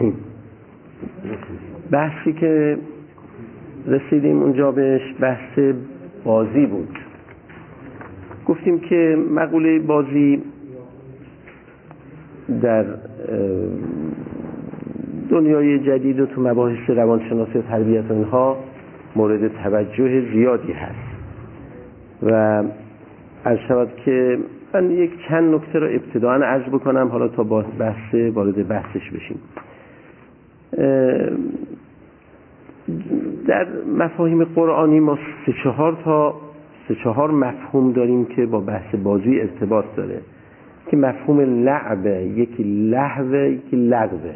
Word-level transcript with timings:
الرحیم 0.00 0.14
بحثی 1.90 2.32
که 2.32 2.78
رسیدیم 3.86 4.42
اونجا 4.42 4.72
بهش 4.72 5.14
بحث 5.20 5.58
بازی 6.24 6.66
بود. 6.66 6.98
گفتیم 8.46 8.78
که 8.78 9.18
مقوله 9.30 9.78
بازی 9.78 10.42
در 12.62 12.84
دنیای 15.30 15.78
جدید 15.78 16.20
و 16.20 16.26
تو 16.26 16.40
مباحث 16.40 16.90
روانشناسی 16.90 17.58
و 17.58 17.62
تربیت 17.62 18.10
اینها 18.10 18.56
مورد 19.16 19.48
توجه 19.48 20.32
زیادی 20.32 20.72
هست. 20.72 21.10
و 22.22 22.64
از 23.44 23.58
شود 23.68 23.88
که 24.04 24.38
من 24.74 24.90
یک 24.90 25.10
چند 25.28 25.54
نکته 25.54 25.78
رو 25.78 25.86
ابتداعا 25.86 26.44
عرض 26.44 26.62
بکنم 26.62 27.08
حالا 27.08 27.28
تا 27.28 27.44
بحث 27.78 28.14
وارد 28.14 28.68
بحثش 28.68 29.10
بشیم. 29.10 29.38
در 33.46 33.66
مفاهیم 33.96 34.44
قرآنی 34.44 35.00
ما 35.00 35.18
سه 35.46 35.52
چهار 35.64 35.96
تا 36.04 36.34
سه 36.88 36.94
چهار 36.94 37.30
مفهوم 37.30 37.92
داریم 37.92 38.24
که 38.24 38.46
با 38.46 38.60
بحث 38.60 38.94
بازی 38.94 39.40
ارتباط 39.40 39.84
داره. 39.96 40.20
که 40.90 40.96
مفهوم 40.96 41.40
لعبه 41.40 42.22
یکی 42.22 42.62
لحوه 42.62 43.38
یکی 43.38 43.76
لغوه. 43.76 44.34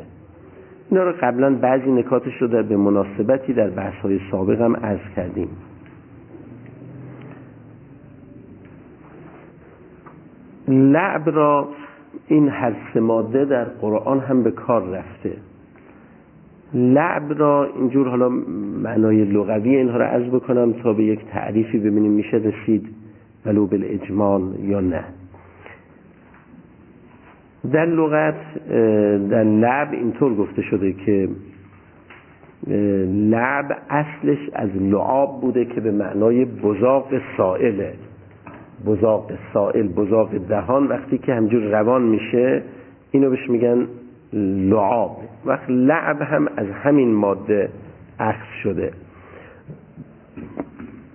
اینا 0.91 1.05
رو 1.05 1.13
قبلا 1.21 1.55
بعضی 1.55 1.93
نکاتش 1.93 2.33
رو 2.41 2.49
در 2.49 2.63
به 2.63 2.77
مناسبتی 2.77 3.53
در 3.53 3.71
بحث 3.71 3.95
های 3.95 4.21
سابق 4.31 4.61
هم 4.61 4.77
عرض 4.77 5.15
کردیم. 5.17 5.49
لعب 10.69 11.31
را 11.31 11.69
این 12.29 12.49
هر 12.49 12.73
ماده 13.01 13.45
در 13.45 13.65
قرآن 13.65 14.21
هم 14.21 14.43
به 14.43 14.51
کار 14.51 14.83
رفته. 14.83 15.33
لعب 16.75 17.39
را 17.39 17.69
اینجور 17.77 18.09
حالا 18.09 18.29
معنای 18.83 19.25
لغوی 19.25 19.77
اینها 19.77 19.97
را 19.97 20.07
عرض 20.07 20.29
بکنم 20.29 20.73
تا 20.73 20.93
به 20.93 21.05
یک 21.05 21.21
تعریفی 21.33 21.79
ببینیم 21.79 22.13
میشه 22.13 22.37
رسید 22.37 22.89
ولو 23.47 23.67
بالاجمال 23.67 24.43
یا 24.63 24.81
نه. 24.81 25.05
در 27.73 27.87
لغت 27.87 28.35
در 29.31 29.45
لعب 29.45 29.93
اینطور 29.93 30.35
گفته 30.35 30.63
شده 30.63 30.93
که 30.93 31.29
لعب 33.31 33.77
اصلش 33.91 34.51
از 34.53 34.71
لعاب 34.81 35.41
بوده 35.41 35.65
که 35.65 35.81
به 35.81 35.93
معنای 35.93 36.45
بزاق 36.45 37.09
سائله 37.37 37.95
بزاق 38.87 39.31
سائل 39.55 39.89
بزاق 39.89 40.39
دهان 40.49 40.87
وقتی 40.87 41.19
که 41.19 41.35
همجور 41.35 41.63
روان 41.63 42.03
میشه 42.03 42.63
اینو 43.11 43.31
بهش 43.31 43.51
میگن 43.51 43.87
لعاب. 44.71 45.17
وقت 45.45 45.65
لعب 45.71 46.23
هم 46.23 46.49
از 46.57 46.67
همین 46.71 47.15
ماده 47.15 47.69
اخذ 48.19 48.47
شده. 48.63 48.93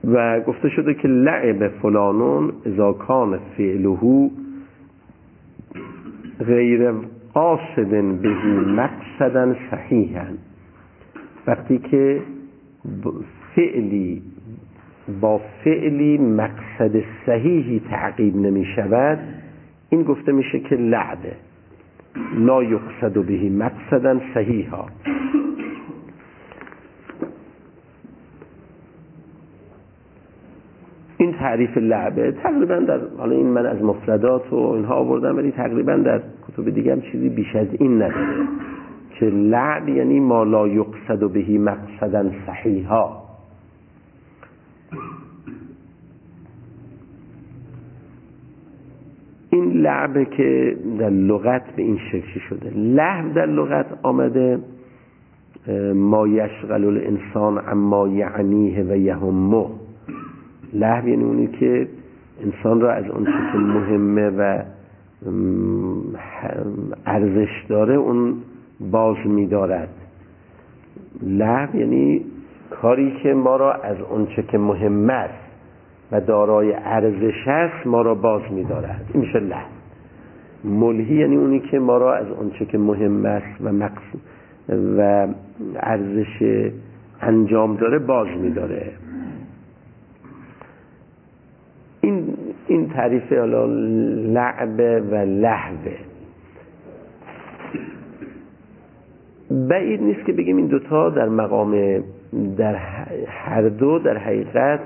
و 0.03 0.39
گفته 0.39 0.69
شده 0.69 0.93
که 0.93 1.07
لعب 1.07 1.67
فلانون 1.67 2.53
ازاکان 2.65 3.39
فعلهو 3.57 4.29
غیر 6.45 6.91
قاصد 7.33 7.89
بهی 8.21 8.53
مقصدا 8.75 9.55
صحیحا 9.71 10.27
وقتی 11.47 11.77
که 11.77 12.21
فعلی 13.55 14.21
با 15.21 15.41
فعلی 15.63 16.17
مقصد 16.17 17.03
صحیحی 17.25 17.81
تعقیب 17.89 18.35
نمی 18.35 18.65
شود 18.75 19.19
این 19.89 20.03
گفته 20.03 20.31
میشه 20.31 20.59
که 20.59 20.75
لعبه. 20.75 21.31
لا 22.37 22.63
یقصد 22.63 23.25
بهی 23.25 23.49
مقصدا 23.49 24.19
صحیحا. 24.33 24.85
این 31.17 31.33
تعریف 31.33 31.77
لعبه 31.77 32.31
تقریبا 32.31 32.75
در 32.75 32.99
حالا 33.17 33.35
این 33.35 33.47
من 33.47 33.65
از 33.65 33.83
مفردات 33.83 34.53
و 34.53 34.55
اینها 34.55 34.95
آوردم 34.95 35.37
ولی 35.37 35.51
تقریبا 35.51 35.95
در 35.95 36.21
کتب 36.47 36.69
دیگه 36.69 36.91
هم 36.91 37.01
چیزی 37.01 37.29
بیش 37.29 37.55
از 37.55 37.67
این 37.79 37.95
نداره 37.95 38.47
که 39.19 39.25
لعب 39.25 39.89
یعنی 39.89 40.19
ما 40.19 40.43
لا 40.43 40.67
یقصد 40.67 41.31
بهی 41.31 41.57
مقصدا 41.57 42.25
صحیحا. 42.45 43.28
این 49.61 49.71
لعبه 49.71 50.25
که 50.25 50.77
در 50.99 51.09
لغت 51.09 51.75
به 51.75 51.81
این 51.81 51.97
شکلی 52.11 52.41
شده. 52.49 52.69
لحو 52.75 53.33
در 53.33 53.45
لغت 53.45 53.85
آمده 54.03 54.59
ما 55.93 56.27
یشغل 56.27 56.85
الانسان 56.85 57.61
اما 57.67 58.07
یعنیه 58.07 58.83
و 58.83 58.95
یهمه. 58.95 59.65
لحو 60.73 61.07
یعنی 61.07 61.23
اونی 61.23 61.47
که 61.47 61.87
انسان 62.43 62.81
را 62.81 62.91
از 62.91 63.05
اون 63.09 63.25
که 63.25 63.57
مهمه 63.57 64.29
و 64.29 64.63
ارزش 67.05 67.65
داره 67.69 67.95
اون 67.95 68.33
باز 68.91 69.17
میدارد. 69.25 69.89
لحو 71.21 71.75
یعنی 71.75 72.25
کاری 72.69 73.13
که 73.23 73.33
ما 73.33 73.55
را 73.55 73.73
از 73.73 73.97
اونچه 74.09 74.43
که 74.43 74.57
مهم 74.57 75.09
است. 75.09 75.48
و 76.11 76.21
دارای 76.21 76.73
ارزش 76.73 77.47
است 77.47 77.87
ما 77.87 78.01
را 78.01 78.15
باز 78.15 78.41
میدارد. 78.51 79.05
این 79.13 79.21
میشه 79.23 79.39
لحو 79.39 79.69
ملهی 80.63 81.15
یعنی 81.15 81.35
اونی 81.35 81.59
که 81.59 81.79
ما 81.79 81.97
را 81.97 82.15
از 82.15 82.27
اونچه 82.27 82.65
که 82.65 82.77
مهم 82.77 83.25
است 83.25 83.61
و 83.61 83.71
مقصود 83.71 84.21
و 84.97 85.27
ارزش 85.75 86.61
انجام 87.21 87.75
داره 87.75 87.99
باز 87.99 88.27
میداره. 88.27 88.91
این 92.01 92.37
این 92.67 92.89
تعریف 92.89 93.33
حالا 93.33 93.65
لعبه 93.65 94.99
و 94.99 95.15
لحوه 95.15 95.97
بعید 99.51 100.01
نیست 100.01 100.25
که 100.25 100.33
بگیم 100.33 100.57
این 100.57 100.67
دوتا 100.67 101.09
در 101.09 101.29
مقام 101.29 102.03
در 102.57 102.75
هر 103.27 103.61
دو 103.61 103.99
در 103.99 104.17
حقیقت 104.17 104.79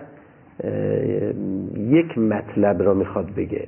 یک 1.77 2.17
مطلب 2.17 2.83
را 2.83 2.93
می‌خواد 2.93 3.29
بگه. 3.37 3.67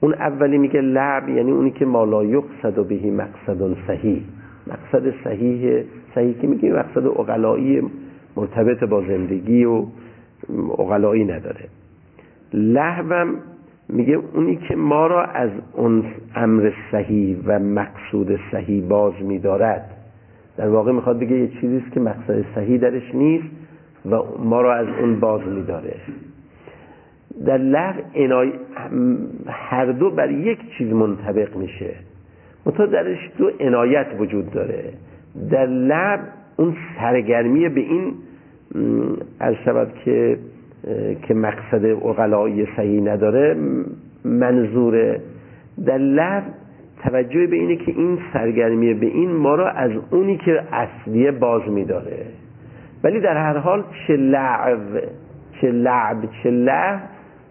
اون 0.00 0.14
اولی 0.14 0.58
میگه 0.58 0.80
لعب 0.80 1.28
یعنی 1.28 1.50
اونی 1.50 1.70
که 1.70 1.86
مالا 1.86 2.24
یقصد 2.24 2.78
و 2.78 2.84
بهی 2.84 3.10
مقصد 3.10 3.76
صحیح. 3.86 4.22
مقصد 4.66 5.14
صحیح 5.24 5.82
صحیح 6.14 6.34
که 6.40 6.46
میگه 6.46 6.72
مقصد 6.72 7.06
اقلایی 7.06 7.82
مرتبط 8.36 8.84
با 8.84 9.00
زندگی 9.00 9.64
و 9.64 9.84
اقلایی 10.78 11.24
نداره. 11.24 11.64
لحوم 12.52 13.34
میگه 13.88 14.18
اونی 14.34 14.56
که 14.56 14.76
ما 14.76 15.06
را 15.06 15.24
از 15.24 15.50
اون 15.72 16.04
امر 16.34 16.72
صحیح 16.92 17.36
و 17.46 17.58
مقصود 17.58 18.38
صحیح 18.52 18.84
باز 18.88 19.12
میدارد. 19.20 19.90
در 20.56 20.68
واقع 20.68 20.92
می‌خواد 20.92 21.18
بگه 21.18 21.36
یه 21.36 21.48
چیزیست 21.60 21.92
که 21.92 22.00
مقصد 22.00 22.44
صحیح 22.54 22.78
درش 22.78 23.14
نیست. 23.14 23.59
و 24.06 24.22
ما 24.38 24.60
را 24.60 24.74
از 24.74 24.86
اون 25.00 25.20
باز 25.20 25.40
میداره. 25.48 25.94
در 27.46 27.58
لغ 27.58 27.94
انای 28.14 28.52
هر 29.46 29.84
دو 29.84 30.10
بر 30.10 30.30
یک 30.30 30.58
چیز 30.78 30.92
منطبق 30.92 31.56
میشه. 31.56 31.94
منتها 32.66 32.86
درش 32.86 33.18
دو 33.38 33.50
عنایت 33.60 34.06
وجود 34.18 34.50
داره. 34.50 34.92
در 35.50 35.66
لب 35.66 36.20
اون 36.56 36.76
سرگرمی 36.98 37.68
به 37.68 37.80
این 37.80 38.14
از 39.40 39.54
شود 39.64 39.92
که 40.04 40.38
که 41.28 41.34
مقصد 41.34 41.84
اقلایی 41.84 42.66
صحیح 42.76 43.02
نداره 43.02 43.56
منظور 44.24 45.18
در 45.86 45.98
لب 45.98 46.42
توجه 47.02 47.46
به 47.46 47.56
اینه 47.56 47.76
که 47.76 47.92
این 47.92 48.18
سرگرمی 48.32 48.94
به 48.94 49.06
این 49.06 49.32
ما 49.32 49.54
را 49.54 49.70
از 49.70 49.90
اونی 50.10 50.36
که 50.36 50.62
اصلیه 50.72 51.30
باز 51.30 51.68
میداره. 51.68 52.26
ولی 53.04 53.20
در 53.20 53.36
هر 53.36 53.58
حال 53.58 53.84
چه 54.06 54.16
لعب 54.16 55.02
چه 55.60 55.70
لعب 55.70 56.28
چه 56.42 56.50
لعب 56.50 57.00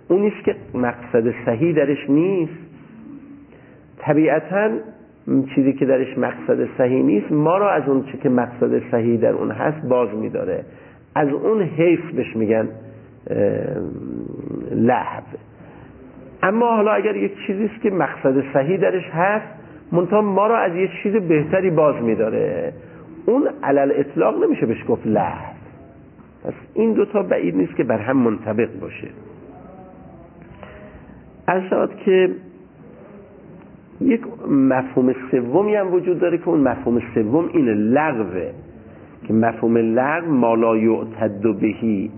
اونیست 0.07 0.43
که 0.45 0.55
مقصد 0.73 1.33
صحیح 1.45 1.75
درش 1.75 2.09
نیست. 2.09 2.53
طبیعتا 3.97 4.69
چیزی 5.55 5.73
که 5.73 5.85
درش 5.85 6.17
مقصد 6.17 6.67
صحیح 6.77 7.03
نیست 7.03 7.31
ما 7.31 7.57
را 7.57 7.71
از 7.71 7.89
اون 7.89 8.03
چه 8.03 8.17
که 8.17 8.29
مقصد 8.29 8.81
صحیح 8.91 9.19
در 9.19 9.31
اون 9.31 9.51
هست 9.51 9.87
باز 9.87 10.09
میداره. 10.15 10.65
از 11.15 11.29
اون 11.29 11.61
حیف 11.61 12.11
بهش 12.11 12.35
میگن 12.35 12.69
لحب 14.71 15.23
اما 16.43 16.75
حالا 16.75 16.91
اگر 16.91 17.15
یک 17.15 17.31
چیزیست 17.47 17.81
که 17.81 17.89
مقصد 17.89 18.43
صحیح 18.53 18.77
درش 18.77 19.09
هست 19.13 19.47
منتها 19.91 20.21
ما 20.21 20.47
را 20.47 20.57
از 20.57 20.75
یک 20.75 20.89
چیز 21.03 21.13
بهتری 21.13 21.69
باز 21.69 21.95
میداره. 22.03 22.73
اون 23.29 23.49
علل 23.63 23.91
اطلاق 23.95 24.43
نمیشه 24.43 24.65
بهش 24.65 24.83
گفت 24.87 25.07
لحب 25.07 25.55
پس 26.43 26.53
این 26.73 26.93
دوتا 26.93 27.23
بعید 27.23 27.55
نیست 27.55 27.75
که 27.75 27.83
بر 27.83 27.97
هم 27.97 28.17
منطبق 28.17 28.69
باشه. 28.81 29.07
از 31.47 31.63
که 32.05 32.29
یک 34.01 34.21
مفهوم 34.49 35.15
سومی 35.31 35.75
هم 35.75 35.93
وجود 35.93 36.19
داره 36.19 36.37
که 36.37 36.49
اون 36.49 36.59
مفهوم 36.59 37.01
سوم 37.15 37.49
اینه 37.53 37.73
لغوه 37.73 38.51
که 39.27 39.33
مفهوم 39.33 39.77
لغو 39.77 40.31
مالا 40.31 40.77
یعتد 40.77 41.59
بهی 41.59 42.11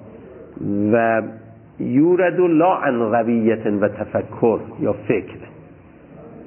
و 0.94 1.22
یورد 1.80 2.40
و 2.40 2.48
لا 2.48 2.76
عن 2.76 2.96
و 3.82 3.88
تفکر 3.88 4.60
یا 4.80 4.94
فکر. 4.94 5.38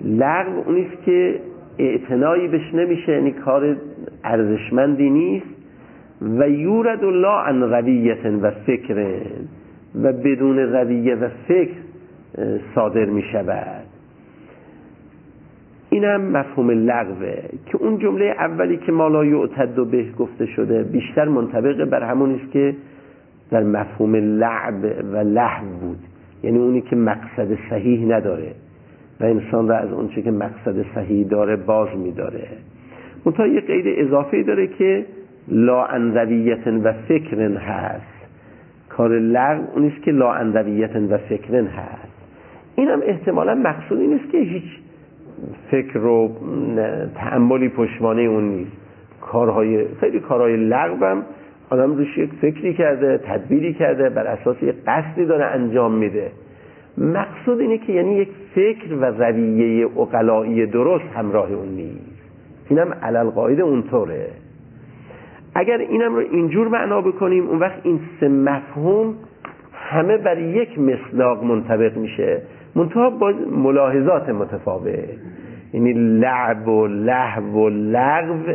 لغو 0.04 0.62
اونیست 0.66 1.02
که 1.04 1.40
اعتنایی 1.78 2.48
بهش 2.48 2.74
نمیشه 2.74 3.12
یعنی 3.12 3.32
کار 3.32 3.76
ارزشمندی 4.24 5.10
نیست 5.10 5.46
و 6.22 6.48
یورد 6.48 7.04
لا 7.04 7.40
عن 7.40 7.62
رویت 7.62 8.26
و 8.42 8.50
فکر 8.50 9.16
و 10.02 10.12
بدون 10.12 10.58
رویه 10.58 11.14
و 11.14 11.28
فکر 11.48 11.74
صادر 12.74 13.04
می 13.04 13.22
شود. 13.32 13.84
اینم 15.90 16.20
مفهوم 16.20 16.70
لغوه 16.70 17.34
که 17.66 17.76
اون 17.76 17.98
جمله 17.98 18.24
اولی 18.24 18.76
که 18.76 18.92
یعتد 19.24 19.78
و 19.78 19.84
به 19.84 20.04
گفته 20.18 20.46
شده 20.46 20.82
بیشتر 20.82 21.28
منطبق 21.28 21.84
بر 21.84 22.02
همون 22.02 22.34
است 22.34 22.52
که 22.52 22.74
در 23.50 23.62
مفهوم 23.62 24.14
لعب 24.16 24.84
و 25.12 25.16
لحو 25.16 25.66
بود. 25.80 25.98
یعنی 26.42 26.58
اونی 26.58 26.80
که 26.80 26.96
مقصد 26.96 27.58
صحیح 27.70 28.06
نداره 28.06 28.52
و 29.20 29.24
انسان 29.24 29.68
را 29.68 29.76
از 29.76 29.92
اونچه 29.92 30.22
که 30.22 30.30
مقصد 30.30 30.84
صحیح 30.94 31.26
داره 31.26 31.56
باز 31.56 31.88
میداره. 31.96 32.48
منتها 33.26 33.46
یه 33.46 33.60
قید 33.60 34.06
اضافه 34.06 34.42
داره 34.42 34.66
که 34.66 35.06
لا 35.48 35.84
انرویت 35.84 36.66
و 36.66 36.92
فکر 36.92 37.40
هست. 37.56 38.14
کار 38.88 39.18
لغو 39.18 39.64
اونیست 39.74 40.02
که 40.02 40.10
لا 40.10 40.32
انرویت 40.32 40.96
و 40.96 41.18
فکر 41.18 41.54
هست. 41.54 42.12
اینم 42.76 43.00
احتمالا 43.02 43.54
مقصود 43.54 43.98
این 44.00 44.14
است 44.14 44.32
که 44.32 44.38
هیچ 44.38 44.78
فکر 45.70 45.98
و 45.98 46.30
تعملی 47.14 47.68
پشمانه 47.68 48.22
اون 48.22 48.44
نیست. 48.44 48.76
کارهای 49.20 49.84
خیلی 50.00 50.20
کارهای 50.20 50.56
لغو 50.56 51.04
هم 51.04 51.22
آدم 51.70 51.96
روش 51.96 52.18
یک 52.18 52.30
فکری 52.40 52.74
کرده 52.74 53.18
تدبیری 53.18 53.74
کرده 53.74 54.08
بر 54.10 54.26
اساس 54.26 54.56
یک 54.62 54.74
قصدی 54.86 55.24
داره 55.24 55.44
انجام 55.44 55.94
میده. 55.94 56.30
مقصود 56.98 57.60
اینه 57.60 57.78
که 57.78 57.92
یعنی 57.92 58.14
یک 58.14 58.28
فکر 58.54 58.94
و 58.94 59.04
رویه 59.04 59.86
اقلایی 59.98 60.66
درست 60.66 61.04
همراه 61.14 61.52
اون 61.52 61.68
نیست. 61.68 62.13
اینم 62.68 62.94
علل 63.02 63.30
قاعده 63.30 63.62
اونطوره. 63.62 64.30
اگر 65.54 65.78
اینم 65.78 66.14
رو 66.14 66.20
اینجور 66.20 66.68
معنا 66.68 67.00
بکنیم 67.00 67.46
اون 67.46 67.58
وقت 67.58 67.80
این 67.82 68.00
سه 68.20 68.28
مفهوم 68.28 69.14
همه 69.72 70.16
بر 70.16 70.38
یک 70.38 70.78
مصداق 70.78 71.44
منطبق 71.44 71.96
میشه. 71.96 72.42
منتها 72.74 73.10
با 73.10 73.32
ملاحظات 73.50 74.28
متفاوت. 74.28 75.08
یعنی 75.72 75.92
لعب 75.92 76.68
و 76.68 76.86
لحو 76.86 77.52
و 77.52 77.68
لغو 77.68 78.54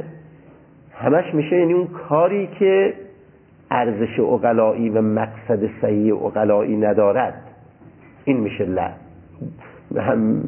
همش 0.98 1.34
میشه. 1.34 1.56
یعنی 1.56 1.74
اون 1.74 1.88
کاری 1.88 2.48
که 2.60 2.94
ارزش 3.72 4.20
اقلایی 4.20 4.90
و 4.90 5.02
مقصد 5.02 5.70
صحیح 5.82 6.16
اقلایی 6.16 6.78
ندارد. 6.78 7.34
این 8.26 8.38
میشه 8.38 8.66
لعب. 8.66 8.98
هم 9.96 10.42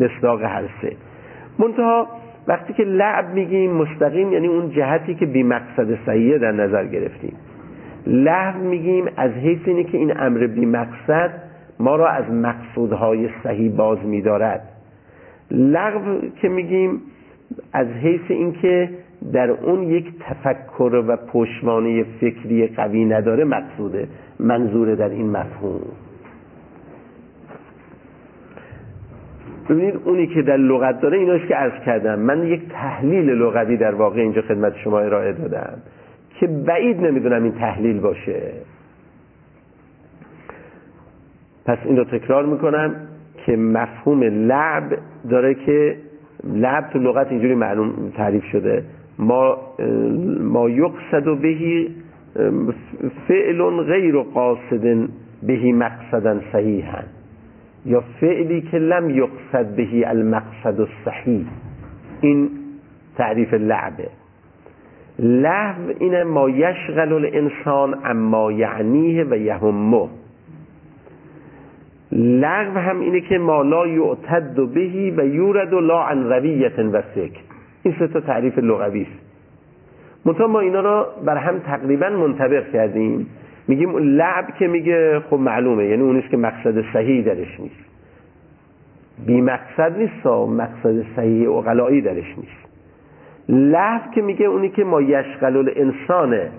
مصداق 0.00 0.42
هر 0.42 0.64
سه. 0.82 0.96
منتها 1.58 2.06
وقتی 2.46 2.72
که 2.72 2.82
لعب 2.82 3.34
میگیم 3.34 3.72
مستقیم 3.72 4.32
یعنی 4.32 4.46
اون 4.46 4.70
جهتی 4.70 5.14
که 5.14 5.26
بی 5.26 5.42
مقصد 5.42 5.98
صحیح 6.06 6.38
در 6.38 6.52
نظر 6.52 6.86
گرفتیم. 6.86 7.32
لحو 8.06 8.58
میگیم 8.58 9.04
از 9.16 9.30
حیث 9.30 9.58
اینه 9.64 9.84
که 9.84 9.98
این 9.98 10.20
امر 10.20 10.46
بی 10.46 10.66
مقصد 10.66 11.30
ما 11.80 11.96
را 11.96 12.08
از 12.08 12.30
مقصودهای 12.30 13.28
صحیح 13.42 13.72
باز 13.76 13.98
میدارد. 14.04 14.60
لغو 15.50 16.20
که 16.42 16.48
میگیم 16.48 17.00
از 17.72 17.86
حیث 17.86 18.20
اینکه 18.28 18.90
در 19.32 19.50
اون 19.50 19.82
یک 19.82 20.06
تفکر 20.20 21.04
و 21.08 21.16
پشمانه 21.16 22.04
فکری 22.20 22.66
قوی 22.66 23.04
نداره 23.04 23.44
مقصوده 23.44 24.08
منظور 24.40 24.94
در 24.94 25.08
این 25.08 25.30
مفهوم. 25.30 25.80
ببینید 29.68 30.00
اونی 30.04 30.26
که 30.26 30.42
در 30.42 30.56
لغت 30.56 31.00
داره 31.00 31.18
ایناش 31.18 31.46
که 31.46 31.54
عرض 31.54 31.84
کردم. 31.86 32.18
من 32.18 32.46
یک 32.46 32.68
تحلیل 32.68 33.30
لغوی 33.30 33.76
در 33.76 33.94
واقع 33.94 34.20
اینجا 34.20 34.42
خدمت 34.42 34.76
شما 34.76 35.00
ارائه 35.00 35.32
دادم 35.32 35.78
که 36.40 36.46
بعید 36.46 37.00
نمی‌دونم 37.00 37.42
این 37.42 37.52
تحلیل 37.52 38.00
باشه. 38.00 38.52
پس 41.64 41.78
این 41.84 41.96
رو 41.96 42.04
تکرار 42.04 42.46
می‌کنم 42.46 42.94
که 43.46 43.56
مفهوم 43.56 44.22
لعب 44.22 44.98
داره 45.30 45.54
که 45.54 45.96
لعب 46.44 46.90
تو 46.92 46.98
لغت 46.98 47.26
اینجوری 47.30 47.54
معلوم 47.54 48.12
تعریف 48.16 48.44
شده. 48.44 48.84
ما 49.18 49.58
ما 50.40 50.70
یقصد 50.70 51.26
و 51.26 51.36
بهی 51.36 51.88
فعل 53.28 53.82
غیر 53.82 54.22
قاصد 54.22 55.08
بهی 55.42 55.72
مقصدا 55.72 56.40
صحیحا. 56.52 57.02
یا 57.86 58.04
فعلی 58.20 58.60
که 58.60 58.78
لم 58.78 59.10
یقصد 59.10 59.76
بهی 59.76 60.04
المقصد 60.04 60.80
الصحیح. 60.80 61.46
این 62.20 62.50
تعریف 63.16 63.54
لعبه. 63.54 64.08
لحو 65.18 65.92
اینه 65.98 66.24
ما 66.24 66.48
یشغل 66.48 67.12
الانسان 67.12 67.98
اما 68.04 68.52
یعنیه 68.52 69.24
و 69.24 69.36
یهمه. 69.36 70.08
لغو 72.12 72.78
هم 72.78 73.00
اینه 73.00 73.20
که 73.20 73.38
ما 73.38 73.62
لا 73.62 73.86
یعتد 73.86 74.66
بهی 74.74 75.10
و 75.10 75.26
یورد 75.26 75.72
و 75.72 75.80
لا 75.80 76.02
عن 76.02 76.32
رویت 76.32 76.78
و 76.78 77.00
فکر 77.00 77.40
این 77.82 77.94
سه 77.98 78.08
تا 78.08 78.20
تعریف 78.20 78.58
لغوی 78.58 79.02
است. 79.02 79.22
ما 80.48 80.60
اینا 80.60 80.80
را 80.80 81.06
بر 81.24 81.36
هم 81.36 81.58
تقریبا 81.58 82.10
منطبق 82.10 82.72
کردیم. 82.72 83.26
میگیم 83.68 83.96
لعب 83.96 84.54
که 84.58 84.66
میگه 84.66 85.20
خب 85.30 85.36
معلومه 85.36 85.84
یعنی 85.84 86.02
اونیست 86.02 86.28
که 86.28 86.36
مقصد 86.36 86.84
صحیح 86.92 87.24
درش 87.24 87.60
نیست. 87.60 87.92
بی 89.26 89.40
مقصد 89.40 89.98
نیست 89.98 90.26
مقصد 90.26 91.04
صحیح 91.16 91.50
اقلایی 91.50 92.00
درش 92.00 92.28
نیست. 92.36 92.62
لحو 93.48 94.10
که 94.14 94.22
میگه 94.22 94.46
اونی 94.46 94.68
که 94.68 94.84
ما 94.84 95.00
یشغل 95.00 95.56
الانسانه 95.56 96.50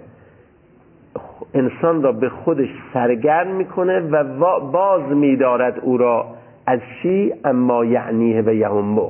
انسان 1.53 2.03
را 2.03 2.11
به 2.11 2.29
خودش 2.29 2.69
سرگرم 2.93 3.55
می‌کنه 3.55 3.99
و 3.99 4.23
باز 4.59 5.01
میدارد 5.01 5.79
او 5.79 5.97
را 5.97 6.25
از 6.67 6.79
چی 7.01 7.33
اما 7.45 7.85
یعنیه 7.85 8.41
و 8.41 8.53
یهمو 8.53 9.09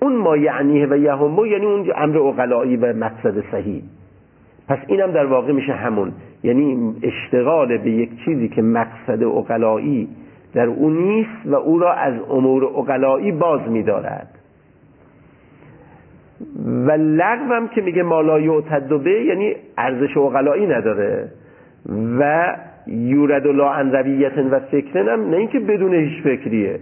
اون 0.00 0.16
ما 0.16 0.36
یعنیه 0.36 0.86
و 0.86 0.96
یهمو 0.96 1.46
یعنی 1.46 1.66
اون 1.66 1.92
امر 1.96 2.18
اقلایی 2.18 2.76
و 2.76 2.92
مقصد 2.92 3.44
صحیح. 3.50 3.82
پس 4.68 4.78
اینم 4.86 5.12
در 5.12 5.26
واقع 5.26 5.52
میشه 5.52 5.72
همون. 5.72 6.12
یعنی 6.42 6.94
اشتغال 7.02 7.78
به 7.78 7.90
یک 7.90 8.10
چیزی 8.24 8.48
که 8.48 8.62
مقصد 8.62 9.22
اقلایی 9.22 10.08
در 10.54 10.66
او 10.66 10.90
نیست 10.90 11.46
و 11.46 11.54
او 11.54 11.78
را 11.78 11.92
از 11.92 12.14
امور 12.30 12.64
اقلایی 12.64 13.32
باز 13.32 13.60
میدارد. 13.68 14.28
و 16.86 16.90
لغو 16.90 17.54
هم 17.54 17.68
که 17.68 17.80
میگه 17.80 18.02
مالا 18.02 18.40
یعتد 18.40 19.02
به 19.02 19.24
یعنی 19.24 19.54
ارزش 19.78 20.16
اقلایی 20.16 20.66
نداره. 20.66 21.28
و 22.18 22.54
یورد 22.86 23.46
و 23.46 23.52
لا 23.52 23.90
و 24.50 24.60
فکرن 24.60 25.08
هم 25.08 25.30
نه 25.30 25.36
اینکه 25.36 25.60
بدون 25.60 25.94
هیچ 25.94 26.22
فکریه. 26.22 26.80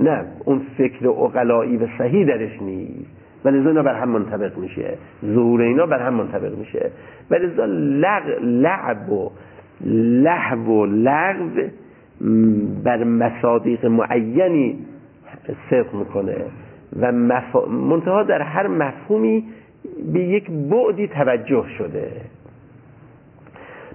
نه 0.00 0.24
اون 0.44 0.60
فکر 0.78 1.08
اقلایی 1.08 1.76
و 1.76 1.86
صحیح 1.98 2.26
درش 2.26 2.62
نیست. 2.62 3.25
ولی 3.46 3.58
اینا 3.58 3.82
بر 3.82 3.94
هم 3.94 4.08
منطبق 4.08 4.58
میشه. 4.58 4.98
ظهور 5.24 5.60
اینا 5.60 5.86
بر 5.86 6.06
هم 6.06 6.14
منطبق 6.14 6.58
میشه. 6.58 6.90
ولی 7.30 7.46
لغ 8.00 8.22
لعب 8.42 9.10
و 9.12 9.30
لحو 9.84 10.70
و 10.70 10.86
لغو 10.86 11.50
بر 12.84 13.04
مصادیق 13.04 13.86
معینی 13.86 14.78
صدق 15.70 15.94
می‌کنه 15.94 16.36
و 17.00 17.12
مف... 17.12 17.56
منتها 17.68 18.22
در 18.22 18.42
هر 18.42 18.66
مفهومی 18.66 19.44
به 20.12 20.20
یک 20.20 20.50
بعدی 20.50 21.08
توجه 21.08 21.64
شده. 21.78 22.10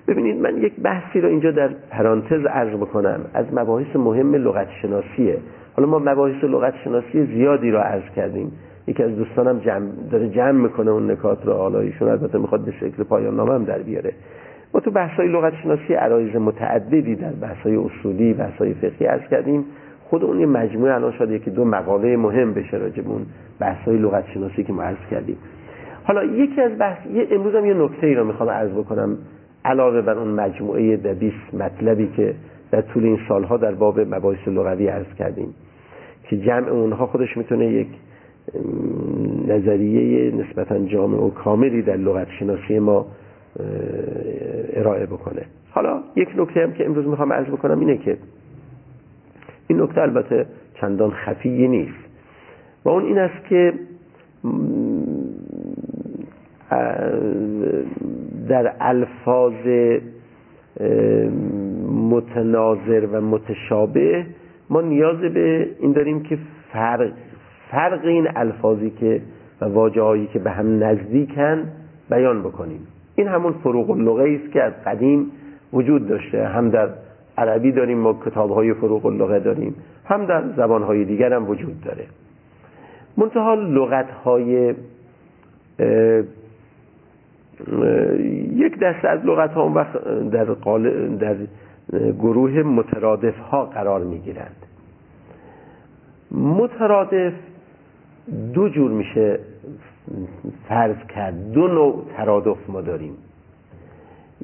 ببینید 0.07 0.41
من 0.41 0.57
یک 0.57 0.73
بحثی 0.83 1.21
رو 1.21 1.29
اینجا 1.29 1.51
در 1.51 1.69
پرانتز 1.89 2.45
عرض 2.45 2.77
بکنم. 2.77 3.19
از 3.33 3.45
مباحث 3.53 3.95
مهم 3.95 4.35
لغت 4.35 4.67
شناسیه 4.81 5.37
حالا 5.75 5.89
ما 5.89 5.99
مباحث 5.99 6.43
لغت 6.43 6.73
شناسی 6.83 7.25
زیادی 7.25 7.71
رو 7.71 7.77
عرض 7.77 8.03
کردیم. 8.15 8.51
یکی 8.87 9.03
از 9.03 9.15
دوستانم 9.15 9.59
جمع 9.59 9.87
داره 10.11 10.29
جمع 10.29 10.51
می‌کنه 10.51 10.91
اون 10.91 11.11
نکات 11.11 11.45
رو. 11.45 11.53
حالا 11.53 11.79
البته 12.01 12.37
می‌خواد 12.37 12.65
به 12.65 12.71
شکل 12.71 13.03
پایان 13.03 13.35
نامه 13.35 13.53
هم 13.53 13.63
در 13.63 13.79
بیاره. 13.79 14.13
ما 14.73 14.79
تو 14.79 14.91
بحثای 14.91 15.27
لغت 15.27 15.53
شناسی 15.63 15.93
عرایز 15.93 16.35
متعددی 16.35 17.15
در 17.15 17.31
بحثای 17.31 17.75
اصولی 17.75 18.33
بحثای 18.33 18.73
فقهی 18.73 19.05
عرض 19.05 19.29
کردیم. 19.31 19.65
خود 20.09 20.23
اون 20.23 20.39
یه 20.39 20.45
مجموعه 20.45 20.93
الان 20.93 21.11
شده 21.11 21.33
یکی 21.33 21.51
دو 21.51 21.65
مقاله 21.65 22.17
مهم 22.17 22.53
بشه 22.53 22.77
راجب 22.77 23.09
اون 23.09 23.25
بحثای 23.59 23.97
لغت 23.97 24.25
شناسی 24.33 24.63
که 24.63 24.73
ما 24.73 24.83
عرض 24.83 25.09
کردیم. 25.11 25.37
حالا 26.03 26.23
یکی 26.23 26.61
از 26.61 26.71
بحث 26.77 27.07
یه 27.13 27.27
امروز 27.31 27.55
هم 27.55 27.65
یه 27.65 27.73
نکته 27.73 28.07
ای 28.07 28.15
رو 28.15 28.25
می‌خوام 28.25 28.49
عرض 28.49 28.71
بکنم 28.71 29.17
علاوه 29.65 30.01
بر 30.01 30.17
اون 30.17 30.27
مجموعه 30.27 30.97
دبیس 30.97 31.33
مطلبی 31.53 32.09
که 32.17 32.35
در 32.71 32.81
طول 32.81 33.03
این 33.03 33.19
سالها 33.27 33.57
در 33.57 33.71
باب 33.71 33.99
مباحث 33.99 34.47
لغوی 34.47 34.87
عرض 34.87 35.13
کردیم 35.19 35.53
که 36.29 36.37
جمع 36.37 36.69
اونها 36.69 37.05
خودش 37.07 37.37
می‌تونه 37.37 37.65
یک 37.65 37.87
نظریه 39.47 40.35
نسبتا 40.35 40.79
جامع 40.79 41.17
و 41.17 41.29
کاملی 41.29 41.81
در 41.81 41.97
لغت 41.97 42.27
شناسی 42.39 42.79
ما 42.79 43.05
ارائه 44.73 45.05
بکنه. 45.05 45.41
حالا 45.71 45.99
یک 46.15 46.29
نکته 46.37 46.63
هم 46.63 46.71
که 46.71 46.85
امروز 46.85 47.07
می‌خوام 47.07 47.33
عرض 47.33 47.47
بکنم 47.47 47.79
اینه 47.79 47.97
که 47.97 48.17
این 49.67 49.81
نکته 49.81 50.01
البته 50.01 50.45
چندان 50.81 51.11
خفیه 51.11 51.67
نیست. 51.67 52.11
و 52.85 52.89
اون 52.89 53.03
این 53.03 53.17
است 53.17 53.45
که 53.49 53.73
در 58.49 58.73
الفاظ 58.79 59.53
متناظر 62.11 63.07
و 63.11 63.21
متشابه 63.21 64.25
ما 64.69 64.81
نیاز 64.81 65.17
به 65.17 65.69
این 65.79 65.91
داریم 65.91 66.23
که 66.23 66.37
فرق 66.73 67.11
فرق 67.71 68.05
این 68.05 68.27
الفاظی 68.35 68.89
که 68.89 69.21
و 69.61 69.65
واجه 69.65 70.27
که 70.33 70.39
به 70.39 70.51
هم 70.51 70.83
نزدیکن 70.83 71.67
بیان 72.09 72.41
بکنیم. 72.41 72.87
این 73.15 73.27
همون 73.27 73.53
فروق 73.53 73.91
اللغه 73.91 74.39
است 74.43 74.53
که 74.53 74.63
از 74.63 74.73
قدیم 74.85 75.31
وجود 75.73 76.07
داشته. 76.07 76.47
هم 76.47 76.69
در 76.69 76.89
عربی 77.37 77.71
داریم 77.71 77.97
ما 77.97 78.19
کتاب 78.25 78.51
های 78.51 78.73
فروق 78.73 79.05
اللغه 79.05 79.39
داریم. 79.39 79.75
هم 80.05 80.25
در 80.25 80.43
زبان 80.57 80.83
های 80.83 81.05
دیگر 81.05 81.33
هم 81.33 81.49
وجود 81.49 81.81
داره. 81.81 82.05
منتها 83.17 83.53
لغت 83.53 84.09
های 84.09 84.75
یک 88.55 88.79
دسته 88.79 89.07
از 89.07 89.25
لغت 89.25 89.51
ها 89.51 89.61
اون 89.63 89.73
وقت 89.73 90.03
در, 90.29 90.45
در 91.19 91.35
گروه 92.19 92.51
مترادف 92.51 93.37
ها 93.39 93.65
قرار 93.65 94.03
می 94.03 94.19
گیرند 94.19 94.55
مترادف 96.31 97.33
دو 98.53 98.69
جور 98.69 98.91
میشه 98.91 99.39
فرض 100.69 100.95
کرد. 101.15 101.51
دو 101.51 101.67
نوع 101.67 102.05
ترادف 102.17 102.69
ما 102.69 102.81
داریم. 102.81 103.13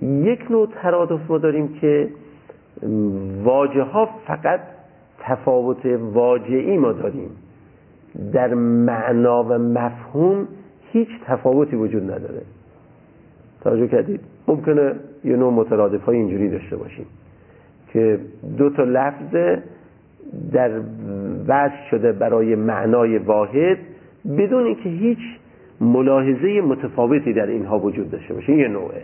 یک 0.02 0.52
نوع 0.52 0.68
ترادف 0.82 1.32
ما 1.32 1.38
داریم 1.38 1.74
که 1.82 2.10
واجه 3.44 3.84
ها 3.84 4.10
فقط 4.28 4.60
تفاوت 5.20 5.86
واجعی 6.14 6.78
ما 6.78 6.92
داریم. 6.92 7.30
در 8.34 8.54
معنا 8.54 9.44
و 9.44 9.58
مفهوم 9.58 10.48
هیچ 10.92 11.10
تفاوتی 11.26 11.76
وجود 11.76 12.04
نداره. 12.04 12.42
توجه 13.62 13.88
کردید؟ 13.88 14.20
ممکنه 14.48 14.94
یه 15.24 15.36
نوع 15.36 15.54
مترادف 15.54 16.04
های 16.04 16.18
اینجوری 16.18 16.50
داشته 16.50 16.76
باشیم 16.76 17.06
که 17.94 18.20
دو 18.58 18.70
تا 18.70 18.84
لفظ 18.84 19.60
در 20.54 20.72
وضع 21.48 21.90
شده 21.92 22.12
برای 22.12 22.56
معنای 22.56 23.18
واحد 23.18 23.78
بدون 24.38 24.66
اینکه 24.66 24.90
هیچ 24.90 25.20
ملاحظه 25.82 26.62
متفاوتی 26.62 27.34
در 27.34 27.46
اینها 27.46 27.80
وجود 27.80 28.12
داشته 28.12 28.34
باشه. 28.34 28.54
یه 28.54 28.68
نوعه. 28.68 29.02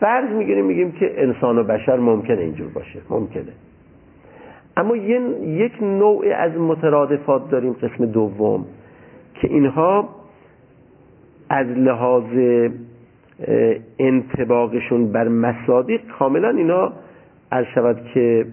فرض 0.00 0.30
می‌گیریم 0.30 0.64
میگیم 0.64 0.92
که 0.92 1.22
انسان 1.22 1.58
و 1.58 1.64
بشر 1.64 1.96
ممکنه 1.96 2.40
اینجور 2.40 2.68
باشه. 2.68 2.98
ممکنه. 3.10 3.52
اما 4.76 4.96
یک 4.96 5.82
نوع 5.82 6.24
از 6.36 6.52
مترادفات 6.52 7.50
داریم 7.50 7.72
قسم 7.72 8.06
دوم 8.06 8.64
که 9.34 9.48
اینها 9.48 10.08
از 11.50 11.66
لحاظ 11.66 12.24
انتباقشون 13.98 15.12
بر 15.12 15.28
مصادیق 15.28 16.00
کاملا 16.18 16.48
اینا 16.48 16.92
از 17.50 17.64
شود 17.74 18.00
که 18.14 18.46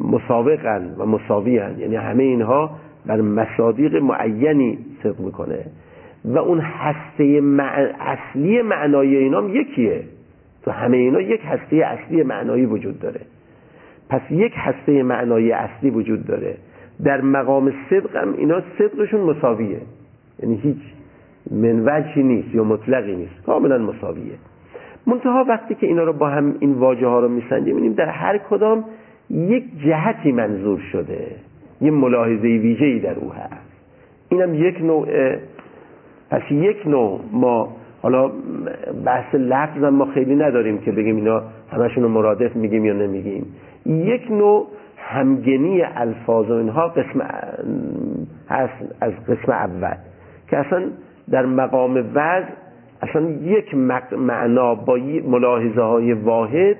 مسابقن 0.00 0.94
و 0.98 1.06
مساویان 1.06 1.78
یعنی 1.78 1.96
همه 1.96 2.22
اینها 2.22 2.70
بر 3.06 3.20
مصادیق 3.20 3.96
معینی 3.96 4.78
صدق 5.02 5.20
می‌کنه. 5.20 5.64
و 6.24 6.38
اون 6.38 6.60
هسته 6.60 7.40
اصلی 8.00 8.62
معنای 8.62 9.16
اینا 9.16 9.48
یکیه. 9.48 10.02
تو 10.62 10.70
همه 10.70 10.96
اینا 10.96 11.20
یک 11.20 11.40
هسته 11.44 11.76
اصلی 11.76 12.22
معنایی 12.22 12.66
وجود 12.66 13.00
داره. 13.00 13.20
پس 14.08 14.20
یک 14.30 14.52
هسته 14.56 15.02
معنایی 15.02 15.52
اصلی 15.52 15.90
وجود 15.90 16.26
داره. 16.26 16.56
در 17.04 17.20
مقام 17.20 17.72
صدق 17.90 18.16
هم 18.16 18.34
اینا 18.38 18.62
صدقشون 18.78 19.20
مساویه. 19.20 19.80
یعنی 20.42 20.56
هیچ 20.56 20.82
منوجی 21.50 22.22
نیست 22.22 22.54
یا 22.54 22.64
مطلقی 22.64 23.16
نیست. 23.16 23.42
کاملا 23.46 23.78
مساویه. 23.78 24.34
منتها 25.06 25.44
وقتی 25.48 25.74
که 25.74 25.86
اینا 25.86 26.04
رو 26.04 26.12
با 26.12 26.28
هم 26.28 26.54
این 26.60 26.72
واژه 26.72 27.06
ها 27.06 27.20
رو 27.20 27.28
میسنجیم 27.28 27.74
می‌بینیم 27.74 27.92
در 27.92 28.08
هر 28.08 28.38
کدام 28.38 28.84
یک 29.30 29.64
جهتی 29.84 30.32
منظور 30.32 30.80
شده. 30.92 31.26
یه 31.80 31.90
ملاحظه 31.90 32.42
ویژه‌ای 32.42 32.98
در 32.98 33.14
او 33.14 33.32
هست. 33.32 33.72
اینم 34.28 34.54
یک 34.54 34.80
نوع 34.80 35.06
پس 36.30 36.42
یک 36.50 36.86
نوع 36.86 37.20
ما 37.32 37.76
حالا 38.02 38.30
بحث 39.04 39.34
لفظ 39.34 39.82
ما 39.82 40.04
خیلی 40.04 40.34
نداریم 40.34 40.78
که 40.78 40.92
بگیم 40.92 41.16
اینا 41.16 41.42
همشون 41.72 42.04
مرادف 42.04 42.56
میگیم 42.56 42.84
یا 42.84 42.92
نمیگیم. 42.92 43.46
یک 43.86 44.30
نوع 44.30 44.66
همگنی 44.96 45.82
الفاظ 45.82 46.50
و 46.50 46.54
اینها 46.54 46.88
قسم 46.88 47.20
هست 48.48 48.94
از 49.00 49.12
قسم 49.28 49.52
اول 49.52 49.96
که 50.50 50.58
اصلا 50.58 50.82
در 51.30 51.46
مقام 51.46 51.96
وضع 52.14 52.46
اصلا 53.02 53.30
یک 53.30 53.74
معنا 54.12 54.74
با 54.74 54.98
ملاحظه 55.24 55.80
های 55.80 56.12
واحد 56.12 56.76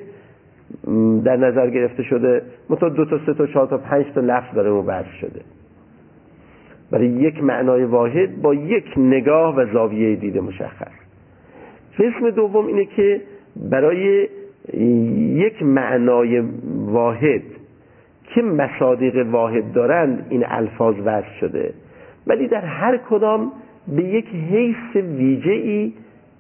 در 1.25 1.37
نظر 1.37 1.71
گرفته 1.71 2.03
شده. 2.03 2.43
مثلا 2.71 2.89
دو 2.89 3.05
تا 3.05 3.19
سه 3.27 3.35
تا 3.35 3.47
چهار 3.47 3.67
تا 3.67 3.79
پنج 3.79 4.07
تا 4.15 4.21
لفظ 4.21 4.55
داره 4.55 4.71
مبرز 4.71 5.07
شده. 5.21 5.41
برای 6.91 7.09
یک 7.09 7.43
معنای 7.43 7.85
واحد 7.85 8.43
با 8.43 8.55
یک 8.55 8.85
نگاه 8.97 9.57
و 9.57 9.67
زاویه 9.73 10.17
دیده 10.17 10.41
مشخص. 10.41 10.93
قسم 11.99 12.31
دوم 12.31 12.67
اینه 12.67 12.85
که 12.85 13.21
برای 13.71 14.29
یک 15.35 15.63
معنای 15.63 16.43
واحد 16.87 17.43
که 18.35 18.43
مصادیق 18.43 19.27
واحد 19.27 19.73
دارند 19.73 20.27
این 20.31 20.45
الفاظ 20.47 20.95
وضع 21.05 21.39
شده. 21.41 21.75
ولی 22.27 22.49
در 22.49 22.65
هر 22.65 22.97
کدام 22.97 23.53
به 23.97 24.03
یک 24.03 24.29
حیث 24.29 24.97
ویژه 24.97 25.51
ای 25.51 25.93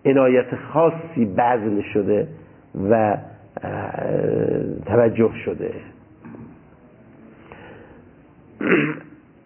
عنایت 0.04 0.56
خاصی 0.72 1.24
بذل 1.24 1.80
شده 1.94 2.26
و 2.90 3.16
توجه 4.86 5.30
شده. 5.44 5.70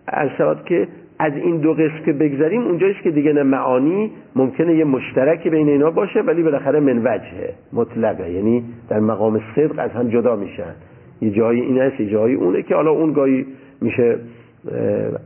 از 0.07 0.31
شود 0.39 0.65
که 0.65 0.89
از 1.19 1.33
این 1.33 1.57
دو 1.57 1.75
قسم 1.75 2.05
که 2.05 2.13
بگذاریم 2.13 2.63
اونجاییست 2.63 3.03
که 3.03 3.11
دیگه 3.11 3.43
معانی 3.43 4.11
ممکنه 4.37 4.75
یه 4.75 4.85
مشترک 4.85 5.49
بین 5.49 5.69
اینا 5.69 5.91
باشه 5.91 6.21
ولی 6.21 6.43
بالاخره 6.43 6.81
من 6.81 6.99
وجهه 6.99 7.55
مطلقه. 7.73 8.31
یعنی 8.31 8.65
در 8.89 9.01
مقام 9.01 9.41
صدق 9.57 9.79
از 9.79 9.91
هم 9.91 10.09
جدا 10.09 10.37
میشن. 10.37 10.75
یه 11.21 11.31
جایی 11.31 11.61
این 11.61 11.79
هست 11.79 12.01
یه 12.01 12.11
جایی 12.11 12.35
اونه 12.35 12.63
که 12.63 12.75
حالا 12.75 12.91
اون 12.91 13.13
گاهی 13.13 13.47
میشه 13.81 14.19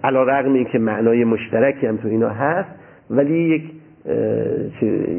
علا 0.04 0.22
رقم 0.22 0.52
این 0.52 0.64
که 0.64 0.78
معنای 0.78 1.24
مشترکی 1.24 1.86
هم 1.86 1.96
تو 1.96 2.08
اینا 2.08 2.28
هست 2.28 2.68
ولی 3.10 3.38
یک 3.38 3.62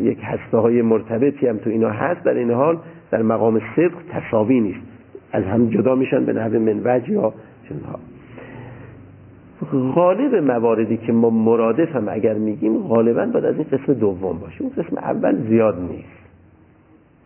یک 0.03 0.17
هسته 0.23 0.57
های 0.57 0.81
مرتبطی 0.81 1.47
هم 1.47 1.57
تو 1.57 1.69
اینا 1.69 1.89
هست. 1.89 2.23
در 2.23 2.33
این 2.33 2.51
حال 2.51 2.77
در 3.11 3.21
مقام 3.21 3.61
صدق 3.75 3.97
تصاوی 4.11 4.59
نیست. 4.59 4.81
از 5.31 5.43
هم 5.43 5.69
جدا 5.69 5.95
میشن 5.95 6.25
به 6.25 6.33
نحو 6.33 6.59
منوج 6.59 7.09
یا 7.09 7.33
چنها. 7.69 8.00
غالب 9.95 10.35
مواردی 10.35 10.97
که 10.97 11.11
ما 11.13 11.29
مرادف 11.29 11.95
هم 11.95 12.09
اگر 12.09 12.33
میگیم 12.33 12.77
غالبا 12.77 13.25
باید 13.25 13.45
از 13.45 13.55
این 13.55 13.65
قسم 13.71 13.93
دوم 13.93 14.39
باشه. 14.39 14.61
اون 14.61 14.71
قسم 14.77 14.97
اول 14.97 15.47
زیاد 15.50 15.79
نیست. 15.79 16.21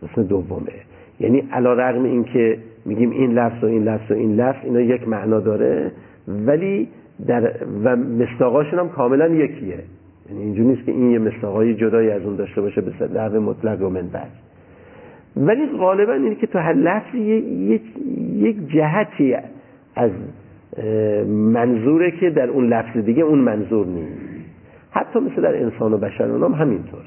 قسم 0.02 0.22
دومه. 0.22 0.72
یعنی 1.20 1.48
علا 1.52 1.72
رقم 1.72 2.04
این 2.04 2.24
که 2.24 2.58
میگیم 2.84 3.10
این 3.10 3.32
لفظ 3.32 3.64
و 3.64 3.66
این 3.66 3.84
لفظ 3.84 4.10
و 4.10 4.14
این 4.14 4.36
لفظ 4.36 4.64
اینا 4.64 4.80
یک 4.80 5.08
معنا 5.08 5.40
داره 5.40 5.92
ولی 6.28 6.88
در 7.26 7.52
و 7.84 7.96
مستاقاشون 7.96 8.78
هم 8.78 8.88
کاملا 8.88 9.28
یکیه. 9.28 9.78
یعنی 10.28 10.42
اینجور 10.42 10.66
نیست 10.66 10.84
که 10.86 10.92
این 10.92 11.10
یه 11.10 11.18
مستاقای 11.18 11.74
جدایی 11.74 12.10
از 12.10 12.22
اون 12.22 12.36
داشته 12.36 12.60
باشه 12.60 12.80
به 12.80 12.92
نحو 13.14 13.40
مطلق 13.40 13.82
و 13.82 13.88
منبج 13.88 14.30
ولی 15.36 15.66
غالبا 15.66 16.12
اینه 16.12 16.34
که 16.34 16.46
تو 16.46 16.58
هر 16.58 16.72
لفظ 16.72 17.14
یک, 17.14 17.82
یک 18.34 18.56
جهتی 18.68 19.36
از 19.94 20.10
منظوره 21.28 22.10
که 22.10 22.30
در 22.30 22.48
اون 22.48 22.66
لفظ 22.68 22.96
دیگه 22.98 23.22
اون 23.22 23.38
منظور 23.38 23.86
نیست. 23.86 24.20
حتی 24.90 25.18
مثل 25.18 25.42
در 25.42 25.62
انسان 25.62 25.92
و 25.92 25.98
بشر 25.98 26.24
اونام 26.24 26.54
همینطوره. 26.54 27.04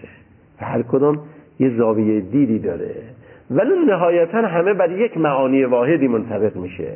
هر 0.58 0.82
کدام 0.82 1.20
یه 1.60 1.78
زاویه 1.78 2.22
دیدی 2.22 2.60
داره. 2.60 2.96
ولی 3.52 3.70
نهایتا 3.88 4.38
همه 4.38 4.74
بر 4.74 4.92
یک 4.92 5.18
معانی 5.18 5.64
واحدی 5.64 6.08
منطبق 6.08 6.56
میشه. 6.56 6.92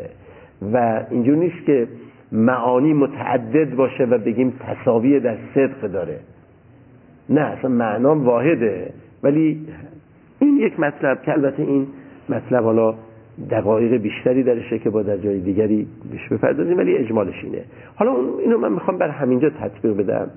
و 0.73 1.05
اینجور 1.11 1.35
نیست 1.35 1.65
که 1.65 1.87
معانی 2.33 2.93
متعدد 2.93 3.75
باشه 3.75 4.03
و 4.03 4.17
بگیم 4.17 4.53
تصاوی 4.59 5.19
در 5.19 5.37
صدق 5.55 5.81
داره. 5.81 6.19
نه 7.29 7.41
اصلا 7.41 7.69
معنام 7.69 8.25
واحده. 8.25 8.93
ولی 9.23 9.67
این 10.39 10.57
یک 10.57 10.79
مطلب 10.79 11.21
که 11.21 11.31
البته 11.31 11.63
این 11.63 11.87
مطلب 12.29 12.63
حالا 12.63 12.95
دقایق 13.51 14.01
بیشتری 14.01 14.43
درشه 14.43 14.79
که 14.79 14.89
با 14.89 15.03
در 15.03 15.17
جای 15.17 15.39
دیگری 15.39 15.87
بهش 16.11 16.29
بپردازیم 16.31 16.77
ولی 16.77 16.97
اجمالش 16.97 17.43
اینه. 17.43 17.63
حالا 17.95 18.15
اینو 18.39 18.57
من 18.57 18.71
می‌خوام 18.71 18.97
بر 18.97 19.09
همینجا 19.09 19.49
تطبیق 19.49 19.97
بدم. 19.97 20.27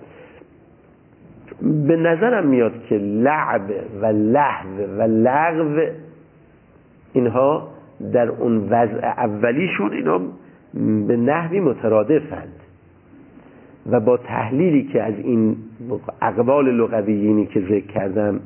به 1.62 1.96
نظرم 1.96 2.46
میاد 2.46 2.72
که 2.88 2.94
لعب 2.98 3.70
و 4.02 4.06
لحو 4.06 4.68
و 4.98 5.02
لغو 5.02 5.80
اینها 7.12 7.68
در 8.12 8.28
اون 8.28 8.56
وضع 8.56 9.06
اولیشون 9.06 9.92
اینا 9.92 10.20
به 11.06 11.16
نحوی 11.16 11.60
مترادفند. 11.60 12.52
و 13.90 14.00
با 14.00 14.16
تحلیلی 14.16 14.82
که 14.82 15.02
از 15.02 15.14
این 15.18 15.56
اقوال 16.22 16.70
لغویینی 16.70 17.46
که 17.46 17.60
ذکر 17.60 17.86
کردم 17.86 18.40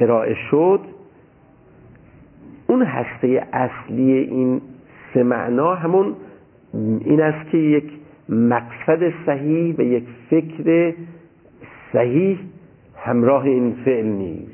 ارائه 0.00 0.34
شد 0.50 0.80
اون 2.66 2.82
هسته 2.82 3.46
اصلی 3.52 4.12
این 4.12 4.60
سه 5.14 5.22
معنا 5.22 5.74
همون 5.74 6.14
این 7.04 7.20
است 7.20 7.50
که 7.50 7.58
یک 7.58 7.90
مقصد 8.28 9.12
صحیح 9.26 9.74
و 9.78 9.82
یک 9.82 10.04
فکر 10.30 10.94
صحیح 11.92 12.38
همراه 12.96 13.44
این 13.44 13.76
فعل 13.84 14.06
نیست. 14.06 14.52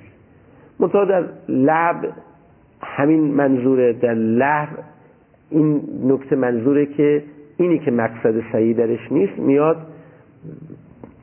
منتها 0.81 1.05
در 1.05 1.25
لب 1.49 2.13
همین 2.83 3.21
منظوره 3.21 3.93
در 3.93 4.15
لحو 4.15 4.77
این 5.53 5.81
نکته 6.05 6.37
منظوره 6.37 6.87
که 6.87 7.23
اینی 7.57 7.79
که 7.79 7.91
مقصد 7.91 8.35
صحیح 8.53 8.77
درش 8.77 9.13
نیست 9.13 9.39
میاد 9.39 9.77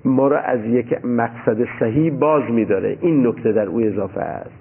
ما 0.05 0.27
را 0.27 0.39
از 0.39 0.65
یک 0.65 1.05
مقصد 1.05 1.67
صحیح 1.79 2.13
باز 2.13 2.43
میداره. 2.51 2.97
این 3.01 3.27
نکته 3.27 3.51
در 3.51 3.65
او 3.65 3.81
اضافه 3.81 4.21
است. 4.21 4.51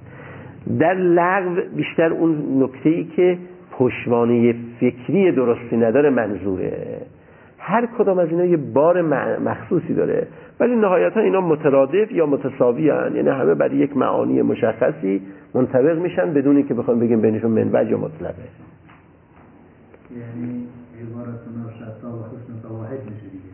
در 0.79 0.95
لغو 0.95 1.61
بیشتر 1.77 2.13
اون 2.13 2.63
نکته 2.63 2.91
ای 2.91 3.05
که 3.05 3.39
پشوانه 3.79 4.55
فکری 4.81 5.33
درستی 5.33 5.77
نداره 5.77 6.11
منظوره. 6.11 7.01
هر 7.59 7.89
کدام 7.99 8.19
از 8.19 8.29
اینا 8.29 8.45
یه 8.45 8.57
بار 8.57 9.03
مخصوصی 9.39 9.95
داره. 9.95 10.27
ولی 10.61 10.77
نهایتا 10.77 11.21
اینا 11.21 11.41
مترادف 11.41 12.13
یا 12.13 12.27
متساوی 12.27 12.91
هن. 12.91 13.13
یعنی 13.15 13.29
همه 13.29 13.55
برای 13.55 13.77
یک 13.77 13.97
معانی 13.97 14.43
مشخصی 14.43 15.23
منطبق 15.55 15.99
میشن 15.99 16.33
بدونی 16.33 16.63
که 16.63 16.75
بخوام 16.75 17.01
بگیم 17.01 17.21
بینشون 17.21 17.51
منوج 17.51 17.91
یا 17.91 17.99
مطلبه 17.99 18.68
یعنی 20.19 20.67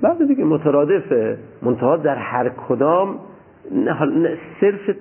بعد 0.02 0.28
دیگه 0.28 0.44
مترادفه 0.44 1.38
منتها 1.62 1.97
در 1.97 2.16
هر 2.16 2.49
کدام 2.49 3.18
نه 3.73 4.37
صرف 4.61 4.97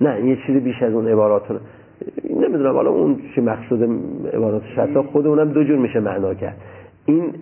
نه 0.00 0.26
یه 0.26 0.38
چیزی 0.46 0.60
بیش 0.60 0.82
از 0.82 0.94
اون 0.94 1.08
عبارات 1.08 1.42
نمی‌دونم 2.30 2.74
حالا 2.74 2.90
اون 2.90 3.18
چی 3.34 3.40
مقصود 3.40 3.82
عبارات 4.34 4.62
شتا 4.72 5.02
خود 5.02 5.26
اونم 5.26 5.48
دو 5.48 5.64
جور 5.64 5.78
میشه 5.78 6.00
معنا 6.00 6.34
کرد. 6.34 6.56
این 7.06 7.32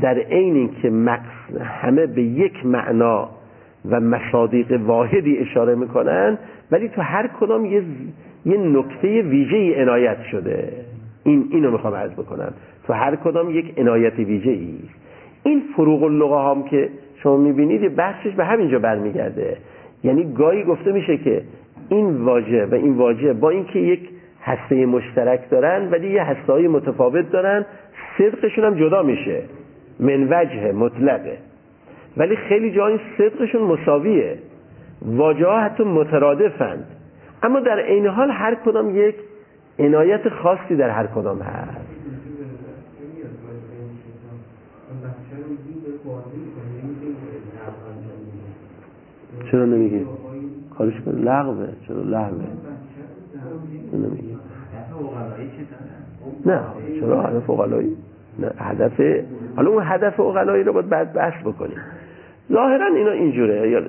در 0.00 0.14
عین 0.18 0.56
اینکه 0.56 0.90
مقصد 0.90 1.60
همه 1.60 2.06
به 2.06 2.22
یک 2.22 2.66
معنا 2.66 3.28
و 3.90 4.00
مصادیق 4.00 4.80
واحدی 4.86 5.38
اشاره 5.38 5.74
می‌کنن 5.74 6.38
ولی 6.70 6.88
تو 6.88 7.02
هر 7.02 7.30
کدام 7.40 7.64
یه 7.64 7.82
یه 8.46 8.56
نکته 8.56 9.22
ویژه 9.22 9.82
عنایت 9.82 10.22
شده. 10.30 10.72
این 11.24 11.48
اینو 11.50 11.70
می‌خوام 11.70 11.94
عرض 11.94 12.12
بکنم. 12.12 12.52
تو 12.86 12.92
هر 12.92 13.16
کدام 13.16 13.50
یک 13.50 13.78
عنایت 13.78 14.18
ویژه 14.18 14.50
ای 14.50 14.78
این 15.42 15.62
فروغ 15.76 16.02
اللغه 16.02 16.50
هم 16.50 16.62
که 16.62 16.88
شما 17.22 17.36
می‌بینید 17.36 17.96
بحثش 17.96 18.34
به 18.34 18.44
همینجا 18.44 18.78
برمیگرده. 18.78 19.56
یعنی 20.04 20.32
گاهی 20.32 20.64
گفته 20.64 20.92
میشه 20.92 21.16
که 21.16 21.42
این 21.88 22.16
واژه 22.16 22.66
و 22.66 22.74
این 22.74 22.96
واژه 22.96 23.32
با 23.32 23.50
اینکه 23.50 23.78
یک 23.78 24.08
هسته 24.42 24.86
مشترک 24.86 25.50
دارن 25.50 25.90
ولی 25.90 26.10
یه 26.10 26.22
هسته 26.22 26.52
های 26.52 26.68
متفاوت 26.68 27.30
دارن 27.30 27.66
صدقشون 28.18 28.64
هم 28.64 28.74
جدا 28.74 29.02
میشه. 29.02 29.42
من 30.00 30.28
وجه 30.30 30.72
مطلقه. 30.72 31.38
ولی 32.16 32.36
خیلی 32.36 32.70
جا 32.70 32.86
این 32.86 33.00
صدقشون 33.18 33.62
مساویه. 33.62 34.38
واژه 35.02 35.46
ها 35.46 35.60
حتی 35.60 35.84
مترادفند. 35.84 36.84
اما 37.42 37.60
در 37.60 37.80
عین 37.80 38.06
حال 38.06 38.30
هر 38.30 38.54
کدام 38.54 38.96
یک 38.96 39.14
عنایت 39.80 40.28
خاصی 40.28 40.76
در 40.76 40.90
هر 40.90 41.06
کدام 41.06 41.42
هست. 41.42 41.86
چرا 49.50 49.64
نمیگی؟ 49.64 50.06
کارش 50.78 51.00
کن. 51.00 51.10
لغوه. 51.10 51.68
چرا 51.88 52.02
لغوه؟ 52.02 52.44
نمیگی؟ 53.92 54.36
نه. 56.46 56.60
چرا 57.00 57.22
هدف 57.22 57.50
اقلایی؟ 57.50 57.96
نه. 58.38 58.50
هدف 58.58 59.00
حالا 59.56 59.70
اون 59.70 59.82
هدف 59.86 60.20
اقلایی 60.20 60.64
رو 60.64 60.72
باید 60.72 60.88
بعد 60.88 61.12
بحث 61.12 61.42
بکنیم. 61.44 61.78
ظاهرا 62.52 62.86
اینا 62.86 63.10
اینجوره. 63.10 63.70
یا 63.70 63.82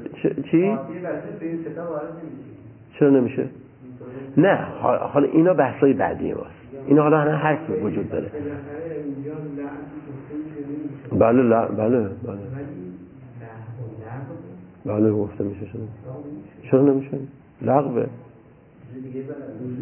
چی؟ 0.51 0.77
چرا 2.99 3.09
نمیشه؟ 3.09 3.49
نه 4.37 4.55
حالا 4.81 5.27
اینا 5.27 5.53
بحثای 5.53 5.93
بعدی 5.93 6.33
ماست. 6.33 6.49
اینا 6.87 7.01
حالا 7.01 7.17
هر 7.17 7.29
حرفی 7.29 7.73
وجود 7.73 8.09
داره. 8.09 8.31
بله 11.11 11.43
بله 11.43 11.67
بله. 11.77 12.09
بله 14.85 15.11
گفته 15.11 15.43
میشه 15.43 15.65
شده. 15.65 15.81
چرا 16.71 16.81
نمیشه؟ 16.81 17.17
لغوه. 17.61 18.05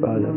بله. 0.02 0.28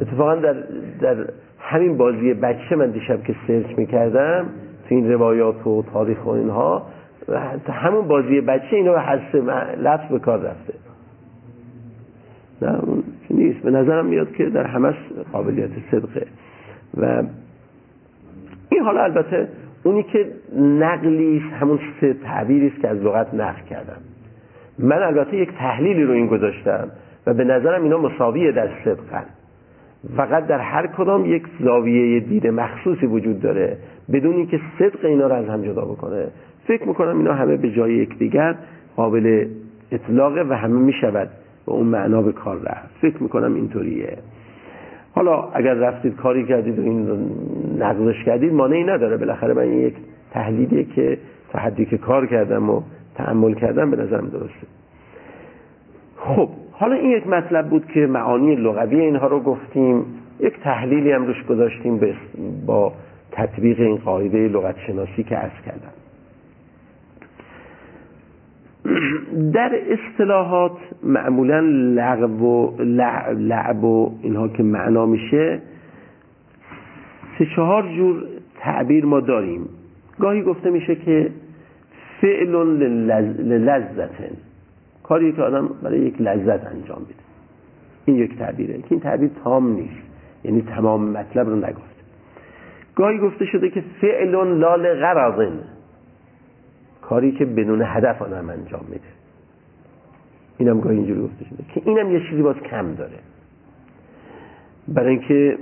اتفاقا 0.00 0.34
در, 0.34 0.54
در 1.00 1.26
همین 1.58 1.96
بازی 1.96 2.34
بچه 2.34 2.76
من 2.76 2.90
دیشب 2.90 3.22
که 3.22 3.34
سرچ 3.46 3.78
می‌کردم 3.78 4.46
تو 4.88 4.94
این 4.94 5.12
روایات 5.12 5.66
و 5.66 5.82
تاریخ 5.92 6.26
و 6.26 6.28
اینها 6.28 6.86
همون 7.68 8.08
بازی 8.08 8.40
بچه 8.40 8.76
اینو 8.76 8.92
به 8.92 9.00
حس 9.00 9.34
لفظ 9.78 10.12
به 10.12 10.18
کار 10.18 10.38
رفته. 10.38 10.74
نه 12.62 12.84
اون 12.84 13.02
نیست. 13.30 13.58
به 13.58 13.70
نظرم 13.70 14.06
میاد 14.06 14.32
که 14.32 14.44
در 14.44 14.66
همش 14.66 14.94
قابلیت 15.32 15.70
صدقه. 15.90 16.26
و 16.96 17.22
این 18.68 18.82
حالا 18.82 19.02
البته 19.02 19.48
اونی 19.82 20.02
که 20.02 20.26
نقلی 20.58 21.38
همون 21.38 21.78
تعبیری 22.24 22.66
است 22.66 22.80
که 22.80 22.88
از 22.88 22.98
لغت 22.98 23.34
نقل 23.34 23.62
کردم. 23.70 23.96
من 24.78 25.02
البته 25.02 25.36
یک 25.36 25.52
تحلیلی 25.58 26.04
رو 26.04 26.12
این 26.12 26.26
گذاشتم 26.26 26.88
و 27.26 27.34
به 27.34 27.44
نظرم 27.44 27.82
اینا 27.82 27.98
مساویه 27.98 28.52
در 28.52 28.68
صدقن. 28.84 29.24
فقط 30.16 30.46
در 30.46 30.58
هر 30.58 30.86
کدام 30.86 31.24
یک 31.24 31.42
زاویه 31.60 32.20
دید 32.20 32.46
مخصوصی 32.46 33.06
وجود 33.06 33.40
داره. 33.40 33.76
بدون 34.12 34.46
که 34.46 34.60
صدق 34.78 35.04
اینا 35.04 35.26
رو 35.26 35.34
از 35.34 35.48
هم 35.48 35.62
جدا 35.62 35.84
بکنه. 35.84 36.26
فکر 36.66 36.88
می‌کنم 36.88 37.18
اینا 37.18 37.34
همه 37.34 37.56
به 37.56 37.70
جای 37.70 37.94
یکدیگر 37.94 38.54
قابل 38.96 39.46
اطلاقه 39.92 40.42
و 40.48 40.52
همه 40.52 40.78
می‌شود. 40.78 41.28
به 41.66 41.72
اون 41.72 41.86
معنا 41.86 42.22
به 42.22 42.32
کار 42.32 42.56
رفت. 42.56 42.94
فکر 43.00 43.22
می‌کنم 43.22 43.54
اینطوریه. 43.54 44.18
حالا 45.14 45.48
اگر 45.54 45.74
رفتید 45.74 46.16
کاری 46.16 46.46
کردید 46.46 46.78
و 46.78 46.82
این 46.82 47.30
نقضش 47.78 48.24
کردید 48.24 48.52
مانعی 48.52 48.84
نداره. 48.84 49.16
بالاخره 49.16 49.54
من 49.54 49.72
یک 49.72 49.94
تحلیلیه 50.30 50.84
که 50.84 51.18
تا 51.52 51.58
حدی 51.58 51.86
که 51.86 51.98
کار 51.98 52.26
کردم 52.26 52.70
و 52.70 52.82
تحمل 53.14 53.54
کردم 53.54 53.90
به 53.90 53.96
نظرم 53.96 54.28
درسته 54.28 54.66
خب 56.16 56.48
حالا 56.72 56.94
این 56.94 57.10
یک 57.10 57.26
مطلب 57.26 57.68
بود 57.68 57.86
که 57.86 58.00
معانی 58.00 58.56
لغوی 58.56 59.00
اینها 59.00 59.26
رو 59.26 59.40
گفتیم. 59.40 60.04
یک 60.40 60.60
تحلیلی 60.60 61.12
هم 61.12 61.26
روش 61.26 61.44
گذاشتیم 61.44 62.00
با 62.66 62.92
تطبیق 63.32 63.80
این 63.80 63.96
قاعده 63.96 64.48
لغت 64.48 64.74
شناسی 64.86 65.22
که 65.22 65.36
از 65.36 65.50
کردم. 65.66 66.03
در 69.54 69.70
اصطلاحات 69.90 70.76
معمولا 71.02 71.60
لغو 71.94 72.44
و 72.44 72.82
لعب 73.32 73.84
و 73.84 74.18
اینها 74.22 74.48
که 74.48 74.62
معنا 74.62 75.06
میشه 75.06 75.60
سه 77.38 77.46
چهار 77.56 77.82
جور 77.96 78.22
تعبیر 78.60 79.04
ما 79.04 79.20
داریم. 79.20 79.68
گاهی 80.18 80.42
گفته 80.42 80.70
میشه 80.70 80.94
که 80.94 81.30
فعل 82.20 82.54
للذتن. 83.38 84.36
کاری 85.02 85.32
که 85.32 85.42
آدم 85.42 85.70
برای 85.82 86.00
یک 86.00 86.20
لذت 86.20 86.66
انجام 86.66 87.00
میده. 87.00 87.22
این 88.04 88.16
یک 88.16 88.38
تعبیره. 88.38 88.78
که 88.78 88.86
این 88.90 89.00
تعبیر 89.00 89.30
تام 89.44 89.72
نیست. 89.72 90.04
یعنی 90.44 90.62
تمام 90.62 91.10
مطلب 91.10 91.48
رو 91.48 91.56
نگفته 91.56 91.94
گاهی 92.94 93.18
گفته 93.18 93.44
شده 93.44 93.70
که 93.70 93.84
فعل 94.00 94.30
لال 94.30 94.94
غرضن. 94.94 95.58
کاری 97.08 97.32
که 97.32 97.44
بدون 97.44 97.82
هدف 97.82 98.22
آدم 98.22 98.50
انجام 98.50 98.84
میده. 98.88 99.04
اینم 100.58 100.80
گاهی 100.80 100.96
اینجوری 100.96 101.20
گفته 101.20 101.44
شده 101.44 101.64
که 101.74 101.82
اینم 101.84 102.12
یه 102.12 102.20
چیزی 102.30 102.42
باز 102.42 102.56
کم 102.56 102.94
داره. 102.94 103.18
برای 104.88 105.10
اینکه 105.10 105.58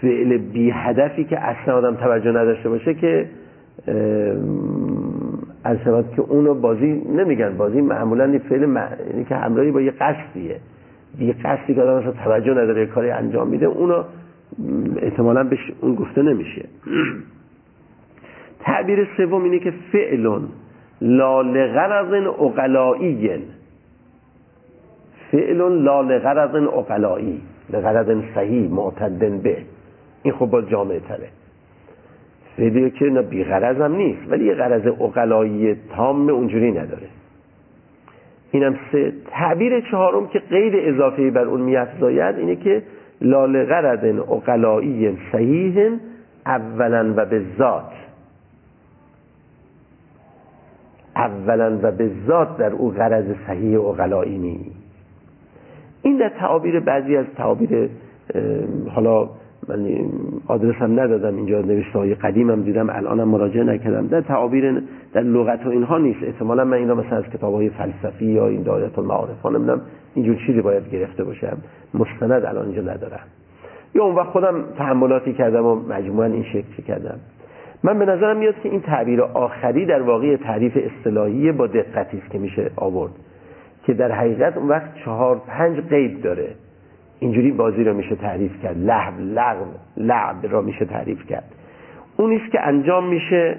فعل 0.00 0.38
بی 0.38 0.70
هدفی 0.70 1.24
که 1.24 1.40
اصلا 1.40 1.76
آدم 1.76 1.94
توجه 1.94 2.30
نداشته 2.30 2.68
باشه 2.68 2.94
که 2.94 3.28
از 5.64 5.76
که 6.16 6.20
اونو 6.20 6.54
بازی 6.54 7.02
نمیگن. 7.16 7.56
بازی 7.56 7.80
معمولا 7.80 8.26
یه 8.26 8.38
فعل 8.38 8.66
مع... 8.66 8.88
یعنی 9.10 9.24
که 9.24 9.36
همراهی 9.36 9.70
با 9.70 9.80
یه 9.80 9.90
قصدیه. 9.90 10.60
یه 11.18 11.32
قصدی 11.44 11.74
که 11.74 11.82
آدم 11.82 11.98
مثلا 11.98 12.24
توجه 12.24 12.50
نداره 12.50 12.86
کاری 12.86 13.10
انجام 13.10 13.48
میده 13.48 13.66
اونو 13.66 14.04
احتمالا 14.96 15.44
بهش 15.44 15.72
اون 15.80 15.94
گفته 15.94 16.22
نمیشه. 16.22 16.68
تعبیر 18.64 19.08
سوم 19.16 19.42
اینه 19.44 19.58
که 19.58 19.72
فعلون. 19.92 20.48
لا 21.04 21.42
لغرض 21.42 22.12
اقلایی 22.40 23.42
فعلون 25.30 25.84
لا 25.84 26.00
لغرض 26.00 26.54
اقلایی. 26.54 27.40
لغرض 27.72 28.22
صحیح 28.34 28.70
معتدن 28.70 29.38
به. 29.38 29.56
این 30.22 30.34
خب 30.34 30.46
باز 30.46 30.68
جامعه 30.68 31.00
تره. 31.00 31.28
فعلی 32.56 32.90
که 32.90 33.04
نه 33.04 33.22
بی 33.22 33.44
غرض 33.44 33.80
هم 33.80 33.96
نیست 33.96 34.20
ولی 34.28 34.44
یه 34.44 34.54
غرض 34.54 34.86
اقلایی 34.86 35.76
تام 35.96 36.28
اونجوری 36.28 36.72
نداره. 36.72 37.06
اینم 38.50 38.78
سه. 38.92 39.12
تعبیر 39.30 39.80
چهارم 39.80 40.26
که 40.26 40.38
قید 40.38 40.74
اضافه 40.76 41.30
بر 41.30 41.44
اون 41.44 41.60
میافزاید 41.60 42.38
اینه 42.38 42.56
که 42.56 42.82
لال 43.20 43.64
غرض 43.64 44.18
اقلایی 44.18 45.18
صحیح 45.32 45.90
اولا 46.46 47.14
و 47.16 47.24
به 47.24 47.42
ذات. 47.58 47.92
اولا 51.16 51.78
و 51.82 51.90
به 51.90 52.10
ذات 52.26 52.56
در 52.56 52.72
او 52.72 52.90
غرض 52.90 53.24
صحیح 53.46 53.80
اقلایی 53.80 54.38
نیست. 54.38 54.84
این 56.02 56.18
در 56.18 56.28
تعابیر 56.28 56.80
بعضی 56.80 57.16
از 57.16 57.26
تعابیر 57.36 57.88
حالا 58.94 59.28
من 59.68 59.88
آدرس 60.46 60.74
هم 60.74 61.00
ندادم 61.00 61.36
اینجا 61.36 61.60
نوشته 61.60 61.98
های 61.98 62.14
قدیم 62.14 62.50
هم 62.50 62.62
دیدم 62.62 62.90
الانم 62.90 63.28
مراجعه 63.28 63.64
نکردم. 63.64 64.06
در 64.06 64.20
تعابیر 64.20 64.82
در 65.12 65.22
لغت 65.22 65.66
و 65.66 65.68
اینها 65.68 65.98
نیست. 65.98 66.22
احتمالا 66.22 66.64
من 66.64 66.76
اینا 66.76 66.94
مثلا 66.94 67.18
از 67.18 67.24
کتاب 67.24 67.54
های 67.54 67.70
فلسفی 67.70 68.24
یا 68.24 68.48
این 68.48 68.62
دایره 68.62 68.98
المعارف 68.98 69.40
ها 69.42 69.50
نمی‌دونم 69.50 69.80
اینجور 70.14 70.36
چیزی 70.46 70.60
باید 70.60 70.90
گرفته 70.90 71.24
باشم. 71.24 71.56
مستند 71.94 72.44
الان 72.44 72.64
اینجا 72.64 72.82
ندارم. 72.82 73.26
یا 73.94 74.04
اون 74.04 74.14
وقت 74.14 74.28
خودم 74.28 74.64
تحملاتی 74.78 75.32
کردم 75.32 75.66
و 75.66 75.74
مجموعا 75.74 76.26
این 76.26 76.42
شکل 76.42 76.82
کردم. 76.86 77.18
من 77.84 77.98
به 77.98 78.04
نظرم 78.04 78.36
میاد 78.36 78.54
که 78.62 78.68
این 78.68 78.80
تعبیر 78.80 79.22
آخری 79.22 79.86
در 79.86 80.02
واقع 80.02 80.36
تعریف 80.36 80.76
اصطلاحی 80.76 81.52
با 81.52 81.66
دقتی 81.66 82.22
که 82.32 82.38
میشه 82.38 82.70
آورد 82.76 83.12
که 83.86 83.94
در 83.94 84.12
حقیقت 84.12 84.56
اون 84.56 84.68
وقت 84.68 84.94
چهار 85.04 85.42
پنج 85.46 85.80
قید 85.80 86.22
داره. 86.22 86.48
اینجوری 87.20 87.52
بازی 87.52 87.84
رو 87.84 87.94
میشه 87.94 88.14
تعریف 88.14 88.62
کرد. 88.62 88.78
لحب 88.78 89.20
لغو 89.20 89.66
لعب 89.96 90.36
را 90.50 90.62
میشه 90.62 90.84
تعریف 90.84 91.26
کرد. 91.26 91.44
اونیست 92.16 92.52
که 92.52 92.60
انجام 92.60 93.08
میشه 93.08 93.56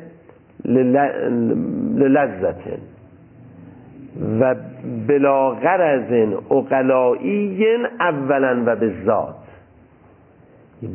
للذت 1.96 2.56
و 4.40 4.56
بلا 5.08 5.50
غرض 5.50 6.28
اقلایی 6.52 7.66
اولا 8.00 8.64
و 8.66 8.76
به 8.76 8.94
ذات. 9.06 9.36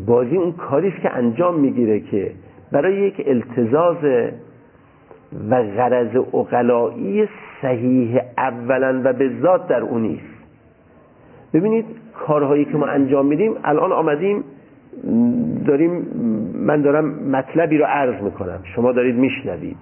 بازی 0.07 0.37
اون 0.37 0.53
کاریست 0.53 1.01
که 1.01 1.11
انجام 1.17 1.61
می‌گیره 1.61 2.01
که 2.01 2.33
برای 2.73 2.95
یک 2.95 3.23
التزاز 3.27 3.97
و 5.51 5.63
غرض 5.63 6.17
اقلایی 6.17 7.29
صحیح 7.63 8.21
اولا 8.39 9.01
و 9.05 9.13
به 9.13 9.31
ذات 9.43 9.69
در 9.69 9.81
اونیست 9.81 10.41
ببینید 11.55 11.85
کارهایی 12.27 12.65
که 12.65 12.77
ما 12.77 12.87
انجام 12.87 13.27
میدیم 13.27 13.55
الان 13.65 13.93
آمدیم 13.93 14.45
داریم 15.67 15.91
من 16.55 16.83
دارم 16.83 17.05
مطلبی 17.31 17.79
رو 17.79 17.85
عرض 17.85 18.23
می‌کنم. 18.23 18.61
شما 18.75 18.93
دارید 18.93 19.17
میشنوید. 19.17 19.77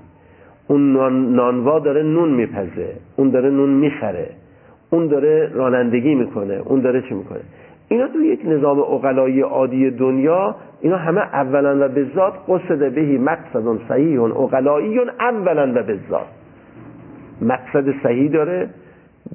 اون 0.68 0.92
نانوا 1.35 1.79
داره 1.79 2.03
نون 2.03 2.29
میپزه. 2.29 2.94
اون 3.16 3.31
داره 3.31 3.51
نون 3.51 3.70
می‌خره. 3.70 4.31
اون 4.90 5.07
داره 5.07 5.51
رانندگی 5.55 6.14
می‌کنه. 6.14 6.55
اون 6.55 6.81
داره 6.81 7.03
چی 7.03 7.14
می‌کنه؟ 7.14 7.40
اینا 7.88 8.09
تو 8.09 8.20
یک 8.20 8.40
نظام 8.44 8.79
اقلایی 8.79 9.40
عادی 9.40 9.90
دنیا 9.90 10.57
اینا 10.81 10.96
همه 10.96 11.20
اولا 11.20 11.87
و 11.87 11.88
به 11.88 12.07
ذات 12.14 12.35
قصد 12.48 12.90
بهی 12.90 13.18
مقصد 13.18 13.66
صحیح 13.88 14.22
اقلایی 14.22 14.98
اولا 15.20 15.70
و 15.81 15.83
به 15.83 15.98
ذات 16.11 16.27
مقصد 17.42 18.03
صحیح 18.03 18.31
داره 18.31 18.68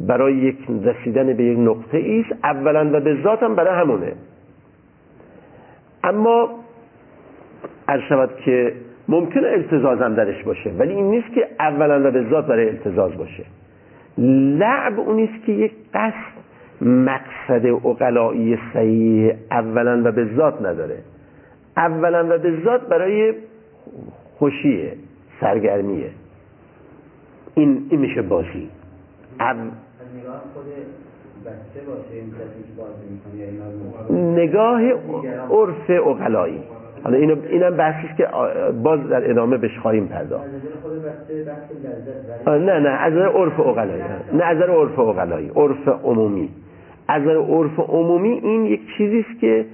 برای 0.08 0.36
یک 0.36 0.58
رسیدن 0.84 1.34
به 1.34 1.44
یک 1.44 1.60
نقطه 1.60 1.98
ایست 1.98 2.32
اولا 2.44 2.90
و 2.94 3.00
به 3.00 3.18
ذات 3.24 3.44
هم 3.44 3.56
برای 3.56 3.82
همونه. 3.82 4.14
اما 6.04 6.50
عرض 7.88 8.30
که 8.46 8.74
ممکنه 9.08 9.48
التزاز 9.48 10.02
هم 10.02 10.14
درش 10.14 10.44
باشه 10.44 10.70
ولی 10.80 10.94
این 10.94 11.10
نیست 11.10 11.34
که 11.34 11.48
اولا 11.60 12.10
و 12.10 12.12
به 12.12 12.30
ذات 12.30 12.48
برای 12.48 12.70
التزاز 12.70 13.18
باشه. 13.18 13.44
لعب 14.18 15.00
اون 15.00 15.16
نیست 15.16 15.46
که 15.46 15.52
یک 15.52 15.72
قصد 15.94 16.33
مقصد 16.82 17.66
اقلایی 17.66 18.58
صحیح 18.74 19.34
اولا 19.52 20.02
و 20.06 20.12
به 20.12 20.36
ذات 20.36 20.62
نداره. 20.62 20.98
اولا 21.78 22.36
و 22.36 22.38
به 22.38 22.64
ذات 22.64 22.82
برای 22.88 23.34
خوشیه 24.38 24.94
سرگرمیه. 25.42 26.10
این, 27.56 27.88
این 27.90 28.00
میشه 28.00 28.22
بازی. 28.22 28.70
نگاه 34.12 34.82
عرف 35.52 35.90
اقلایی. 35.90 36.64
حالا 37.04 37.18
اینو 37.18 37.36
اینم 37.50 37.78
بحثی 37.78 38.08
که 38.18 38.28
باز 38.84 39.10
در 39.10 39.30
ادامه 39.30 39.58
بهش 39.58 39.78
خواهیم 39.78 40.08
پرداخت. 40.08 40.46
نه 42.48 42.80
نه 42.80 42.90
از 42.90 43.14
نظر 43.14 43.28
عرف 43.28 43.60
اقلایی 43.60 44.04
نه 44.34 44.44
از 44.44 44.58
نظر 44.58 44.70
عرف 44.70 45.00
اقلایی 45.00 45.52
عرف 45.56 45.88
عمومی. 46.04 46.50
از 47.08 47.22
نظر 47.22 47.38
عرف 47.38 47.80
عمومی 47.80 48.30
این 48.30 48.66
یک 48.66 48.82
چیزی 48.98 49.26
است 49.30 49.40
که 49.40 49.66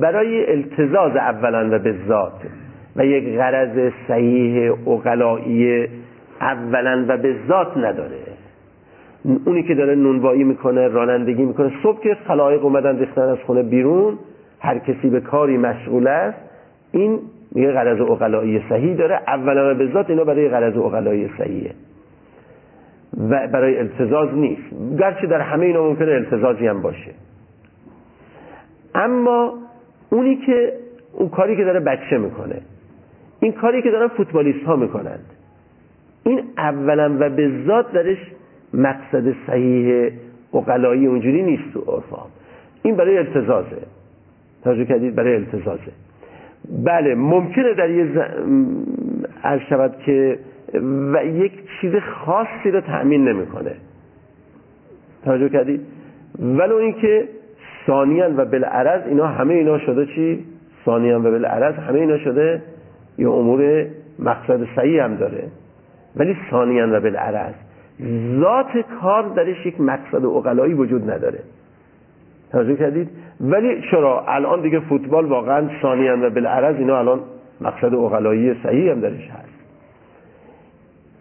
برای 0.00 0.52
التزاز 0.52 1.16
اولا 1.16 1.68
و 1.72 1.78
به 1.78 1.94
ذات 2.08 2.42
و 2.96 3.06
یک 3.06 3.38
غرض 3.38 3.92
صحیح 4.08 4.72
اقلایی 4.86 5.88
اولا 6.40 7.04
و 7.08 7.16
به 7.16 7.34
ذات 7.48 7.76
نداره. 7.76 8.16
اونی 9.44 9.62
که 9.62 9.74
داره 9.74 9.94
نونوایی 9.94 10.44
می‌کنه 10.44 10.88
رانندگی 10.88 11.44
می‌کنه 11.44 11.72
صبح 11.82 12.00
که 12.00 12.16
خلایق 12.26 12.64
اومدن 12.64 12.98
ریختن 12.98 13.22
از 13.22 13.38
خونه 13.46 13.62
بیرون 13.62 14.18
هر 14.66 14.78
کسی 14.78 15.10
به 15.10 15.20
کاری 15.20 15.58
مشغول 15.58 16.06
است 16.06 16.38
این 16.92 17.18
میگه 17.52 17.72
غرض 17.72 18.00
اقلایی 18.00 18.62
صحیح 18.68 18.96
داره. 18.96 19.20
اولا 19.26 19.74
به 19.74 19.92
ذات 19.92 20.10
اینا 20.10 20.24
برای 20.24 20.48
غرض 20.48 20.76
اقلایی 20.76 21.30
صحیحه. 21.38 21.70
و 23.30 23.48
برای 23.48 23.78
التزاز 23.78 24.34
نیست. 24.34 24.62
گرچه 24.98 25.26
در 25.26 25.40
همه 25.40 25.66
اینا 25.66 25.82
ممکنه 25.82 26.12
التزازی 26.12 26.66
هم 26.66 26.82
باشه. 26.82 27.10
اما 28.94 29.54
اونی 30.10 30.36
که 30.36 30.72
اون 31.12 31.28
کاری 31.28 31.56
که 31.56 31.64
داره 31.64 31.80
بچه 31.80 32.18
می‌کنه 32.18 32.60
این 33.40 33.52
کاری 33.52 33.82
که 33.82 33.90
دارن 33.90 34.08
فوتبالیست 34.08 34.64
ها 34.66 34.76
می‌کنند 34.76 35.24
این 36.24 36.42
اولا 36.58 37.16
و 37.20 37.30
به 37.30 37.50
ذات 37.66 37.92
درش 37.92 38.18
مقصد 38.74 39.34
صحیح 39.46 40.10
اقلایی 40.54 41.06
اونجوری 41.06 41.42
نیست 41.42 41.72
تو 41.72 41.80
عرفا 41.80 42.22
این 42.82 42.96
برای 42.96 43.18
التزازه. 43.18 43.95
توجه 44.64 44.84
کردید 44.84 45.14
برای 45.14 45.34
التزازه 45.34 45.92
بله 46.84 47.14
ممکنه 47.14 47.74
در 47.74 47.90
یه. 47.90 48.06
عرض 49.44 49.60
شود 49.60 49.94
که 50.06 50.38
و 51.12 51.24
یک 51.24 51.52
چیز 51.80 51.92
خاصی 51.96 52.70
رو 52.70 52.80
تأمین 52.80 53.28
نمی‌کنه. 53.28 53.72
توجه 55.24 55.48
کردید؟ 55.48 55.80
ولو 56.38 56.74
اینکه 56.74 57.28
ثانیان 57.86 58.36
و 58.36 58.44
بالعرض 58.44 59.06
اینا 59.08 59.26
همه 59.26 59.54
اینا 59.54 59.78
شده 59.78 60.06
چی؟ 60.06 60.44
ثانیان 60.84 61.26
و 61.26 61.30
بالعرض 61.30 61.74
همه 61.74 61.98
اینا 61.98 62.18
شده؟ 62.18 62.62
یه 63.18 63.30
امور 63.30 63.86
مقصد 64.18 64.66
صحیح 64.76 65.04
هم 65.04 65.16
داره. 65.16 65.48
ولی 66.16 66.36
ثانیان 66.50 66.96
و 66.96 67.00
بالعرض 67.00 67.54
ذات 68.40 68.84
کار 69.00 69.28
درش 69.28 69.66
یک 69.66 69.80
مقصد 69.80 70.24
اقلایی 70.24 70.74
وجود 70.74 71.10
نداره. 71.10 71.38
توجه 72.56 72.76
کردید. 72.76 73.08
ولی 73.40 73.82
چرا؟ 73.90 74.24
الان 74.28 74.62
دیگه 74.62 74.80
فوتبال 74.80 75.24
واقعا 75.24 75.68
ثانیان 75.82 76.24
و 76.24 76.30
بالعرض 76.30 76.76
اینا 76.76 76.98
الان 76.98 77.20
مقصد 77.60 77.94
اقلایی 77.94 78.54
صحیح 78.62 78.90
هم 78.90 79.00
درش 79.00 79.30
هست. 79.30 79.56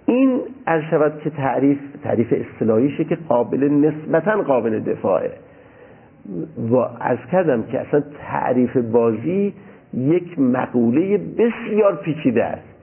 این 0.06 0.40
از 0.66 0.82
شود 0.90 1.20
که 1.24 1.30
تعریف 1.30 1.78
تعریف 2.04 2.34
اصطلاحیشه 2.34 3.04
که 3.04 3.18
قابل 3.30 3.64
نسبتا 3.64 4.42
قابل 4.42 4.80
دفاعه. 4.80 5.32
و 6.72 6.76
از 7.00 7.18
کردم 7.32 7.64
که 7.64 7.80
اصلا 7.80 8.04
تعریف 8.28 8.78
بازی 8.78 9.54
یک 9.94 10.40
مقوله 10.40 11.18
بسیار 11.18 11.96
پیچیده 11.96 12.44
است. 12.44 12.76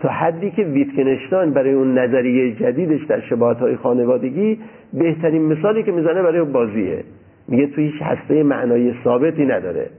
تا 0.00 0.08
حدی 0.08 0.50
که 0.50 0.62
ویتکنشتاین 0.62 1.50
برای 1.50 1.72
اون 1.72 1.98
نظریه 1.98 2.54
جدیدش 2.54 3.04
در 3.04 3.20
شباهت 3.20 3.58
های 3.58 3.76
خانوادگی 3.76 4.58
بهترین 4.92 5.42
مثالی 5.42 5.82
که 5.82 5.92
می‌زنه 5.92 6.22
برای 6.22 6.44
بازیه. 6.44 7.04
میگه 7.48 7.66
تو 7.66 7.80
هیچ 7.80 7.94
هسته 8.00 8.42
معنایی 8.42 8.94
ثابتی 9.04 9.46
نداره. 9.46 9.90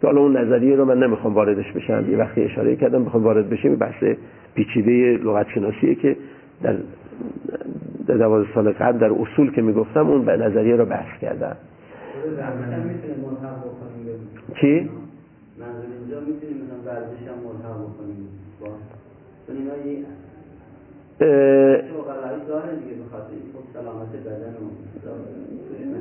که 0.00 0.06
حالا 0.06 0.20
اون 0.20 0.36
نظریه 0.36 0.76
رو 0.76 0.84
من 0.84 0.98
نمی‌خوام 0.98 1.34
واردش 1.34 1.72
بشم. 1.72 2.10
یه 2.10 2.16
وقتی 2.16 2.42
اشاره 2.42 2.76
کردم 2.76 3.04
بخوام 3.04 3.24
وارد 3.24 3.50
بشیم. 3.50 3.76
بحث 3.76 4.04
پیچیده 4.54 5.18
لغت 5.24 5.46
شناسیه 5.54 5.94
که 5.94 6.16
در 6.62 6.76
در 8.06 8.14
دوازده 8.14 8.54
سال 8.54 8.72
قبل 8.72 8.98
در 8.98 9.10
اصول 9.10 9.52
که 9.52 9.62
می‌گفتم 9.62 10.06
اون 10.06 10.24
به 10.24 10.36
نظریه 10.36 10.76
رو 10.76 10.84
بحث 10.84 11.20
کردم. 11.20 11.56
چی؟ 14.60 14.90
منظور 15.58 15.84
اینجا 16.00 16.20
می‌تونیم 16.20 16.56
مثلا 16.64 17.02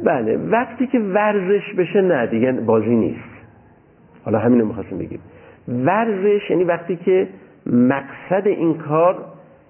بله 0.04 0.38
وقتی 0.38 0.88
که 0.88 1.00
ورزش 1.00 1.74
بشه 1.78 2.02
نه 2.02 2.28
دیگه 2.28 2.52
بازی 2.52 2.96
نیست. 2.96 3.32
حالا 4.26 4.40
همین 4.40 4.60
رو 4.60 4.68
می‌خواستم 4.68 4.98
بگیم. 4.98 5.20
ورزش 5.68 6.50
یعنی 6.50 6.64
وقتی 6.64 6.96
که 6.96 7.28
مقصد 7.66 8.48
این 8.48 8.74
کار 8.74 9.26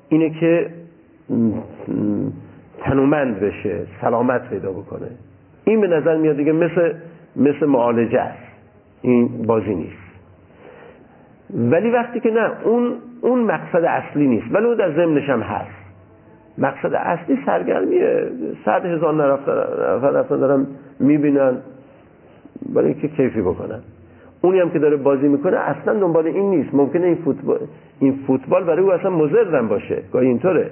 اینه 0.10 0.30
که 0.30 0.70
تنومند 2.80 3.40
بشه 3.40 3.80
سلامت 4.02 4.50
پیدا 4.50 4.72
بکنه. 4.72 5.08
این 5.66 5.82
به 5.82 5.88
نظر 5.88 6.18
میاد 6.18 6.38
دیگه 6.38 6.52
مثل 6.52 6.94
مثل 7.36 7.66
معالجه 7.66 8.20
است. 8.20 8.52
این 9.02 9.28
بازی 9.48 9.76
نیست. 9.76 10.12
ولی 11.54 11.90
وقتی 11.90 12.20
که 12.20 12.30
نه 12.32 12.52
اون 12.64 12.94
اون 13.22 13.40
مقصد 13.40 13.84
اصلی 13.84 14.28
نیست. 14.28 14.46
ولی 14.52 14.66
اون 14.66 14.78
در 14.78 14.92
ضمنش 14.92 15.30
هم 15.30 15.42
هست. 15.42 15.81
مقصد 16.58 16.94
اصلی 16.94 17.38
سرگرمیه. 17.46 18.28
صد 18.66 18.86
هزار 18.86 19.34
نفر 19.34 20.10
رفتن 20.10 20.38
دارن 20.38 20.68
می‌بینن 21.00 21.58
برای 22.76 22.88
اینکه 22.88 23.08
کیفی 23.08 23.42
بکنن. 23.42 23.80
اونی 24.42 24.60
هم 24.60 24.70
که 24.70 24.80
داره 24.80 24.98
بازی 24.98 25.28
می‌کنه 25.28 25.58
اصلا 25.58 26.00
دنبال 26.00 26.28
این 26.28 26.50
نیست. 26.50 26.74
ممکنه 26.74 27.06
این 27.06 27.16
فوتبال 27.16 27.60
این 28.00 28.20
فوتبال 28.28 28.64
برای 28.64 28.84
او 28.84 28.92
اصلا 28.92 29.10
مضرم 29.10 29.68
باشه. 29.68 30.04
گاهی 30.14 30.28
اینطوره. 30.28 30.70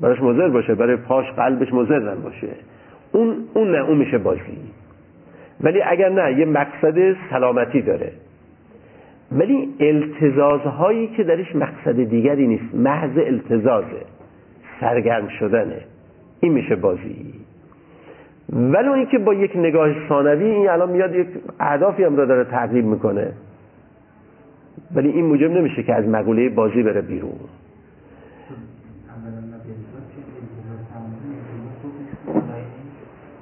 براش 0.00 0.22
مضر 0.22 0.48
باشه. 0.48 0.74
برای 0.74 0.96
پاش 0.96 1.26
قلبش 1.30 1.74
مضرم 1.74 2.22
باشه. 2.22 2.48
اون 3.12 3.34
اون 3.54 3.70
نه 3.70 3.78
اون 3.78 3.98
میشه 3.98 4.18
بازی. 4.18 4.58
ولی 5.60 5.82
اگر 5.82 6.08
نه 6.08 6.38
یه 6.38 6.44
مقصد 6.44 7.16
سلامتی 7.30 7.82
داره. 7.82 8.12
ولی 9.32 9.68
التزازهایی 9.80 11.06
که 11.06 11.24
درش 11.24 11.56
مقصد 11.56 12.02
دیگری 12.02 12.46
نیست. 12.46 12.74
محض 12.74 13.18
التزازه. 13.18 14.02
سرگرم 14.80 15.28
شدنه. 15.28 15.80
این 16.40 16.52
میشه 16.52 16.76
بازی. 16.76 17.34
ولی 18.52 18.88
اونی 18.88 19.06
که 19.06 19.18
با 19.18 19.34
یک 19.34 19.56
نگاه 19.56 20.08
ثانوی 20.08 20.44
این 20.44 20.68
الان 20.68 20.90
میاد 20.90 21.14
یک 21.14 21.28
اهدافی 21.60 22.04
هم 22.04 22.16
را 22.16 22.24
داره 22.24 22.44
تغییر 22.44 22.84
می‌کنه. 22.84 23.32
ولی 24.94 25.08
این 25.08 25.26
موجب 25.26 25.50
نمیشه 25.50 25.82
که 25.82 25.94
از 25.94 26.08
مقوله 26.08 26.48
بازی 26.48 26.82
بره 26.82 27.00
بیرون. 27.00 27.32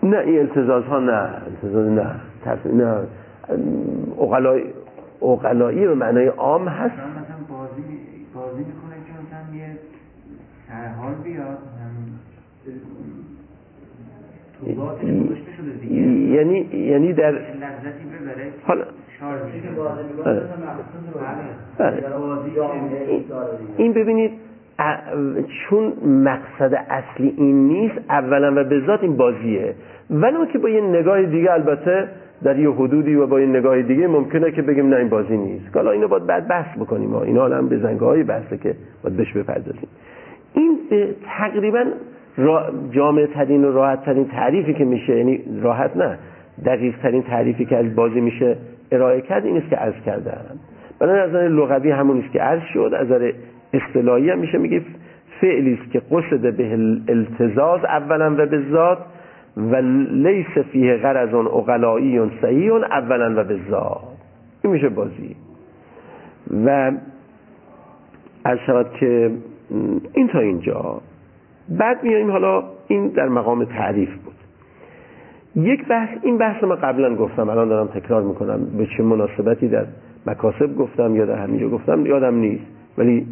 نه 0.03 0.19
این 0.19 0.39
التزاز 0.39 0.85
ها 0.85 0.99
نه. 0.99 1.31
التزاز 1.47 1.89
نه. 1.89 2.15
نه. 2.65 3.07
اقلایی 5.21 5.87
به 5.87 5.95
معنای 5.95 6.27
عام 6.27 6.69
هست 6.69 6.95
مثلا 6.95 7.59
بازی 7.59 7.83
بازی 8.35 8.59
می‌کنه 8.59 8.95
که 9.07 9.13
مثلا 9.13 9.57
یه 9.57 9.79
سرحال 10.69 11.15
بیاد 11.15 11.59
یعنی 16.37 16.59
یعنی 16.73 17.13
در 17.13 17.35
حالا 18.67 18.85
این 23.77 23.93
ببینید 23.93 24.31
چون 25.49 25.93
مقصد 26.07 26.75
اصلی 26.89 27.35
این 27.37 27.69
نیست 27.69 27.99
اولا 28.09 28.61
و 28.61 28.65
به 28.65 28.81
ذات 28.87 29.03
این 29.03 29.17
بازیه. 29.17 29.75
ولی 30.11 30.37
که 30.53 30.59
با 30.59 30.69
یه 30.69 30.81
نگاه 30.81 31.23
دیگه 31.23 31.53
البته 31.53 32.09
در 32.43 32.59
یه 32.59 32.71
حدودی 32.71 33.15
و 33.15 33.27
با 33.27 33.41
یه 33.41 33.47
نگاه 33.47 33.83
دیگه 33.83 34.07
ممکنه 34.07 34.53
که 34.53 34.63
بگیم 34.63 34.89
نه 34.89 34.97
این 34.97 35.09
بازی 35.09 35.37
نیست. 35.37 35.77
حالا 35.77 35.91
اینو 35.91 36.09
باید 36.09 36.27
بعد 36.27 36.49
بحث 36.49 36.79
بکنیم 36.79 37.15
اینا 37.15 37.49
هم 37.49 37.69
به 37.69 37.79
زنگاه 37.79 38.09
های 38.09 38.23
بحثه 38.23 38.59
که 38.59 38.75
باید 39.03 39.17
بهش 39.17 39.33
بپردازیم. 39.33 39.89
این 40.55 40.79
تقریبا 41.39 41.85
جامعه 42.91 43.27
ترین 43.27 43.65
و 43.65 43.73
راحت 43.73 44.05
ترین 44.05 44.29
تعریفی 44.29 44.75
که 44.75 44.85
میشه 44.85 45.17
یعنی 45.17 45.41
راحت 45.63 45.97
نه 45.97 46.19
دقیق 46.65 46.95
ترین 47.03 47.23
تعریفی 47.23 47.65
که 47.65 47.77
از 47.77 47.95
بازی 47.95 48.21
میشه 48.21 48.57
ارائه 48.93 49.21
کرد 49.21 49.45
این 49.47 49.57
است 49.57 49.71
که 49.71 49.77
عرض 49.77 49.95
کردم. 50.07 50.59
برای 50.99 51.29
نظر 51.29 51.49
لغوی 51.49 51.91
همون 51.91 52.19
است 52.19 52.33
که 52.33 52.41
عرض 52.41 52.63
شد 52.73 52.93
از 52.99 53.07
نظر 53.07 53.33
اصطلاحی 53.73 54.31
هم 54.31 54.39
میشه 54.39 54.59
میگه 54.59 54.83
فعلی 55.41 55.79
است 55.83 55.93
که 55.93 56.01
قصد 56.01 56.57
به 56.57 56.73
التزاز 57.09 57.85
اولا 57.85 58.35
و 58.39 58.47
به 58.47 58.63
ذات 58.71 58.99
و 59.57 59.77
لیس 60.11 60.59
فیه 60.73 60.97
غرض 60.97 61.35
اقلایی 61.35 62.31
صحیح 62.43 62.73
اولا 62.73 63.41
و 63.41 63.45
به 63.45 63.59
ذات 63.71 64.01
این 64.63 64.73
میشه 64.73 64.89
بازی. 64.89 65.37
و 66.67 66.93
از 68.45 68.59
شود 68.67 68.87
که 69.01 69.31
این 70.15 70.29
تا 70.29 70.39
اینجا. 70.39 71.01
بعد 71.71 72.05
میاییم 72.05 72.31
حالا 72.31 72.65
این 72.89 73.09
در 73.09 73.29
مقام 73.29 73.65
تعریف 73.65 74.15
بود. 74.15 74.35
یک 75.57 75.87
بحث 75.89 76.19
این 76.23 76.39
بحث 76.39 76.65
ما 76.65 76.75
قبلا 76.75 77.15
گفتم 77.15 77.49
الان 77.49 77.69
دارم 77.69 77.87
تکرار 77.87 78.23
می‌کنم. 78.23 78.65
به 78.79 78.87
چه 78.97 79.03
مناسبتی 79.03 79.69
در 79.69 79.87
مکاسب 80.27 80.77
گفتم 80.77 81.17
یا 81.17 81.27
در 81.27 81.39
همینجا 81.39 81.69
گفتم 81.69 82.07
یادم 82.07 82.35
نیست. 82.35 82.65
ولی 82.99 83.27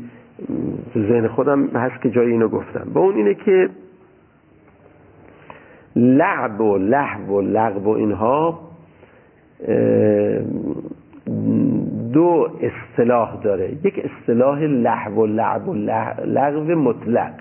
ذهن 0.94 1.28
خودم 1.28 1.66
هست 1.66 2.02
که 2.02 2.10
جای 2.10 2.30
اینو 2.30 2.48
گفتم. 2.48 2.86
با 2.94 3.00
اون 3.00 3.14
اینه 3.14 3.34
که 3.34 3.68
لعب 5.96 6.60
و 6.60 6.78
لحو 6.78 7.32
و 7.32 7.40
لغو 7.40 7.92
و 7.92 7.96
اینها 7.96 8.60
دو 12.12 12.48
اصطلاح 12.60 13.36
داره. 13.42 13.72
یک 13.84 14.04
اصطلاح 14.04 14.62
لحو 14.62 15.22
و 15.22 15.26
لعب 15.26 15.68
و 15.68 15.74
لغو 16.24 16.74
مطلق. 16.74 17.32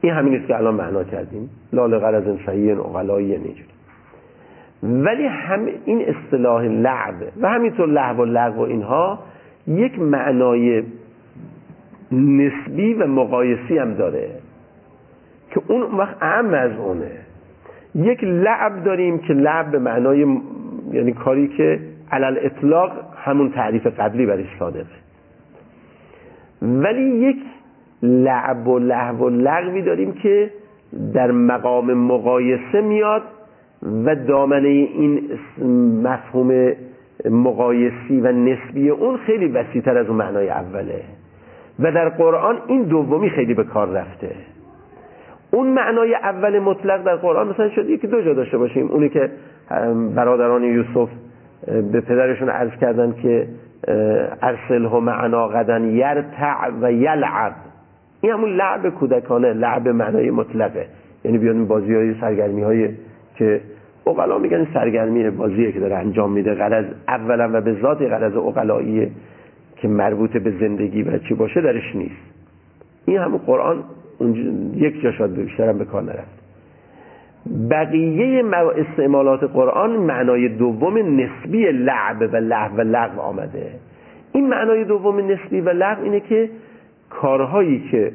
این 0.00 0.12
همین 0.12 0.34
است 0.34 0.46
که 0.46 0.56
الان 0.56 0.74
معنا 0.74 1.04
کردیم. 1.04 1.50
لال 1.72 1.98
غرض 1.98 2.24
صحیح 2.46 2.80
اقلایی 2.80 3.38
نیجوری 3.38 3.68
ولی 4.82 5.26
هم 5.26 5.68
این 5.84 6.04
اصطلاح 6.08 6.62
لعب 6.64 7.14
و 7.40 7.48
همینطور 7.48 7.88
لحو 7.88 8.22
و 8.22 8.24
لغو 8.24 8.58
و 8.58 8.62
اینها 8.62 9.18
یک 9.66 9.98
معنای 9.98 10.82
نسبی 12.12 12.94
و 12.94 13.06
مقایسی 13.06 13.78
هم 13.78 13.94
داره 13.94 14.30
که 15.50 15.60
اون 15.68 15.82
وقت 15.82 16.16
اهم 16.20 16.54
از 16.54 16.70
اونه. 16.78 17.10
یک 17.94 18.24
لعب 18.24 18.84
داریم 18.84 19.18
که 19.18 19.32
لعب 19.32 19.70
به 19.70 19.78
معنای 19.78 20.40
یعنی 20.92 21.12
کاری 21.12 21.48
که 21.48 21.80
علل 22.12 22.38
اطلاق 22.40 22.92
همون 23.16 23.50
تعریف 23.50 23.86
قبلی 23.86 24.26
برش 24.26 24.46
صادقه. 24.58 24.86
ولی 26.62 27.02
یک 27.02 27.36
لعب 28.02 28.68
و 28.68 28.78
لحو 28.78 29.24
و 29.24 29.28
لغوی 29.28 29.82
داریم 29.82 30.12
که 30.12 30.50
در 31.14 31.30
مقام 31.30 31.94
مقایسه 31.94 32.80
میاد 32.80 33.22
و 34.04 34.14
دامنه 34.14 34.68
این 34.68 35.22
مفهوم 36.02 36.72
مقایسی 37.30 38.20
و 38.20 38.32
نسبی 38.32 38.90
اون 38.90 39.16
خیلی 39.16 39.48
وسیعتر 39.48 39.98
از 39.98 40.06
اون 40.06 40.16
معنای 40.16 40.50
اوله. 40.50 41.02
و 41.78 41.92
در 41.92 42.08
قرآن 42.08 42.58
این 42.66 42.82
دومی 42.82 43.30
خیلی 43.30 43.54
به 43.54 43.64
کار 43.64 43.88
رفته. 43.88 44.30
اون 45.50 45.66
معنای 45.66 46.14
اول 46.14 46.58
مطلق 46.58 47.04
در 47.04 47.16
قرآن 47.16 47.48
مثلا 47.48 47.68
شد 47.68 47.88
یکی 47.88 48.06
دو 48.06 48.22
جا 48.22 48.34
داشته 48.34 48.58
باشیم. 48.58 48.86
اونی 48.86 49.08
که 49.08 49.30
برادران 50.14 50.64
یوسف 50.64 51.08
به 51.66 52.00
پدرشون 52.00 52.48
عرض 52.48 52.70
کردن 52.80 53.14
که 53.22 53.48
ارسله 54.42 55.00
معنا 55.00 55.48
قدن 55.48 55.84
یرتع 55.84 56.70
و 56.82 56.92
یلعب. 56.92 57.54
این 58.20 58.32
همون 58.32 58.56
لعب 58.56 58.88
کودکانه 58.88 59.52
لعب 59.52 59.88
معنای 59.88 60.30
مطلقه. 60.30 60.86
یعنی 61.24 61.38
بیان 61.38 61.66
بازی 61.66 61.94
های 61.94 62.14
سرگرمی 62.20 62.62
های 62.62 62.88
که 63.36 63.60
اقلا 64.06 64.38
میگن 64.38 64.66
سرگرمی 64.74 65.30
بازیه 65.30 65.72
که 65.72 65.80
داره 65.80 65.96
انجام 65.96 66.32
میده 66.32 66.54
غرض 66.54 66.84
اولا 67.08 67.50
و 67.52 67.60
به 67.60 67.76
ذات 67.82 68.02
غرض 68.02 68.36
اقلاییه 68.36 69.10
که 69.76 69.88
مربوط 69.88 70.36
به 70.36 70.50
زندگی 70.60 71.02
و 71.02 71.18
چی 71.18 71.34
باشه 71.34 71.60
درش 71.60 71.96
نیست. 71.96 72.14
این 73.06 73.18
همون 73.18 73.38
قرآن 73.38 73.84
یک 74.76 75.00
جا 75.00 75.12
شاید 75.12 75.34
بیشتر 75.34 75.72
به 75.72 75.84
کار 75.84 76.02
نرفت. 76.02 76.38
بقیه 77.70 78.44
استعمالات 78.76 79.44
قرآن 79.44 79.90
معنای 79.90 80.48
دوم 80.48 81.20
نسبی 81.20 81.72
لعب 81.72 82.28
و 82.32 82.36
لعب 82.36 82.72
و 82.74 82.80
لغو 82.80 83.20
آمده. 83.20 83.70
این 84.32 84.48
معنای 84.48 84.84
دوم 84.84 85.30
نسبی 85.30 85.60
و 85.60 85.68
لغو 85.68 86.02
اینه 86.04 86.20
که 86.20 86.50
کارهایی 87.10 87.88
که 87.90 88.12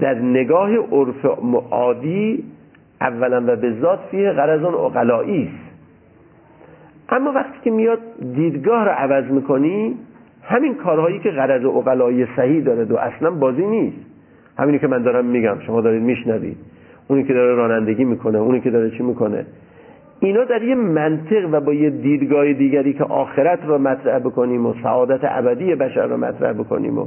در 0.00 0.14
نگاه 0.14 0.76
عرف 0.76 1.24
عادی 1.70 2.44
اولا 3.00 3.44
و 3.46 3.56
به 3.56 3.72
ذات 3.80 3.98
فیه 4.10 4.32
غرضان 4.32 4.74
است. 4.74 5.64
اما 7.08 7.32
وقتی 7.32 7.58
که 7.64 7.70
میاد 7.70 7.98
دیدگاه 8.34 8.84
رو 8.84 8.90
عوض 8.90 9.24
می‌کنی 9.24 9.94
همین 10.42 10.74
کارهایی 10.74 11.18
که 11.18 11.30
غرض 11.30 11.64
اقلایی 11.64 12.26
صحیح 12.36 12.64
داره 12.64 12.84
و 12.84 12.96
اصلا 12.96 13.30
بازی 13.30 13.66
نیست. 13.66 13.96
همینی 14.58 14.78
که 14.78 14.86
من 14.86 15.02
دارم 15.02 15.24
میگم 15.24 15.56
شما 15.66 15.80
دارید 15.80 16.02
میشنوید. 16.02 16.56
اونی 17.08 17.24
که 17.24 17.32
داره 17.32 17.54
رانندگی 17.54 18.04
می‌کنه 18.04 18.38
اونی 18.38 18.60
که 18.60 18.70
داره 18.70 18.90
چی 18.90 19.02
می‌کنه. 19.02 19.46
اینا 20.20 20.44
در 20.44 20.62
یه 20.62 20.74
منطق 20.74 21.48
و 21.52 21.60
با 21.60 21.74
یه 21.74 21.90
دیدگاه 21.90 22.52
دیگری 22.52 22.92
که 22.92 23.04
آخرت 23.04 23.58
رو 23.66 23.78
مطرح 23.78 24.18
بکنیم 24.18 24.66
و 24.66 24.74
سعادت 24.82 25.20
ابدی 25.22 25.74
بشر 25.74 26.06
رو 26.06 26.16
مطرح 26.16 26.52
بکنیم 26.52 26.98
و 26.98 27.06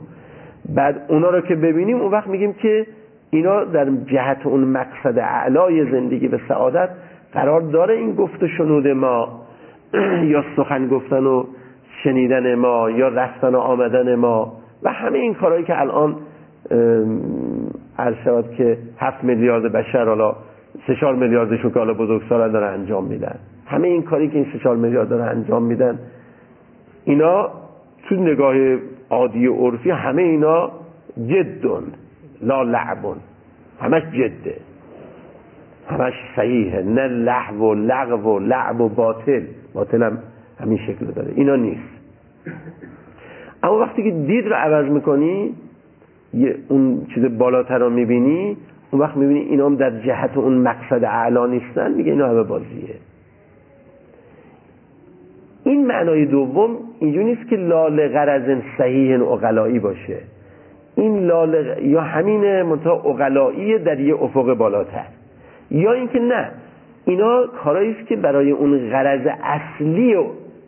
بعد 0.75 1.05
اونا 1.07 1.29
رو 1.29 1.41
که 1.41 1.55
ببینیم 1.55 2.01
اون 2.01 2.11
وقت 2.11 2.27
میگیم 2.27 2.53
که 2.53 2.87
اینا 3.29 3.63
در 3.63 3.89
جهت 3.89 4.45
اون 4.45 4.63
مقصد 4.63 5.19
اعلای 5.19 5.91
زندگی 5.91 6.27
و 6.27 6.37
سعادت 6.47 6.89
قرار 7.33 7.61
داره 7.61 7.93
این 7.93 8.15
گفت 8.15 8.43
و 8.43 8.47
شنود 8.47 8.87
ما. 8.87 9.41
یا 10.33 10.43
سخن 10.55 10.87
گفتن 10.87 11.25
و 11.25 11.43
شنیدن 12.03 12.55
ما 12.55 12.89
یا 12.89 13.07
رفتن 13.07 13.55
و 13.55 13.57
آمدن 13.57 14.15
ما 14.15 14.53
و 14.83 14.91
همه 14.91 15.17
این 15.17 15.33
کارهایی 15.33 15.63
که 15.63 15.81
الان 15.81 16.15
عرض 17.99 18.45
که 18.57 18.77
هفت 18.97 19.23
میلیارد 19.23 19.71
بشر 19.71 20.05
حالا 20.05 20.35
سه 20.87 20.95
چهار 20.95 21.15
میلیاردشون 21.15 21.71
که 21.71 21.79
حالا 21.79 21.93
بزرگسالان 21.93 22.51
داره 22.51 22.65
انجام 22.65 23.05
میدن. 23.05 23.35
همه 23.65 23.87
این 23.87 24.03
کاری 24.03 24.27
که 24.27 24.35
این 24.35 24.47
سه 24.53 24.59
چهار 24.59 24.75
میلیارد 24.75 25.09
داره 25.09 25.23
انجام 25.23 25.63
میدن 25.63 25.99
اینا 27.05 27.49
تو 28.09 28.15
نگاه 28.15 28.55
عادی 29.09 29.47
و 29.47 29.53
عرفی 29.53 29.91
همه 29.91 30.21
اینا 30.21 30.71
جدون 31.27 31.83
لا 32.41 32.63
لعبون. 32.63 33.17
همش 33.81 34.03
جده. 34.03 34.57
همش 35.89 36.13
صحیحه. 36.35 36.81
نه 36.81 37.07
لحو 37.07 37.57
و 37.57 37.73
لغو 37.73 38.35
و 38.35 38.39
لعب 38.39 38.81
و 38.81 38.89
باطل. 38.89 39.41
باطل 39.73 40.03
هم 40.03 40.17
همین 40.59 40.77
شکل 40.77 41.05
داره. 41.05 41.33
اینا 41.35 41.55
نیست. 41.55 41.89
اما 43.63 43.79
وقتی 43.79 44.03
که 44.03 44.11
دید 44.11 44.47
رو 44.47 44.55
عوض 44.55 44.91
می‌کنی 44.91 45.53
یه 46.33 46.55
اون 46.67 47.07
چیز 47.13 47.37
بالاتر 47.37 47.77
رو 47.77 47.89
می‌بینی 47.89 48.57
اون 48.91 49.01
وقت 49.01 49.17
می‌بینی 49.17 49.39
اینا 49.39 49.65
هم 49.65 49.75
در 49.75 49.99
جهت 49.99 50.37
اون 50.37 50.57
مقصد 50.57 51.03
اعلا 51.03 51.45
نیستن. 51.45 51.93
میگه 51.93 52.11
اینا 52.11 52.29
همه 52.29 52.43
بازیه. 52.43 52.95
این 55.67 55.87
معنای 55.87 56.25
دوم 56.25 56.77
اینجور 56.99 57.23
نیست 57.23 57.49
که 57.49 57.55
لال 57.55 58.07
غرض 58.07 58.57
صحیح 58.77 59.21
اقلایی 59.21 59.79
باشه. 59.79 60.17
این 60.95 61.25
لال 61.25 61.75
یا 61.81 62.01
همین 62.01 62.61
منتها 62.61 62.93
اقلایی 62.93 63.77
در 63.79 63.99
یه 63.99 64.23
افق 64.23 64.53
بالاتر. 64.53 65.05
یا 65.71 65.93
اینکه 65.93 66.19
نه 66.19 66.51
اینا 67.05 67.47
کارایی 67.63 67.91
است 67.91 68.07
که 68.07 68.15
برای 68.15 68.51
اون 68.51 68.89
غرض 68.89 69.27
اصلی 69.43 70.15
و 70.15 70.23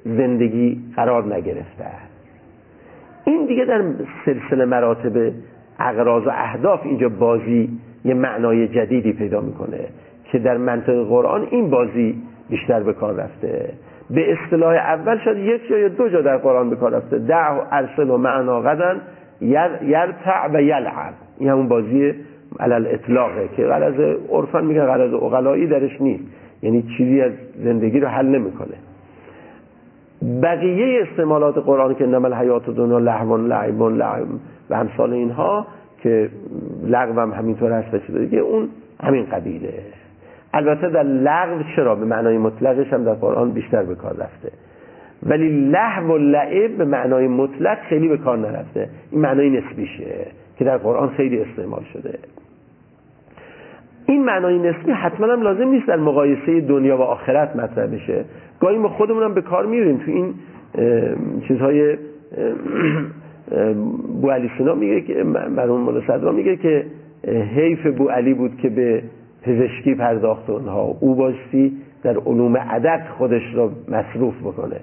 زندگی 0.06 0.82
قرار 0.96 1.36
نگرفته 1.36 1.86
این 3.26 3.46
دیگه 3.46 3.66
در 3.66 3.84
سلسله 4.26 4.66
مراتب 4.66 5.32
اغراض 5.80 6.28
و 6.28 6.32
اهداف 6.34 6.86
اینجا 6.86 7.10
بازی 7.10 7.70
یه 8.06 8.14
معنای 8.14 8.68
جدیدی 8.68 9.14
پیدا 9.14 9.42
می‌کنه 9.42 9.80
که 10.32 10.40
در 10.40 10.58
منطق 10.58 11.04
قرآن 11.04 11.48
این 11.52 11.70
بازی 11.70 12.22
بیشتر 12.50 12.84
به 12.84 12.94
کار 12.94 13.14
رفته. 13.14 13.74
به 14.10 14.34
اصطلاح 14.34 14.74
اول 14.74 15.18
شاید 15.26 15.38
یک 15.38 15.72
یا 15.72 15.88
دو 15.88 16.10
جا 16.10 16.22
در 16.22 16.38
قرآن 16.38 16.70
به 16.70 16.76
کار 16.76 16.92
رفته. 16.92 17.20
دع 17.20 17.62
ارسل 17.72 18.10
و 18.10 18.18
معنا 18.18 18.62
غدن 18.62 19.02
یرتع 19.82 20.48
و 20.54 20.62
یلعب. 20.62 21.14
این 21.38 21.50
همون 21.50 21.68
بازی 21.68 22.14
علل 22.60 22.88
اطلاقه 22.88 23.50
که 23.58 23.64
غرض 23.64 24.18
عرفان 24.30 24.66
میگن 24.66 24.86
غرض 24.86 25.14
اقلایی 25.14 25.68
درش 25.68 26.02
نیست. 26.02 26.24
یعنی 26.62 26.84
چیزی 26.98 27.22
از 27.22 27.32
زندگی 27.64 28.00
رو 28.00 28.08
حل 28.08 28.26
نمی‌کنه. 28.26 28.76
بقیه 30.44 31.02
استعمالات 31.02 31.58
قرآن 31.58 31.96
که 31.96 32.06
نمل 32.06 32.34
حیات 32.34 32.70
دنیا 32.70 33.00
لحوان 33.00 33.48
لعبون 33.48 33.98
لعب 33.98 34.28
و 34.70 34.74
امثال 34.74 35.14
اینها 35.14 35.68
که 36.04 36.30
لغو 36.88 37.20
هم 37.20 37.32
همینطور 37.32 37.72
هست 37.72 38.10
و 38.10 38.18
دیگه 38.18 38.40
اون 38.40 38.70
همین 39.04 39.26
قبیله. 39.26 39.74
البته 40.54 40.90
در 40.90 41.04
لغو 41.04 41.64
چرا؟ 41.76 41.96
به 41.96 42.06
معنای 42.06 42.38
مطلقش 42.38 42.94
هم 42.94 43.04
در 43.04 43.14
قرآن 43.14 43.52
بیشتر 43.52 43.84
به 43.84 43.96
کار 43.96 44.14
رفته. 44.14 44.52
ولی 45.24 45.70
لحو 45.70 46.14
و 46.14 46.18
لعب 46.18 46.78
به 46.78 46.86
معنای 46.86 47.28
مطلق 47.28 47.78
خیلی 47.90 48.08
به 48.08 48.18
کار 48.18 48.38
نرفته. 48.38 48.90
این 49.12 49.22
معنای 49.22 49.50
نسبیشه 49.50 50.28
که 50.58 50.66
در 50.66 50.78
قرآن 50.78 51.10
خیلی 51.10 51.42
استعمال 51.42 51.84
شده. 51.94 52.20
این 54.06 54.26
معنای 54.26 54.60
نسبی 54.60 54.92
حتما 54.92 55.28
هم 55.28 55.42
لازم 55.42 55.68
نیست 55.68 55.88
در 55.88 55.98
مقایسه 55.98 56.62
دنیا 56.62 56.98
و 56.98 57.02
آخرت 57.02 57.56
مطرح 57.56 57.88
بشه. 57.88 58.26
گاهی 58.60 58.78
ما 58.78 58.90
خودمون 58.90 59.24
هم 59.24 59.34
به 59.34 59.42
کار 59.42 59.66
میریم. 59.66 59.98
تو 59.98 60.12
این 60.12 60.34
چیزهای 61.48 61.98
بو 64.22 64.30
علی 64.30 64.52
سینا 64.58 64.76
میگه 64.76 65.02
که 65.02 65.24
مرحوم 65.24 65.82
مولا 65.82 66.02
صدرا 66.08 66.32
میگه 66.32 66.56
که 66.56 66.86
حیف 67.56 67.88
بو 67.88 68.10
علی 68.10 68.34
بود 68.34 68.58
که 68.58 68.70
به 68.70 69.04
پزشکی 69.50 69.96
پرداخت 69.96 70.50
اونها. 70.50 70.82
او 71.00 71.16
باشی 71.16 71.78
در 72.04 72.18
علوم 72.18 72.58
عدد 72.58 73.06
خودش 73.18 73.42
را 73.54 73.72
مصروف 73.88 74.42
بکنه. 74.42 74.80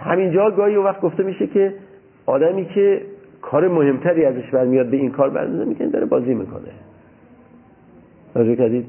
همینجا 0.00 0.50
گاهی 0.50 0.76
وقت 0.76 1.00
گفته 1.00 1.22
میشه 1.22 1.46
که 1.46 1.74
آدمی 2.26 2.64
که 2.64 3.00
کار 3.42 3.68
مهمتری 3.68 4.24
ازش 4.24 4.50
برمیاد 4.50 4.86
به 4.86 4.96
این 4.96 5.10
کار 5.10 5.30
برمیاد 5.30 5.68
می‌کنه 5.68 5.88
داره 5.88 6.06
بازی 6.06 6.34
می‌کنه. 6.34 6.70
راجع 8.34 8.54
کردید 8.54 8.86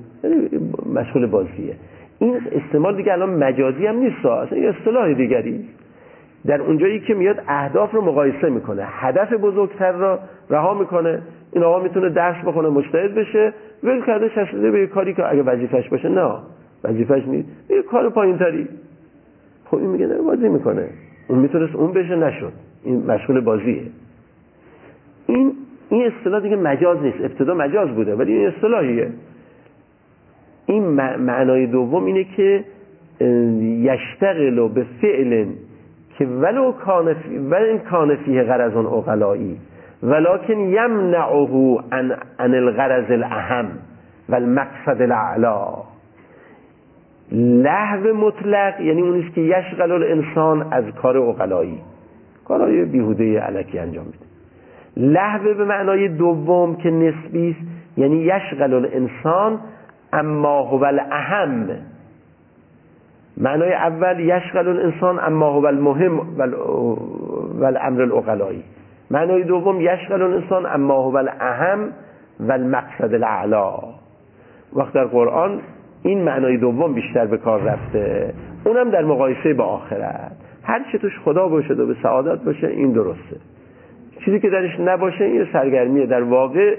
مشغول 0.93 1.25
بازیه. 1.25 1.75
این 2.19 2.41
استعمال 2.51 2.97
دیگه 2.97 3.13
الان 3.13 3.29
مجازی 3.29 3.85
هم 3.85 3.95
نیست. 3.95 4.25
اصلا 4.25 4.57
یه 4.57 4.69
اصطلاح 4.69 5.13
دیگری. 5.13 5.65
در 6.45 6.61
اونجایی 6.61 6.99
که 6.99 7.13
میاد 7.13 7.41
اهداف 7.47 7.91
رو 7.91 8.01
مقایسه 8.01 8.49
می‌کنه. 8.49 8.83
هدف 8.85 9.33
بزرگتر 9.33 9.91
را 9.91 10.19
رها 10.49 10.73
می‌کنه. 10.73 11.21
این 11.55 11.63
آقا 11.63 11.83
می‌تونه 11.83 12.09
درس 12.09 12.45
بخونه 12.45 12.69
مجتهد 12.69 13.15
بشه. 13.15 13.53
ول 13.83 14.05
کرده 14.05 14.29
شسته 14.29 14.71
به 14.71 14.79
یه 14.79 14.87
کاری 14.87 15.13
که 15.13 15.31
اگه 15.31 15.43
وظیفش 15.43 15.89
باشه 15.89 16.09
نه. 16.09 16.31
وظیفش 16.83 17.27
نیست 17.27 17.47
یه 17.69 17.81
کار 17.81 18.09
پایینتری. 18.09 18.67
خب 19.65 19.77
این 19.77 19.89
میگه 19.89 20.07
داره 20.07 20.21
بازی 20.21 20.49
می‌کنه. 20.49 20.89
اون 21.27 21.39
می‌تونست 21.39 21.75
اون 21.75 21.91
بشه 21.91 22.15
نشد. 22.15 22.51
این 22.83 23.05
مشغول 23.05 23.39
بازیه. 23.39 23.81
این 25.27 25.53
این 25.89 26.11
اصطلاح 26.11 26.39
دیگه 26.41 26.55
مجاز 26.55 27.01
نیست. 27.01 27.21
ابتدا 27.21 27.53
مجاز 27.53 27.89
بوده 27.89 28.15
ولی 28.15 28.33
این 28.33 28.47
اصطلاحیه. 28.47 29.09
این 30.65 30.83
معنای 31.17 31.67
دوم 31.67 32.05
اینه 32.05 32.23
که 32.23 32.63
یشتغل 33.61 34.67
به 34.67 34.85
فعل 35.01 35.45
که 36.17 36.25
ولو 36.25 36.71
کان 36.71 37.15
ولو 37.49 37.77
کان 37.77 38.15
فیه 38.15 38.43
غرض 38.43 38.73
ولكن 40.05 40.59
یمنعه 40.59 41.79
عن, 41.91 42.17
عن 42.39 42.53
الغرض 42.53 43.11
الاهم 43.11 43.65
و 44.29 44.35
المقصد 44.35 45.01
الاعلا 45.01 45.83
مطلق 48.13 48.81
یعنی 48.81 49.01
اونیست 49.01 49.35
که 49.35 49.41
یشغل 49.41 49.91
الانسان 49.91 50.73
از 50.73 50.83
کار 51.01 51.17
اقلایی. 51.17 51.81
کارهای 52.47 52.85
بیهوده 52.85 53.39
علکی 53.39 53.79
انجام 53.79 54.05
میده. 54.05 54.25
لحو 54.97 55.53
به 55.53 55.65
معنای 55.65 56.07
دوم 56.07 56.75
که 56.75 56.91
نسبی 56.91 57.49
است 57.49 57.67
یعنی 57.97 58.15
یشغل 58.15 58.73
الانسان 58.73 59.59
اما 60.13 60.61
هو 60.61 60.83
الاهم. 60.83 61.67
معنای 63.37 63.73
اول 63.73 64.19
یشغل 64.19 64.67
الانسان 64.67 65.19
اما 65.19 65.49
هو 65.49 65.65
المهم 65.65 66.19
و 67.59 67.65
الامر 67.65 68.01
الاقلایی. 68.01 68.63
معنای 69.11 69.43
دوم 69.43 69.81
یشغل 69.81 70.21
الانسان 70.21 70.65
اما 70.65 71.01
هو 71.01 71.17
الاهم 71.17 71.89
و 72.39 72.51
المقصد 72.51 73.13
الاعلا. 73.13 73.73
وقت 74.73 74.93
در 74.93 75.05
قرآن 75.05 75.61
این 76.03 76.23
معنای 76.23 76.57
دوم 76.57 76.93
بیشتر 76.93 77.25
به 77.25 77.37
کار 77.37 77.61
رفته. 77.61 78.33
اونم 78.65 78.89
در 78.89 79.03
مقایسه 79.03 79.53
با 79.53 79.63
آخرت. 79.63 80.31
هر 80.63 80.85
چی 80.91 80.97
توش 80.97 81.19
خدا 81.25 81.47
باشه 81.47 81.73
و 81.73 81.85
به 81.85 81.95
سعادت 82.03 82.43
باشه 82.43 82.67
این 82.67 82.91
درسته. 82.91 83.37
چیزی 84.25 84.39
که 84.39 84.49
درش 84.49 84.79
نباشه 84.79 85.23
این 85.23 85.47
سرگرمیه. 85.53 86.05
در 86.05 86.23
واقع 86.23 86.75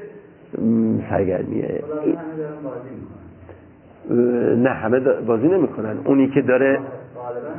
سرگرمیه. 1.10 1.82
نه 4.56 4.70
همه 4.70 5.00
بازی 5.00 5.48
نمی‌کنن. 5.48 5.96
اونی 6.04 6.28
که 6.28 6.42
داره 6.42 6.78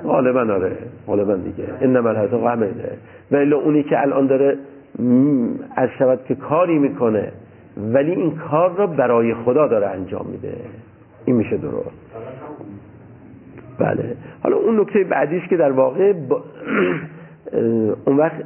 غالبا. 0.04 0.44
داره 0.44 0.78
غالبا 1.08 1.36
دیگه. 1.36 1.64
این 1.82 1.98
نمال 1.98 2.28
غمه 2.28 2.70
ولی 3.32 3.54
اونی 3.54 3.84
که 3.84 4.02
الان 4.02 4.28
داره 4.28 4.58
از 5.76 5.90
شود 6.00 6.20
که 6.28 6.36
کاری 6.36 6.80
می‌کنه 6.80 7.32
ولی 7.78 8.12
این 8.12 8.36
کار 8.36 8.76
را 8.76 8.88
برای 8.88 9.34
خدا 9.34 9.68
داره 9.68 9.88
انجام 9.88 10.26
میده. 10.32 10.54
این 11.26 11.36
میشه 11.36 11.58
درست. 11.58 11.90
بله. 13.80 14.16
حالا 14.44 14.56
اون 14.56 14.80
نکته 14.80 15.04
بعدیش 15.04 15.48
که 15.50 15.58
در 15.58 15.72
واقع 15.72 16.14
اون 18.06 18.18
وقت 18.18 18.44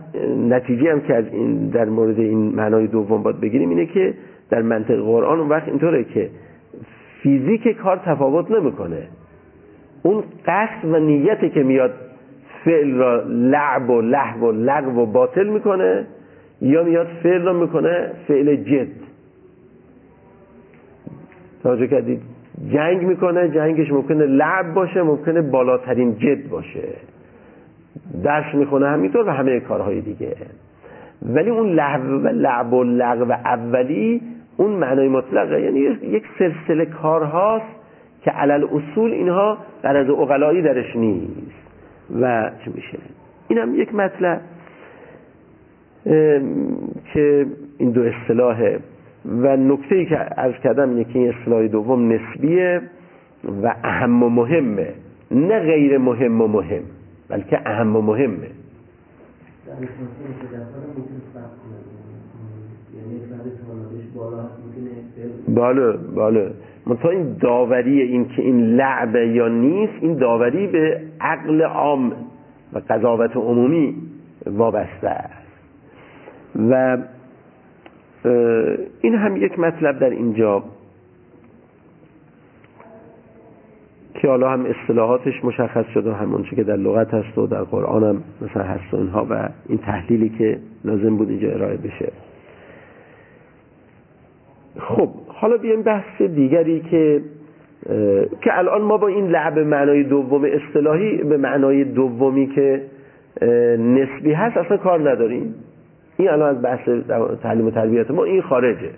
نتیجه 0.50 0.92
هم 0.92 1.02
که 1.02 1.16
از 1.16 1.26
این 1.32 1.70
در 1.70 1.86
مورد 1.86 2.20
این 2.20 2.56
معنای 2.56 2.88
دوم 2.88 3.24
باید 3.24 3.40
بگیریم 3.40 3.70
اینه 3.70 3.86
که 3.86 4.14
در 4.50 4.62
منطق 4.62 4.96
قرآن 4.96 5.40
اون 5.40 5.50
وقت 5.50 5.68
اینطوره 5.68 6.04
که 6.04 6.30
فیزیک 7.24 7.68
کار 7.68 7.98
تفاوت 7.98 8.52
نمی‌کنه. 8.52 9.08
اون 10.04 10.24
قصد 10.46 10.86
و 10.86 11.00
نیتی 11.00 11.50
که 11.50 11.64
میاد 11.64 11.94
فعل 12.66 12.94
را 12.94 13.24
لعب 13.28 13.90
و 13.90 14.02
لحو 14.02 14.48
و 14.48 14.52
لغو 14.52 15.02
و 15.02 15.06
باطل 15.06 15.48
می‌کنه 15.48 16.06
یا 16.62 16.84
میاد 16.84 17.08
فعل 17.24 17.42
رو 17.42 17.60
می‌کنه 17.60 18.12
فعل 18.28 18.56
جد. 18.56 18.88
توجه 21.64 21.88
کردید؟ 21.88 22.22
جنگ 22.74 23.02
می‌کنه 23.04 23.50
جنگش 23.50 23.92
ممکنه 23.92 24.26
لعب 24.26 24.74
باشه 24.74 25.02
ممکنه 25.02 25.42
بالاترین 25.42 26.18
جد 26.18 26.50
باشه. 26.50 26.88
درس 28.24 28.56
می‌خونه 28.56 28.88
همینطور 28.88 29.28
و 29.28 29.32
همه 29.32 29.60
کارهای 29.60 30.02
دیگه. 30.02 30.36
ولی 31.26 31.50
اون 31.50 31.74
لعب 31.74 32.10
و 32.10 32.28
لعب 32.28 32.74
و 32.74 32.84
لغو 32.84 33.32
اولی 33.32 34.22
اون 34.58 34.72
معنای 34.72 35.08
مطلقه. 35.08 35.62
یعنی 35.62 35.80
یک 36.02 36.24
سلسله 36.40 36.86
کارهاست 36.86 37.81
که 38.24 38.32
علل 38.32 38.64
اصول 38.64 39.12
اینها 39.12 39.58
در 39.82 39.98
از 39.98 40.10
اقلایی 40.10 40.62
درش 40.62 40.96
نیست. 40.96 41.62
و 42.22 42.52
چه 42.66 42.72
میشه؟ 42.76 42.98
این 43.48 43.60
هم 43.60 43.76
یک 43.76 43.96
مطلب 43.96 44.42
که 47.14 47.46
این 47.78 47.92
دو 47.92 48.02
اصطلاحه. 48.04 48.80
و 49.26 49.58
نکته 49.58 49.96
ای 49.96 50.06
که 50.06 50.40
از 50.42 50.54
کردم 50.64 50.90
اینه 50.90 51.04
که 51.04 51.20
این 51.20 51.34
اصطلاح 51.34 51.68
دوم 51.68 52.12
نسبیه 52.12 52.82
و 53.64 53.76
اهم 53.84 54.24
و 54.24 54.30
مهمه. 54.30 54.94
نه 55.32 55.60
غیر 55.60 55.98
مهم 55.98 56.42
و 56.42 56.48
مهم 56.48 56.84
بلکه 57.30 57.60
اهم 57.66 57.96
و 57.96 58.02
مهمه. 58.02 58.48
بالا 65.48 65.98
بالا 65.98 66.52
منتها 66.88 67.10
این 67.10 67.34
داوری 67.34 68.02
این 68.02 68.28
که 68.28 68.42
این 68.42 68.76
لعبه 68.76 69.28
یا 69.28 69.48
نیست 69.48 69.94
این 70.02 70.18
داوری 70.18 70.68
به 70.68 71.02
عقل 71.22 71.62
عام 71.62 72.14
و 72.74 72.82
قضاوت 72.90 73.38
عمومی 73.38 73.96
وابسته 74.46 75.10
است. 75.10 75.42
و 76.70 76.98
این 79.02 79.16
هم 79.16 79.38
یک 79.38 79.60
مطلب 79.60 80.00
در 80.00 80.10
اینجا 80.10 80.64
که 84.14 84.28
حالا 84.28 84.50
هم 84.50 84.66
اصطلاحاتش 84.66 85.44
مشخص 85.44 85.86
شد 85.94 86.08
و 86.08 86.14
همون 86.14 86.44
که 86.44 86.64
در 86.64 86.76
لغت 86.76 87.14
هست 87.14 87.38
و 87.38 87.48
در 87.48 87.64
قرآن 87.64 88.04
هم 88.04 88.24
مثلا 88.42 88.64
هست 88.64 88.94
و 88.94 88.98
اینها 88.98 89.28
و 89.30 89.50
این 89.70 89.78
تحلیلی 89.78 90.30
که 90.30 90.60
لازم 90.86 91.18
بود 91.18 91.30
اینجا 91.30 91.52
ارائه 91.52 91.78
بشه. 91.78 92.12
خب 94.80 95.10
حالا 95.28 95.58
بیایم 95.58 95.82
بحث 95.82 96.22
دیگری 96.22 96.80
که 96.80 97.22
که 98.42 98.58
الان 98.58 98.82
ما 98.82 98.98
با 98.98 99.08
این 99.08 99.28
لعب 99.28 99.60
معنای 99.60 100.04
دوم 100.04 100.44
اصطلاحی 100.44 101.18
به 101.18 101.38
معنای 101.38 101.84
دومی 101.84 102.48
که 102.48 102.82
نسبی 103.78 104.34
هست 104.34 104.58
اصلا 104.58 104.78
کار 104.78 105.12
نداریم. 105.12 105.56
این 106.18 106.30
الان 106.30 106.56
از 106.56 106.62
بحث 106.62 106.90
تعلیم 107.44 107.66
و 107.68 107.72
تربیت 107.72 108.12
ما 108.12 108.24
این 108.24 108.42
خارجه. 108.42 108.90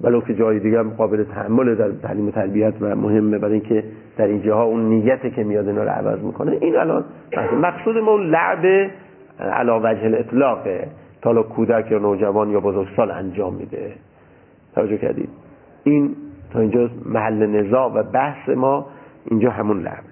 ولو 0.00 0.20
که 0.20 0.34
جای 0.34 0.58
دیگه 0.58 0.78
هم 0.78 0.90
قابل 0.90 1.24
تحمل 1.24 1.74
در 1.74 1.90
تعلیم 1.90 2.28
و 2.28 2.30
تربیت 2.30 2.74
و 2.80 2.96
مهمه 2.96 3.38
برای 3.38 3.52
اینکه 3.54 3.84
در 4.16 4.26
این 4.26 4.42
جاها 4.42 4.64
اون 4.64 4.88
نیته 4.88 5.30
که 5.30 5.44
میاد 5.44 5.68
اینا 5.68 5.82
رو 5.82 5.88
عوض 5.88 6.18
می‌کنه. 6.18 6.58
این 6.60 6.76
الان 6.76 7.04
مقصود 7.60 7.96
ما 7.96 8.10
اون 8.10 8.30
لعب 8.30 8.90
علا 9.40 9.80
وجه 9.80 10.04
الاطلاقه. 10.04 10.88
تا 11.22 11.42
کودک 11.42 11.90
یا 11.90 11.98
نوجوان 11.98 12.50
یا 12.50 12.60
بزرگسال 12.60 13.10
انجام 13.10 13.54
میده. 13.54 13.92
توجه 14.74 14.96
کردید. 14.96 15.28
این 15.84 16.14
تا 16.52 16.60
اینجا 16.60 16.90
محل 17.06 17.46
نزاع 17.46 17.92
و 17.92 18.02
بحث 18.02 18.48
ما 18.48 18.86
اینجا 19.30 19.50
همون 19.50 19.82
لعب 19.82 20.04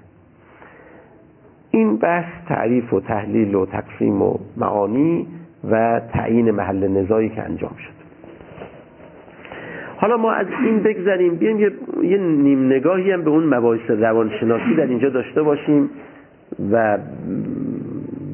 این 1.70 1.96
بحث 1.96 2.32
تعریف 2.48 2.92
و 2.92 3.00
تحلیل 3.00 3.54
و 3.54 3.66
تقسیم 3.66 4.22
و 4.22 4.38
معانی 4.56 5.26
و 5.70 6.00
تعیین 6.12 6.50
محل 6.50 6.88
نزاعی 6.88 7.28
که 7.28 7.42
انجام 7.42 7.74
شد. 7.78 7.98
حالا 9.96 10.16
ما 10.16 10.32
از 10.32 10.46
این 10.64 10.82
بگذاریم 10.82 11.34
بیایم 11.34 11.61
یه, 11.61 11.72
یه 12.02 12.18
نیم 12.18 12.66
نگاهی 12.66 13.12
هم 13.12 13.22
به 13.22 13.30
اون 13.30 13.54
مباحث 13.54 13.90
روانشناسی 13.90 14.74
در 14.76 14.86
اینجا 14.86 15.09
داشته 15.09 15.42
باشیم 15.42 15.90
و 16.72 16.98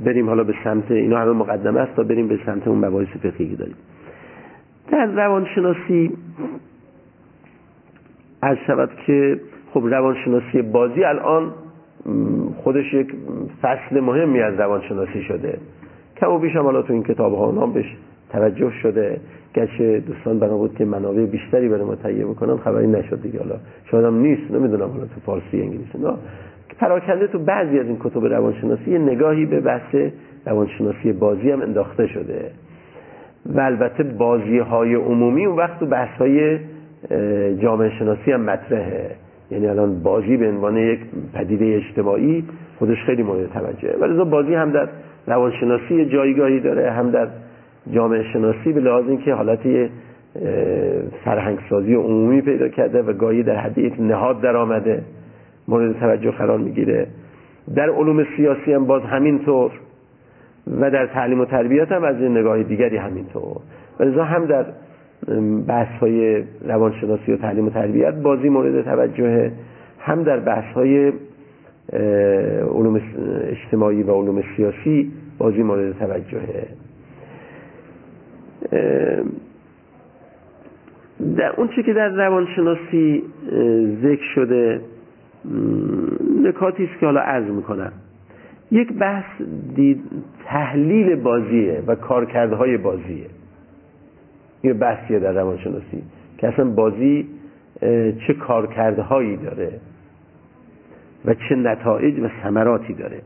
بریم 0.04 0.28
حالا 0.28 0.44
به 0.44 0.54
سمت 0.64 0.90
اینا 0.90 1.18
همه 1.18 1.32
مقدمه 1.32 1.80
است 1.80 1.96
تا 1.96 2.02
بریم 2.02 2.28
به 2.28 2.38
سمت 2.46 2.68
اون 2.68 2.84
مباحث 2.84 3.08
فقهی 3.22 3.56
داریم. 3.56 3.76
در 4.94 5.06
روانشناسی 5.06 6.10
از 8.42 8.56
شود 8.66 8.90
که 9.06 9.40
خب 9.72 9.80
روانشناسی 9.84 10.62
بازی 10.62 11.04
الان 11.04 11.52
خودش 12.56 12.94
یک 12.94 13.14
فصل 13.62 14.00
مهمی 14.00 14.40
از 14.40 14.60
روانشناسی 14.60 15.22
شده. 15.22 15.58
کم 16.16 16.30
و 16.30 16.38
بیش 16.38 16.56
هم 16.56 16.62
حالا 16.62 16.82
تو 16.82 16.92
این 16.92 17.02
کتاب 17.02 17.34
ها 17.34 17.50
نام 17.50 17.72
بهش 17.72 17.96
توجه 18.30 18.70
شده. 18.82 19.20
گرچه 19.54 20.00
دوستان 20.00 20.38
بنا 20.38 20.56
بود 20.56 20.74
که 20.74 20.84
منابع 20.84 21.24
بیشتری 21.24 21.68
برای 21.68 21.84
ما 21.84 21.94
تهیه 21.94 22.24
بکنن 22.24 22.56
خبری 22.56 22.86
نشد 22.86 23.22
دیگه. 23.22 23.38
حالا 23.38 23.56
شاید 23.90 24.04
هم 24.04 24.18
نیست 24.18 24.50
نمی‌دونم 24.50 24.88
حالا 24.88 25.04
تو 25.04 25.20
فارسی 25.26 25.60
انگلیسی 25.60 25.98
نه. 25.98 26.14
پراکنده 26.78 27.26
تو 27.26 27.38
بعضی 27.38 27.78
از 27.78 27.86
این 27.86 27.96
کتب 28.00 28.24
روانشناسی 28.24 28.90
یه 28.90 28.98
نگاهی 28.98 29.46
به 29.46 29.60
بحث 29.60 29.96
روانشناسی 30.46 31.12
بازی 31.12 31.50
هم 31.50 31.62
انداخته 31.62 32.06
شده. 32.06 32.50
و 33.46 33.60
البته 33.60 34.02
بازی 34.02 34.58
های 34.58 34.94
عمومی 34.94 35.46
اون 35.46 35.56
وقت 35.56 35.78
تو 35.78 35.86
بحث 35.86 36.18
های 36.18 36.58
جامعه 37.62 37.90
شناسی 37.98 38.32
هم 38.32 38.40
مطرحه. 38.40 39.10
یعنی 39.50 39.66
الان 39.66 40.02
بازی 40.02 40.36
به 40.36 40.48
عنوان 40.48 40.76
یک 40.76 41.00
پدیده 41.34 41.64
اجتماعی 41.64 42.44
خودش 42.78 42.98
خیلی 43.06 43.22
مورد 43.22 43.52
توجهه. 43.52 43.96
ولی 44.00 44.30
بازی 44.30 44.54
هم 44.54 44.70
در 44.70 44.88
روانشناسی 45.26 46.04
جایگاهی 46.04 46.60
داره 46.60 46.90
هم 46.90 47.10
در 47.10 47.28
جامعه 47.92 48.32
شناسی 48.32 48.72
به 48.72 48.80
لحاظ 48.80 49.08
اینکه 49.08 49.34
حالتی 49.34 49.88
فرهنگسازی 51.24 51.94
عمومی 51.94 52.40
پیدا 52.40 52.68
کرده 52.68 53.02
و 53.02 53.12
گاهی 53.12 53.42
در 53.42 53.56
حد 53.56 54.00
نهاد 54.00 54.40
در 54.40 54.56
آمده 54.56 55.02
مورد 55.68 56.00
توجه 56.00 56.30
قرار 56.30 56.58
می‌گیره. 56.58 57.06
در 57.76 57.90
علوم 57.90 58.26
سیاسی 58.36 58.72
هم 58.72 58.86
باز 58.86 59.02
همینطور. 59.02 59.70
و 60.66 60.90
در 60.90 61.06
تعلیم 61.06 61.40
و 61.40 61.44
تربیت 61.44 61.92
هم 61.92 62.04
از 62.04 62.16
این 62.16 62.38
نگاه 62.38 62.62
دیگری 62.62 62.96
همینطور. 62.96 63.56
و 64.00 64.24
هم 64.24 64.46
در 64.46 64.66
بحث 65.66 65.98
های 66.00 66.44
روانشناسی 66.64 67.32
و 67.32 67.36
تعلیم 67.36 67.66
و 67.66 67.70
تربیت 67.70 68.14
بازی 68.14 68.48
مورد 68.48 68.82
توجه 68.82 69.52
هم 69.98 70.22
در 70.22 70.40
بحث 70.40 70.74
های 70.74 71.12
علوم 72.74 73.00
اجتماعی 73.44 74.02
و 74.02 74.12
علوم 74.12 74.42
سیاسی 74.56 75.12
بازی 75.38 75.62
مورد 75.62 75.98
توجهه. 75.98 76.66
در 81.36 81.52
اون 81.56 81.68
چی 81.68 81.82
که 81.82 81.92
در 81.92 82.08
روانشناسی 82.08 83.22
ذکر 84.02 84.24
شده 84.34 84.80
نکاتی 86.42 86.84
است 86.84 87.00
که 87.00 87.06
حالا 87.06 87.20
عرض 87.20 87.50
می‌کنم. 87.50 87.92
یک 88.74 88.92
بحث 88.92 89.24
دید 89.74 90.00
تحلیل 90.44 91.14
بازیه 91.14 91.82
و 91.86 91.94
کارکردهای 91.94 92.76
بازیه. 92.76 93.26
یه 94.62 94.72
بحثیه 94.72 95.18
در 95.18 95.32
روانشناسی 95.32 96.02
که 96.38 96.48
اصلا 96.48 96.64
بازی 96.70 97.28
چه 98.26 98.34
کارکردهایی 98.40 99.36
داره 99.36 99.80
و 101.24 101.34
چه 101.34 101.54
نتایج 101.54 102.18
و 102.18 102.28
ثمراتی 102.42 102.94
داره. 102.94 103.20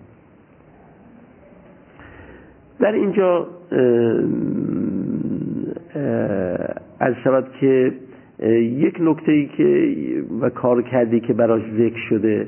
در 2.80 2.92
اینجا 2.92 3.46
از 7.00 7.14
شود 7.24 7.46
که 7.60 7.92
یک 8.60 8.96
نکته 9.00 9.32
ای 9.32 9.46
که 9.46 9.94
و 10.40 10.50
کار 10.50 10.82
که 10.82 11.32
براش 11.32 11.62
ذکر 11.78 12.00
شده 12.08 12.46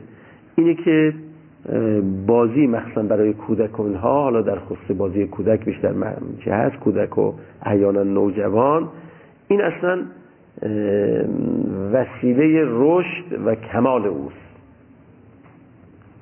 اینه 0.56 0.74
که 0.74 1.14
بازی 2.26 2.66
مخصوصا 2.66 3.02
برای 3.02 3.32
کودک 3.32 3.80
و 3.80 3.82
اینها 3.82 4.22
حالا 4.22 4.42
در 4.42 4.58
خصوص 4.58 4.96
بازی 4.96 5.26
کودک 5.26 5.64
بیشتر 5.64 5.92
چه 6.44 6.54
هست 6.54 6.76
کودک 6.76 7.18
و 7.18 7.32
احیانا 7.62 8.02
نوجوان. 8.02 8.88
این 9.48 9.60
اصلا 9.60 10.02
وسیله 11.92 12.64
رشد 12.68 13.46
و 13.46 13.54
کمال 13.54 14.06
اوست. 14.06 14.36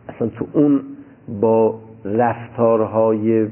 اصلا 0.08 0.28
تو 0.28 0.46
اون 0.52 0.80
با 1.40 1.78
رفتارهای 2.04 3.46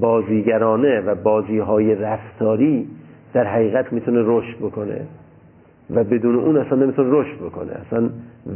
بازیگرانه 0.00 1.00
و 1.00 1.14
بازیهای 1.14 1.94
رفتاری 1.94 2.88
در 3.34 3.44
حقیقت 3.44 3.92
می‌تونه 3.92 4.22
رشد 4.24 4.58
بکنه 4.58 5.00
و 5.90 6.04
بدون 6.04 6.36
اون 6.36 6.56
اصلا 6.56 6.78
نمی‌تونه 6.78 7.08
رشد 7.12 7.36
بکنه. 7.44 7.72
اصلا 7.86 8.10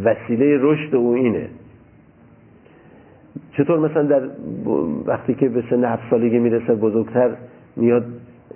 وسیله 0.04 0.58
رشد 0.60 0.94
او 0.94 1.14
اینه. 1.14 1.48
چطور 3.56 3.78
مثلا 3.78 4.02
در 4.02 4.22
وقتی 5.06 5.34
که 5.34 5.48
به 5.48 5.64
سن 5.70 5.84
هفت 5.84 6.02
سالگی 6.10 6.38
می‌رسه 6.38 6.74
بزرگتر 6.74 7.30
میاد 7.76 8.04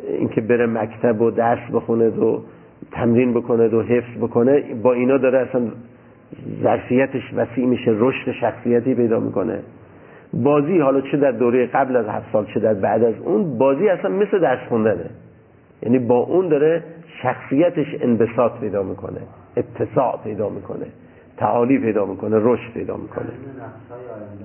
اینکه 0.08 0.40
بره 0.40 0.66
مکتب 0.66 1.20
و 1.20 1.30
درس 1.30 1.70
بخونه 1.72 2.08
و 2.08 2.40
تمرین 2.92 3.34
بکنه 3.34 3.68
و 3.68 3.82
حفظ 3.82 4.18
بکنه 4.20 4.74
با 4.74 4.92
اینا 4.92 5.16
داره 5.16 5.38
اصلا 5.38 5.62
ظرفیتش 6.62 7.22
وسیع 7.36 7.66
میشه 7.66 7.94
رشد 7.94 8.32
شخصیتی 8.32 8.94
پیدا 8.94 9.20
می‌کنه. 9.20 9.58
بازی 10.32 10.78
حالا 10.78 11.00
چه 11.00 11.16
در 11.16 11.30
دوره 11.30 11.66
قبل 11.66 11.96
از 11.96 12.06
هفت 12.06 12.32
سال 12.32 12.46
چه 12.54 12.60
در 12.60 12.74
بعد 12.74 13.04
از 13.04 13.14
اون 13.24 13.58
بازی 13.58 13.88
اصلا 13.88 14.10
مثل 14.10 14.38
درس 14.38 14.68
خوندنه. 14.68 15.10
یعنی 15.82 15.98
با 15.98 16.18
اون 16.18 16.48
داره 16.48 16.82
شخصیتش 17.22 17.86
انبساط 18.00 18.52
پیدا 18.60 18.82
می‌کنه 18.82 19.20
اتساع 19.56 20.20
پیدا 20.24 20.48
می‌کنه 20.48 20.86
تعالی 21.36 21.78
پیدا 21.78 22.06
می‌کنه 22.06 22.36
رشد 22.40 22.72
پیدا 22.74 22.96
می‌کنه 22.96 23.24
این 23.24 23.34
نقش‌های 23.50 24.08
آینده 24.08 24.44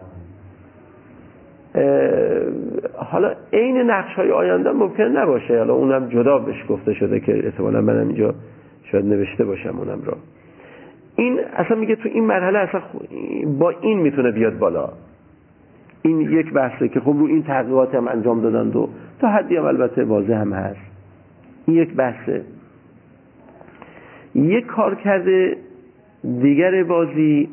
اه، 0.00 0.06
حالا 2.94 3.34
عین 3.52 3.76
نقش 3.76 4.14
های 4.14 4.30
آینده 4.30 4.72
ممکن 4.72 5.02
نباشه. 5.02 5.58
حالا 5.58 5.74
اونم 5.74 6.08
جدا 6.08 6.38
بهش 6.38 6.64
گفته 6.68 6.94
شده 6.94 7.20
که 7.20 7.46
احتمالا 7.46 7.80
منم 7.80 8.08
اینجا 8.08 8.34
شاید 8.84 9.04
نوشته 9.04 9.44
باشم 9.44 9.78
اونم 9.78 10.02
را 10.04 10.16
این 11.16 11.40
اصلا 11.56 11.76
میگه 11.76 11.96
تو 11.96 12.08
این 12.08 12.24
مرحله 12.24 12.58
اصلا 12.58 12.80
با 13.58 13.70
این 13.70 13.98
می‌تونه 13.98 14.30
بیاد 14.30 14.58
بالا. 14.58 14.88
این 16.02 16.20
یک 16.20 16.52
بحثه 16.52 16.88
که 16.88 17.00
خب 17.00 17.14
رو 17.18 17.24
این 17.26 17.42
تحقیقات 17.42 17.94
هم 17.94 18.08
انجام 18.08 18.40
دادن 18.40 18.68
و 18.78 18.88
تا 19.20 19.28
حدی 19.28 19.56
هم 19.56 19.64
البته 19.64 20.04
واضح 20.04 20.34
هم 20.34 20.52
هست. 20.52 20.80
این 21.66 21.76
یک 21.76 21.94
بحثه. 21.94 22.42
یک 24.34 24.66
کار 24.66 24.94
کرده 24.94 25.56
دیگر 26.42 26.82
بازی 26.82 27.48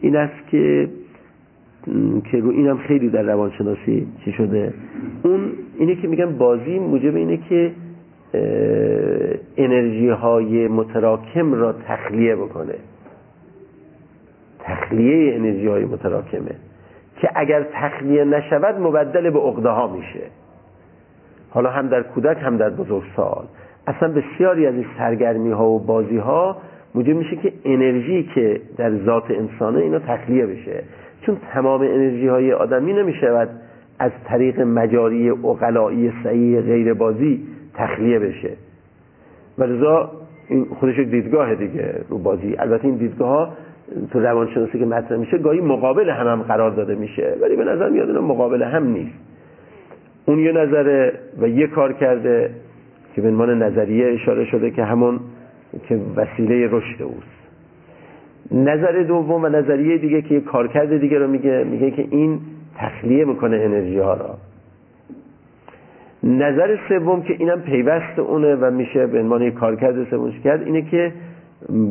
این 0.00 0.16
است 0.16 0.48
که 0.50 0.88
که 2.30 2.38
رو 2.38 2.50
اینم 2.50 2.78
خیلی 2.78 3.08
در 3.08 3.22
روانشناسی 3.22 4.06
چی 4.24 4.32
شده. 4.32 4.74
اون 5.22 5.52
اینه 5.78 5.94
که 5.94 6.08
میگن 6.08 6.38
بازی 6.38 6.78
موجب 6.78 7.16
اینه 7.16 7.36
که 7.36 7.72
انرژی 9.56 10.08
های 10.08 10.68
متراکم 10.68 11.54
را 11.54 11.72
تخلیه 11.72 12.36
بکنه. 12.36 12.74
تخلیه 14.58 15.34
انرژی 15.34 15.66
های 15.66 15.84
متراکمه 15.84 16.54
که 17.20 17.30
اگر 17.34 17.66
تخلیه 17.72 18.24
نشود 18.24 18.80
مبدل 18.80 19.30
به 19.30 19.38
عقده 19.38 19.68
ها 19.68 19.86
میشه. 19.86 20.22
حالا 21.50 21.70
هم 21.70 21.88
در 21.88 22.02
کودک 22.02 22.36
هم 22.42 22.56
در 22.56 22.70
بزرگسال. 22.70 23.44
اصلا 23.86 24.12
بسیاری 24.12 24.66
از 24.66 24.74
این 24.74 24.86
سرگرمی 24.98 25.50
ها 25.50 25.68
و 25.68 25.78
بازی 25.78 26.16
ها 26.16 26.56
موجب 26.94 27.16
میشه 27.16 27.36
که 27.36 27.52
انرژی 27.64 28.28
که 28.34 28.60
در 28.76 28.96
ذات 29.04 29.30
انسانه 29.30 29.80
اینا 29.80 29.98
تخلیه 29.98 30.46
بشه. 30.46 30.84
چون 31.22 31.36
تمام 31.52 31.80
انرژی 31.80 32.26
های 32.26 32.52
آدمی 32.52 32.92
نمی‌شود 32.92 33.48
از 33.98 34.10
طریق 34.24 34.60
مجاری 34.60 35.30
اقلایی 35.30 36.12
صحیح 36.24 36.60
غیر 36.60 36.94
بازی 36.94 37.46
تخلیه 37.74 38.18
بشه. 38.18 38.50
و 39.58 39.64
لذا 39.64 40.10
این 40.48 40.64
خودش 40.64 40.98
یک 40.98 41.08
دیدگاه 41.08 41.54
دیگه 41.54 41.94
رو 42.08 42.18
بازی. 42.18 42.56
البته 42.58 42.84
این 42.84 42.96
دیدگاه 42.96 43.28
ها 43.28 43.52
تو 44.12 44.20
روانشناسی 44.20 44.78
که 44.78 44.84
مطرح 44.84 45.18
میشه 45.18 45.38
گاهی 45.38 45.60
مقابل 45.60 46.10
هم, 46.10 46.26
هم 46.26 46.42
قرار 46.42 46.70
داده 46.70 46.94
میشه. 46.94 47.36
ولی 47.40 47.56
به 47.56 47.64
نظر 47.64 47.88
میاد 47.88 48.08
اینا 48.08 48.20
مقابل 48.20 48.62
هم 48.62 48.86
نیست. 48.86 49.18
اون 50.26 50.38
یه 50.38 50.52
نظره 50.52 51.12
و 51.40 51.48
یه 51.48 51.66
کار 51.66 51.92
کرده 51.92 52.50
که 53.14 53.22
به 53.22 53.28
عنوان 53.28 53.62
نظریه 53.62 54.12
اشاره 54.12 54.44
شده 54.44 54.70
که 54.70 54.84
همون 54.84 55.20
که 55.88 56.00
وسیله 56.16 56.68
رشد 56.70 57.02
اوست. 57.02 57.39
نظر 58.52 59.02
دوم 59.02 59.44
و 59.44 59.48
نظریه 59.48 59.98
دیگه 59.98 60.22
که 60.22 60.34
یه 60.34 60.40
کارکرد 60.40 61.00
دیگه 61.00 61.18
رو 61.18 61.26
میگه 61.26 61.64
میگه 61.64 61.90
که 61.90 62.06
این 62.10 62.40
تخلیه 62.76 63.24
می‌کنه 63.24 63.56
انرژی 63.56 63.98
ها 63.98 64.14
را. 64.14 64.34
نظر 66.22 66.76
سوم 66.88 67.22
که 67.22 67.34
اینم 67.38 67.60
پیوست 67.60 68.18
اونه 68.18 68.54
و 68.54 68.70
میشه 68.70 69.06
به 69.06 69.20
عنوان 69.20 69.42
یک 69.42 69.54
کارکرد 69.54 70.10
سومش 70.10 70.40
کرد 70.44 70.62
اینه 70.62 70.82
که 70.82 71.12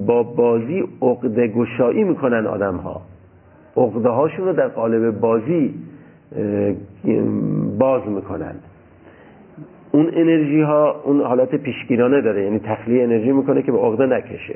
با 0.06 0.24
بازی 0.24 0.84
عقده 1.02 1.48
گشایی 1.48 2.04
می‌کنن 2.04 2.48
آدم 2.48 2.76
ها 2.76 3.02
عقده 3.78 4.10
هاشون 4.10 4.46
رو 4.46 4.54
در 4.54 4.68
قالب 4.68 5.20
بازی 5.20 5.74
باز 7.80 8.08
می‌کنن. 8.08 8.56
اون 9.92 10.10
انرژی 10.14 10.62
ها 10.62 11.02
اون 11.04 11.22
حالت 11.22 11.56
پیشگیرانه 11.56 12.22
داره 12.22 12.44
یعنی 12.44 12.60
تخلیه 12.60 13.04
انرژی 13.04 13.32
می‌کنه 13.32 13.62
که 13.62 13.72
به 13.72 13.78
عقده 13.78 14.06
نکشه. 14.06 14.56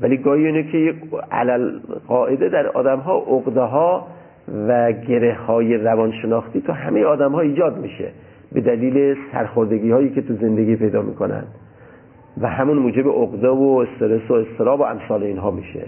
ولی 0.00 0.16
گاهی 0.16 0.46
اینه 0.46 0.62
که 0.62 0.94
علل 1.32 1.78
قاعده 2.08 2.48
در 2.48 2.66
آدم 2.66 2.98
ها 2.98 3.18
عقده 3.18 3.60
ها 3.60 4.06
و 4.68 4.92
گره 4.92 5.34
های 5.34 5.76
روانشناختی 5.76 6.60
تو 6.60 6.72
همه 6.72 7.04
آدم 7.04 7.32
ها 7.32 7.40
ایجاد 7.40 7.78
میشه 7.78 8.08
به 8.52 8.60
دلیل 8.60 9.16
سرخوردگی 9.32 9.90
هایی 9.90 10.10
که 10.10 10.22
تو 10.22 10.34
زندگی 10.34 10.76
پیدا 10.76 11.02
می‌کنن. 11.02 11.44
و 12.40 12.48
همون 12.48 12.78
موجب 12.78 13.08
عقده 13.08 13.48
و 13.48 13.84
استرس 13.86 14.30
و 14.30 14.34
استراب 14.34 14.80
و 14.80 14.82
امثال 14.82 15.22
اینها 15.22 15.50
میشه. 15.50 15.82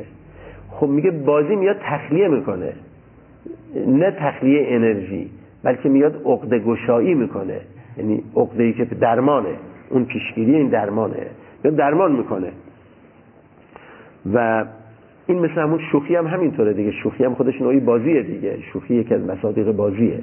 خب 0.70 0.86
میگه 0.86 1.10
بازی 1.10 1.56
میاد 1.56 1.76
تخلیه 1.82 2.28
می‌کنه. 2.28 2.72
نه 3.86 4.10
تخلیه 4.10 4.66
انرژی 4.68 5.30
بلکه 5.64 5.88
میاد 5.88 6.22
عقده 6.24 6.58
گشایی 6.58 7.14
می‌کنه. 7.14 7.60
یعنی 7.98 8.22
عقده 8.36 8.62
ای 8.62 8.72
که 8.72 8.84
درمانه. 8.84 9.54
اون 9.90 10.04
پیشگیری 10.04 10.56
این 10.56 10.68
درمانه. 10.68 11.26
یا 11.64 11.70
درمان 11.70 12.12
می‌کنه. 12.12 12.48
و 14.34 14.64
این 15.26 15.38
مثل 15.38 15.54
همون 15.54 15.80
شوخی 15.92 16.16
هم 16.16 16.26
همینطوره 16.26 16.72
دیگه. 16.72 16.90
شوخی 16.90 17.24
هم 17.24 17.34
خودش 17.34 17.60
نوعی 17.62 17.80
بازیه 17.80 18.22
دیگه. 18.22 18.58
شوخی 18.72 18.94
یکی 18.94 19.14
از 19.14 19.26
مصادیق 19.26 19.72
بازیه. 19.72 20.18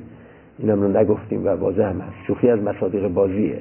اینم 0.59 0.81
رو 0.81 0.87
نگفتیم 0.87 1.45
و 1.45 1.49
واضح 1.49 1.83
هم 1.83 2.01
هست. 2.01 2.15
شوخی 2.27 2.49
از 2.49 2.63
مصادیق 2.63 3.07
بازیه. 3.07 3.59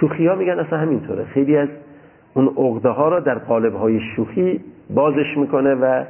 شوخی 0.00 0.26
ها 0.26 0.34
میگن 0.34 0.58
اصلا 0.58 0.78
همینطوره. 0.78 1.24
خیلی 1.24 1.56
از 1.56 1.68
اون 2.34 2.46
عقده 2.56 2.88
ها 2.88 3.08
را 3.08 3.20
در 3.20 3.38
قالب 3.38 3.74
های 3.74 4.00
شوخی 4.16 4.60
بازش 4.94 5.36
می‌کنه 5.36 5.74
و 5.74 6.04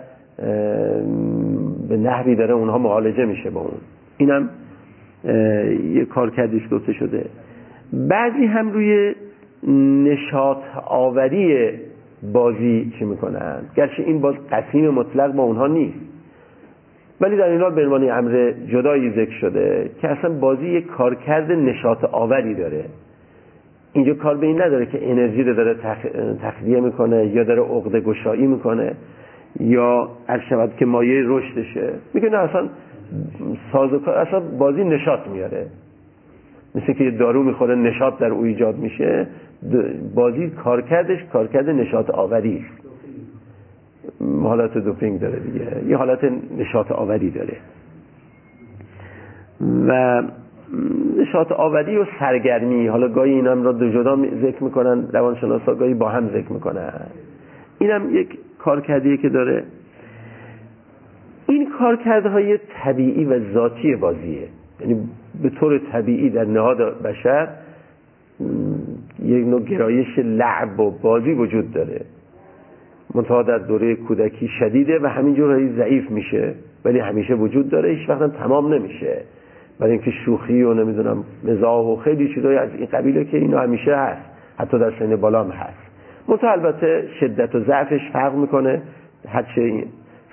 به 1.88 1.96
نحوی 1.96 2.36
داره 2.36 2.54
اونها 2.54 2.78
معالجه 2.78 3.24
میشه 3.24 3.50
با 3.50 3.60
اون. 3.60 3.80
اینم 4.16 4.48
یه 5.94 6.04
کار 6.04 6.30
کردیش 6.30 6.62
گفته 6.72 6.92
شده. 6.92 7.26
بعضی 7.92 8.46
هم 8.46 8.70
روی 8.70 9.14
نشاط 10.04 10.58
آوری 10.86 11.70
بازی 12.32 12.92
چی 12.98 13.04
می‌کنن؟ 13.04 13.62
گرچه 13.76 14.02
این 14.02 14.20
باز 14.20 14.34
قسیم 14.52 14.88
مطلق 14.90 15.32
با 15.32 15.42
اونها 15.42 15.66
نیست. 15.66 15.98
ولی 17.20 17.36
در 17.36 17.48
این 17.48 17.60
حال 17.60 17.74
به 17.74 17.82
عنوان 17.82 18.10
امر 18.10 18.52
جدایی 18.72 19.10
ذکر 19.10 19.38
شده 19.40 19.90
که 20.00 20.08
اصلا 20.08 20.30
بازی 20.38 20.66
یک 20.66 20.86
کارکرد 20.86 21.52
نشاط 21.52 22.04
آوری 22.04 22.54
داره. 22.54 22.84
اینجا 23.92 24.14
کار 24.14 24.36
به 24.36 24.46
این 24.46 24.62
نداره 24.62 24.86
که 24.86 25.10
انرژی 25.10 25.42
رو 25.42 25.54
داره 25.54 25.74
تخ... 25.74 25.98
تخلیه 26.42 26.80
می‌کنه 26.80 27.26
یا 27.26 27.44
داره 27.44 27.62
عقده 27.62 28.00
گشایی 28.00 28.46
می‌کنه 28.46 28.94
یا 29.60 30.08
هر 30.28 30.42
شود 30.48 30.76
که 30.76 30.86
مایه 30.86 31.22
رشدشه. 31.26 31.92
میگه 32.14 32.28
نه 32.28 32.38
اصلا 32.38 32.68
سازوکار 33.72 34.14
اصلا 34.14 34.40
بازی 34.40 34.84
نشاط 34.84 35.20
میاره. 35.32 35.66
مثل 36.74 36.92
که 36.92 37.04
یه 37.04 37.10
دارو 37.10 37.42
می‌خوره 37.42 37.74
نشاط 37.74 38.18
در 38.18 38.30
او 38.30 38.44
ایجاد 38.44 38.78
میشه. 38.78 39.26
بازی 40.14 40.50
کارکردش 40.50 41.18
کارکرد 41.32 41.70
نشاط 41.70 42.10
آوری. 42.10 42.64
حالت 44.42 44.78
دوپینگ 44.78 45.20
داره 45.20 45.38
دیگه. 45.38 45.88
یه 45.88 45.96
حالت 45.96 46.32
نشاط 46.58 46.92
آوری 46.92 47.30
داره. 47.30 47.56
و 49.88 50.22
نشاط 51.18 51.52
آوری 51.52 51.96
و 51.96 52.06
سرگرمی. 52.18 52.86
حالا 52.86 53.08
گاهی 53.08 53.32
اینم 53.32 53.62
را 53.62 53.72
دو 53.72 53.90
جدا 53.90 54.16
ذکر 54.42 54.64
می‌کنن 54.64 55.08
روانشناسا 55.12 55.74
گاهی 55.74 55.94
با 55.94 56.08
هم 56.08 56.28
ذکر 56.28 56.52
می‌کنن. 56.52 57.06
اینم 57.78 58.16
یک 58.16 58.38
کارکردیه 58.58 59.16
که 59.16 59.28
داره. 59.28 59.64
این 61.48 61.68
کارکردهای 61.78 62.58
طبیعی 62.82 63.24
و 63.24 63.52
ذاتی 63.52 63.96
بازیه. 63.96 64.48
یعنی 64.80 65.08
به 65.42 65.50
طور 65.50 65.78
طبیعی 65.78 66.30
در 66.30 66.44
نهاد 66.44 67.02
بشر 67.02 67.48
یک 69.24 69.46
نوع 69.46 69.60
گرایش 69.60 70.18
لعب 70.18 70.80
و 70.80 70.90
بازی 70.90 71.32
وجود 71.32 71.72
داره. 71.72 72.00
منتها 73.14 73.42
در 73.42 73.58
دوره 73.58 73.94
کودکی 73.94 74.48
شدیده 74.58 74.98
و 75.02 75.06
همینجور 75.06 75.56
هی 75.56 75.68
ضعیف 75.68 76.10
میشه 76.10 76.54
ولی 76.84 76.98
همیشه 76.98 77.34
وجود 77.34 77.68
داره 77.68 77.90
هیچ 77.90 78.08
وقت 78.08 78.22
هم 78.22 78.30
تمام 78.30 78.74
نمیشه. 78.74 79.22
برای 79.78 79.92
اینکه 79.92 80.10
شوخی 80.10 80.62
و 80.62 80.74
نمی‌دونم 80.74 81.24
مزاح 81.44 81.86
و 81.86 81.96
خیلی 81.96 82.34
چیزای 82.34 82.56
از 82.56 82.68
این 82.74 82.86
قبیله 82.86 83.24
که 83.24 83.36
اینو 83.36 83.58
همیشه 83.58 83.96
هست 83.96 84.22
حتی 84.58 84.78
در 84.78 84.92
سن 84.98 85.16
بالا 85.16 85.44
هم 85.44 85.50
هست. 85.50 85.78
منتها 86.28 86.52
البته 86.52 87.08
شدت 87.20 87.54
و 87.54 87.60
ضعفش 87.60 88.00
فرق 88.12 88.34
می‌کنه. 88.34 88.82
هرچه 89.28 89.84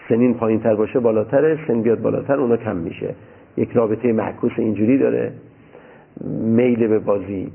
سنین 0.10 0.34
پایین 0.34 0.60
تر 0.60 0.76
باشه 0.76 1.00
بالاتره 1.00 1.60
سن 1.68 1.82
بیاد 1.82 2.02
بالاتر 2.02 2.40
اونا 2.40 2.58
کم 2.58 2.76
میشه. 2.76 3.16
یک 3.58 3.72
رابطه 3.72 4.14
معکوس 4.14 4.52
اینجوری 4.58 4.98
داره. 4.98 5.32
میل 6.44 6.88
به 6.88 7.00
بازی 7.00 7.52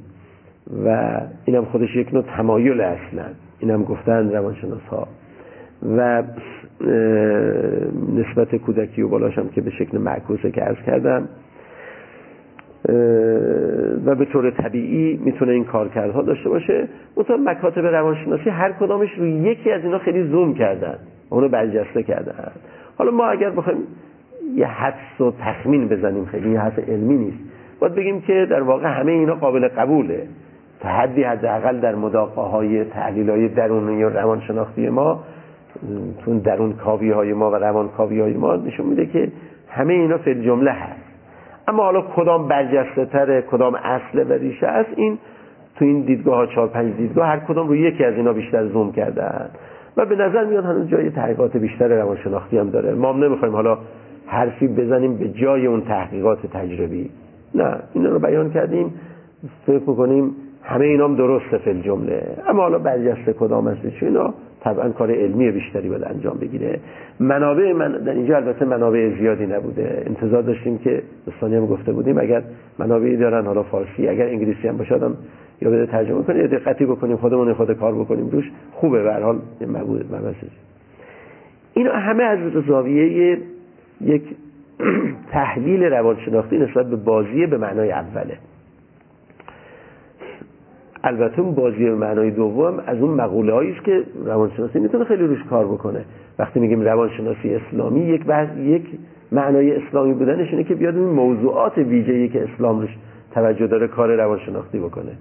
و 0.84 1.20
اینم 1.44 1.64
خودش 1.64 1.96
یک 1.96 2.14
نوع 2.14 2.24
تمایل 2.36 2.80
اصلا 2.80 3.24
اینم 3.58 3.84
گفتن 3.84 4.32
روانشناس 4.32 4.82
ها 4.90 5.08
و 5.96 6.22
نسبت 8.14 8.56
کودکی 8.56 9.02
و 9.02 9.08
بالاشم 9.08 9.48
که 9.48 9.60
به 9.60 9.70
شکل 9.70 9.98
معکوسه 9.98 10.50
که 10.50 10.60
عرض 10.60 10.76
کردم 10.86 11.28
و 14.04 14.14
به 14.14 14.24
طور 14.24 14.50
طبیعی 14.50 15.20
می‌تونه 15.24 15.52
این 15.52 15.64
کارکردها 15.64 16.22
داشته 16.22 16.48
باشه. 16.48 16.88
مثلا 17.16 17.36
مکاتب 17.36 17.86
روانشناسی 17.86 18.50
هر 18.50 18.72
کدامش 18.72 19.08
روی 19.18 19.30
یکی 19.30 19.70
از 19.70 19.84
اینا 19.84 19.98
خیلی 19.98 20.22
زوم 20.28 20.54
کردن. 20.54 20.98
اونو 21.30 21.48
برجسته 21.48 22.02
کردن. 22.02 22.52
حالا 22.98 23.10
ما 23.10 23.26
اگر 23.26 23.50
بخوایم 23.50 23.78
یه 24.56 24.66
حدس 24.66 25.20
و 25.20 25.32
تخمین 25.40 25.88
بزنیم 25.88 26.24
خیلی 26.24 26.50
یه 26.50 26.60
حدس 26.60 26.88
علمی 26.88 27.16
نیست. 27.16 27.38
باید 27.80 27.94
بگیم 27.94 28.20
که 28.20 28.46
در 28.50 28.62
واقع 28.62 29.00
همه 29.00 29.12
اینا 29.12 29.34
قابل 29.34 29.68
قبوله. 29.68 30.26
حدی 30.84 31.22
حداقل 31.22 31.80
در 31.80 31.94
مداقه 31.94 32.42
های 32.42 32.84
تحلیل 32.84 33.30
های 33.30 33.48
درونی 33.48 34.04
و 34.04 34.08
روانشناختی 34.08 34.88
ما 34.88 35.24
تون 36.24 36.38
درون 36.38 36.72
کاوی 36.72 37.10
های 37.10 37.32
ما 37.32 37.50
و 37.50 37.54
روان 37.54 37.88
کاوی 37.88 38.20
های 38.20 38.32
ما 38.32 38.56
نشون 38.56 38.86
میده 38.86 39.06
که 39.06 39.28
همه 39.68 39.92
اینا 39.92 40.18
فی 40.18 40.34
جمله 40.34 40.70
هست. 40.70 41.00
اما 41.68 41.82
حالا 41.82 42.00
کدام 42.16 42.48
برجسته 42.48 43.04
تره 43.04 43.42
کدام 43.42 43.74
اصله 43.74 44.24
و 44.24 44.32
ریشه 44.32 44.66
است 44.66 44.90
این 44.96 45.18
تو 45.76 45.84
این 45.84 46.00
دیدگاه 46.00 46.36
ها 46.36 46.46
چهار 46.46 46.68
پنج 46.68 46.96
دیدگاه 46.96 47.26
هر 47.26 47.38
کدام 47.38 47.68
رو 47.68 47.76
یکی 47.76 48.04
از 48.04 48.14
اینا 48.14 48.32
بیشتر 48.32 48.66
زوم 48.66 48.92
کردن. 48.92 49.50
و 49.96 50.06
به 50.06 50.16
نظر 50.16 50.44
میاد 50.44 50.64
هنوز 50.64 50.88
جای 50.88 51.10
تحقیقات 51.10 51.56
بیشتر 51.56 51.88
روانشناختی 51.88 52.58
هم 52.58 52.70
داره. 52.70 52.94
ما 52.94 53.12
هم 53.12 53.24
نمی‌خوایم 53.24 53.54
حالا 53.54 53.78
حرفی 54.26 54.68
بزنیم 54.68 55.16
به 55.16 55.28
جای 55.28 55.66
اون 55.66 55.80
تحقیقات 55.80 56.46
تجربی. 56.46 57.10
نه 57.54 57.76
اینا 57.92 58.10
رو 58.10 58.18
بیان 58.18 58.50
کردیم 58.50 58.94
فکر 59.66 59.90
می‌کنیم 59.90 60.30
همه 60.64 60.84
اینام 60.84 61.16
درسته 61.16 61.58
فل 61.58 61.80
جمله 61.80 62.22
اما 62.48 62.62
حالا 62.62 62.78
برجسته 62.78 63.32
کدام 63.32 63.66
است 63.66 63.86
چون 64.00 64.08
اینا 64.08 64.34
طبعا 64.60 64.88
کار 64.88 65.10
علمی 65.10 65.50
بیشتری 65.50 65.88
باید 65.88 66.04
انجام 66.04 66.38
بگیره. 66.38 66.80
منابع 67.20 67.72
من 67.72 67.92
در 67.92 68.12
اینجا 68.12 68.36
البته 68.36 68.64
منابع 68.64 69.10
زیادی 69.18 69.46
نبوده. 69.46 70.02
انتظار 70.06 70.42
داشتیم 70.42 70.78
که 70.78 71.02
دوستانی 71.26 71.56
هم 71.56 71.66
گفته 71.66 71.92
بودیم 71.92 72.18
اگر 72.18 72.42
منابعی 72.78 73.16
دارن 73.16 73.46
حالا 73.46 73.62
فارسی 73.62 74.08
اگر 74.08 74.26
انگلیسی 74.26 74.68
هم 74.68 74.76
باشه 74.76 75.00
یا 75.62 75.70
بده 75.70 75.86
ترجمه 75.86 76.22
کنیم 76.22 76.40
یا 76.40 76.46
دقتی 76.46 76.86
بکنیم 76.86 77.16
خودمون 77.16 77.54
خود 77.54 77.72
کار 77.72 77.94
بکنیم 77.94 78.30
روش 78.30 78.50
خوبه. 78.72 79.02
به 79.02 79.12
هر 79.12 79.20
حال 79.20 79.38
اینا 81.74 81.92
همه 81.92 82.22
از 82.22 82.38
زاویه 82.68 83.38
یک 84.00 84.22
تحلیل 85.32 85.82
روانشناختی 85.82 86.58
نسبت 86.58 86.86
به 86.86 86.96
بازی 86.96 87.46
به 87.46 87.58
معنای 87.58 87.92
اوله. 87.92 88.38
البته 91.06 91.40
اون 91.40 91.54
بازی 91.54 91.84
به 91.84 91.94
معنای 91.94 92.30
دوم 92.30 92.82
از 92.86 92.98
اون 92.98 93.10
مقوله 93.10 93.54
است 93.54 93.84
که 93.84 94.02
روانشناسی 94.24 94.78
می‌تونه 94.78 95.04
خیلی 95.04 95.26
روش 95.26 95.42
کار 95.50 95.64
بکنه. 95.64 96.04
وقتی 96.38 96.60
میگیم 96.60 96.80
روانشناسی 96.80 97.54
اسلامی 97.54 98.00
یک 98.00 98.24
بحث 98.24 98.58
یک 98.58 98.82
معنای 99.32 99.76
اسلامی 99.76 100.14
بودنش 100.14 100.50
اینه 100.50 100.64
که 100.64 100.74
بیاد 100.74 100.96
این 100.96 101.08
موضوعات 101.08 101.78
ویژه‌ای 101.78 102.28
که 102.28 102.42
اسلام 102.42 102.80
روش 102.80 102.90
توجه 103.34 103.66
داره 103.66 103.88
کار 103.88 104.16
روانشناختی 104.16 104.78
بکنه. 104.78 105.12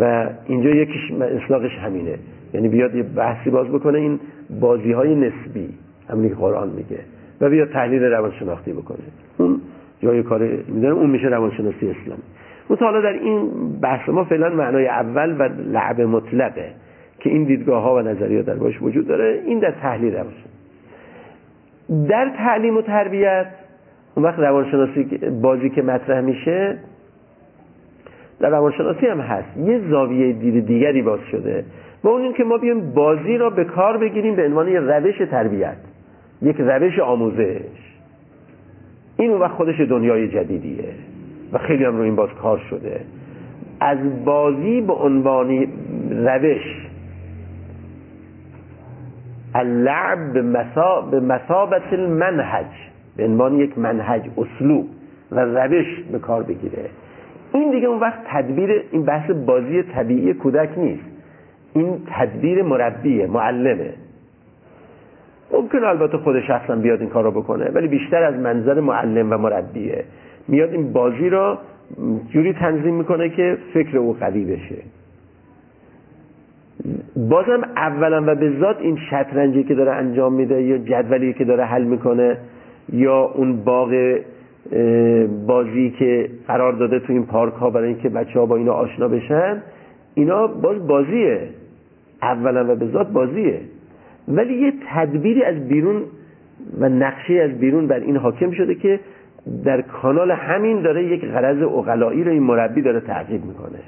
و 0.00 0.30
اینجا 0.46 0.70
یکیش 0.70 1.12
اصلاقش 1.12 1.78
همینه. 1.78 2.14
یعنی 2.54 2.68
بیاد 2.68 2.94
یه 2.94 3.02
بحثی 3.02 3.50
باز 3.50 3.66
بکنه 3.68 3.98
این 3.98 4.20
بازی 4.60 4.92
های 4.92 5.14
نسبی 5.14 5.68
همینی 6.08 6.28
که 6.28 6.34
قرآن 6.34 6.68
میگه 6.68 6.98
و 7.40 7.50
بیاد 7.50 7.68
تحلیل 7.68 8.02
روانشناختی 8.02 8.72
بکنه. 8.72 8.98
اون 9.38 9.60
جای 10.02 10.22
کار 10.22 10.48
می‌دونم 10.68 10.96
اون 10.96 11.10
میشه 11.10 11.26
روانشناسی 11.26 11.90
اسلامی. 11.90 12.22
حالا 12.78 13.00
در 13.00 13.12
این 13.12 13.50
بحث 13.80 14.08
ما 14.08 14.24
فعلا 14.24 14.48
معنای 14.48 14.88
اول 14.88 15.36
و 15.38 15.42
لعب 15.42 16.00
مطلقه 16.00 16.72
که 17.20 17.30
این 17.30 17.44
دیدگاه 17.44 17.82
ها 17.82 17.94
و 17.94 18.00
نظریات 18.00 18.46
در 18.46 18.54
باش 18.54 18.82
وجود 18.82 19.06
داره. 19.06 19.42
این 19.46 19.58
در 19.58 19.70
تحلیل 19.70 20.14
روانشناسی 20.14 20.50
در 22.08 22.32
تعلیم 22.36 22.76
و 22.76 22.82
تربیت 22.82 23.46
اون 24.14 24.24
وقت 24.24 24.38
روانشناسی 24.38 25.04
بازی 25.42 25.70
که 25.70 25.82
مطرح 25.82 26.20
میشه 26.20 26.78
در 28.40 28.50
روانشناسی 28.50 29.06
هم 29.06 29.20
هست. 29.20 29.56
یه 29.56 29.80
زاویه 29.90 30.32
دید 30.32 30.66
دیگری 30.66 31.02
باز 31.02 31.20
شده. 31.30 31.64
و 32.04 32.08
اون 32.08 32.22
این 32.22 32.32
که 32.32 32.44
ما 32.44 32.58
بیایم 32.58 32.92
بازی 32.94 33.36
را 33.36 33.50
به 33.50 33.64
کار 33.64 33.96
بگیریم 33.96 34.36
به 34.36 34.46
عنوان 34.46 34.68
یه 34.68 34.80
روش 34.80 35.18
تربیت 35.30 35.76
یک 36.42 36.56
روش 36.58 36.98
آموزش. 36.98 37.60
این 39.16 39.30
اون 39.30 39.40
وقت 39.40 39.52
خودش 39.52 39.80
دنیای 39.80 40.28
جدیدیه. 40.28 40.94
و 41.52 41.58
خیلی 41.58 41.84
هم 41.84 41.96
رو 41.96 42.02
این 42.02 42.16
باز 42.16 42.28
کار 42.42 42.58
شده. 42.70 43.00
از 43.80 44.24
بازی 44.24 44.80
به 44.80 44.92
عنوان 44.92 45.66
روش 46.10 46.90
اللعب 49.54 50.32
به 51.10 51.20
مسابت 51.20 51.92
المنهج 51.92 52.66
به 53.16 53.24
عنوان 53.24 53.54
یک 53.54 53.78
منهج 53.78 54.22
اسلوب 54.36 54.86
و 55.32 55.40
روش 55.40 55.86
به 56.12 56.18
کار 56.18 56.42
بگیره. 56.42 56.84
این 57.54 57.70
دیگه 57.70 57.86
اون 57.86 58.00
وقت 58.00 58.18
تدبیر 58.26 58.84
این 58.90 59.04
بحث 59.04 59.30
بازی 59.30 59.82
طبیعی 59.82 60.34
کودک 60.34 60.68
نیست. 60.76 61.04
این 61.74 61.98
تدبیر 62.06 62.62
مربیه 62.62 63.26
معلمه. 63.26 63.94
ممکن 65.52 65.84
البته 65.84 66.18
خود 66.18 66.40
شخصا 66.40 66.76
بیاد 66.76 67.00
این 67.00 67.08
کار 67.08 67.24
رو 67.24 67.30
بکنه 67.30 67.70
ولی 67.70 67.88
بیشتر 67.88 68.22
از 68.22 68.34
منظر 68.34 68.80
معلم 68.80 69.32
و 69.32 69.36
مربیه. 69.36 70.04
میاد 70.50 70.72
این 70.72 70.92
بازی 70.92 71.28
را 71.28 71.58
جوری 72.32 72.52
تنظیم 72.52 72.94
می‌کنه 72.94 73.28
که 73.28 73.58
فکر 73.74 73.98
او 73.98 74.12
قوی 74.20 74.44
بشه. 74.44 74.82
بازم 77.16 77.62
اولا 77.76 78.22
و 78.26 78.34
به 78.34 78.58
ذات 78.60 78.76
این 78.80 78.98
شطرنجی 79.10 79.64
که 79.64 79.74
داره 79.74 79.92
انجام 79.92 80.32
میده 80.32 80.62
یا 80.62 80.78
جدولی 80.78 81.32
که 81.32 81.44
داره 81.44 81.64
حل 81.64 81.84
می‌کنه 81.84 82.36
یا 82.92 83.20
اون 83.20 83.56
باغ 83.64 84.18
بازی 85.46 85.90
که 85.98 86.30
قرار 86.46 86.72
داده 86.72 86.98
تو 86.98 87.12
این 87.12 87.26
پارک 87.26 87.54
ها 87.54 87.70
برای 87.70 87.88
اینکه 87.88 88.08
بچه 88.08 88.38
ها 88.38 88.46
با 88.46 88.56
اینا 88.56 88.72
آشنا 88.72 89.08
بشن 89.08 89.62
اینا 90.14 90.46
باز 90.46 90.86
بازیه. 90.86 91.48
اولا 92.22 92.72
و 92.72 92.76
به 92.76 92.86
ذات 92.86 93.12
بازیه. 93.12 93.60
ولی 94.28 94.54
یه 94.54 94.72
تدبیری 94.94 95.42
از 95.42 95.68
بیرون 95.68 96.02
و 96.78 96.88
نقشه 96.88 97.34
از 97.34 97.50
بیرون 97.50 97.86
بر 97.86 98.00
این 98.00 98.16
حاکم 98.16 98.50
شده 98.50 98.74
که 98.74 99.00
در 99.64 99.80
کانال 99.82 100.30
همین 100.30 100.82
داره 100.82 101.04
یک 101.04 101.24
غرض 101.24 101.62
اقلایی 101.62 102.24
رو 102.24 102.30
این 102.30 102.42
مربی 102.42 102.82
داره 102.82 103.00
تعقیب 103.00 103.44
می‌کنه. 103.44 103.78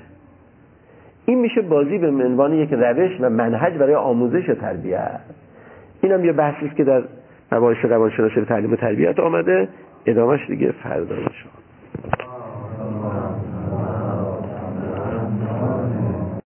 این 1.27 1.39
میشه 1.41 1.63
بازی 1.63 1.99
به 1.99 2.07
عنوان 2.07 2.53
یک 2.53 2.73
روش 2.73 3.11
و 3.21 3.31
منهج 3.31 3.73
برای 3.73 3.95
آموزش 3.95 4.49
و 4.49 4.55
تربیت. 4.55 5.21
این 6.03 6.13
هم 6.13 6.25
یه 6.25 6.33
بحثی 6.33 6.69
که 6.77 6.85
در 6.85 7.03
نمایش 7.53 7.79
روانشناسی 7.85 8.45
تعلیم 8.45 8.73
و 8.73 8.77
تربیت 8.77 9.21
آمده. 9.21 9.69
ادامهش 10.07 10.47
دیگه 10.47 10.73
فردا 10.83 11.17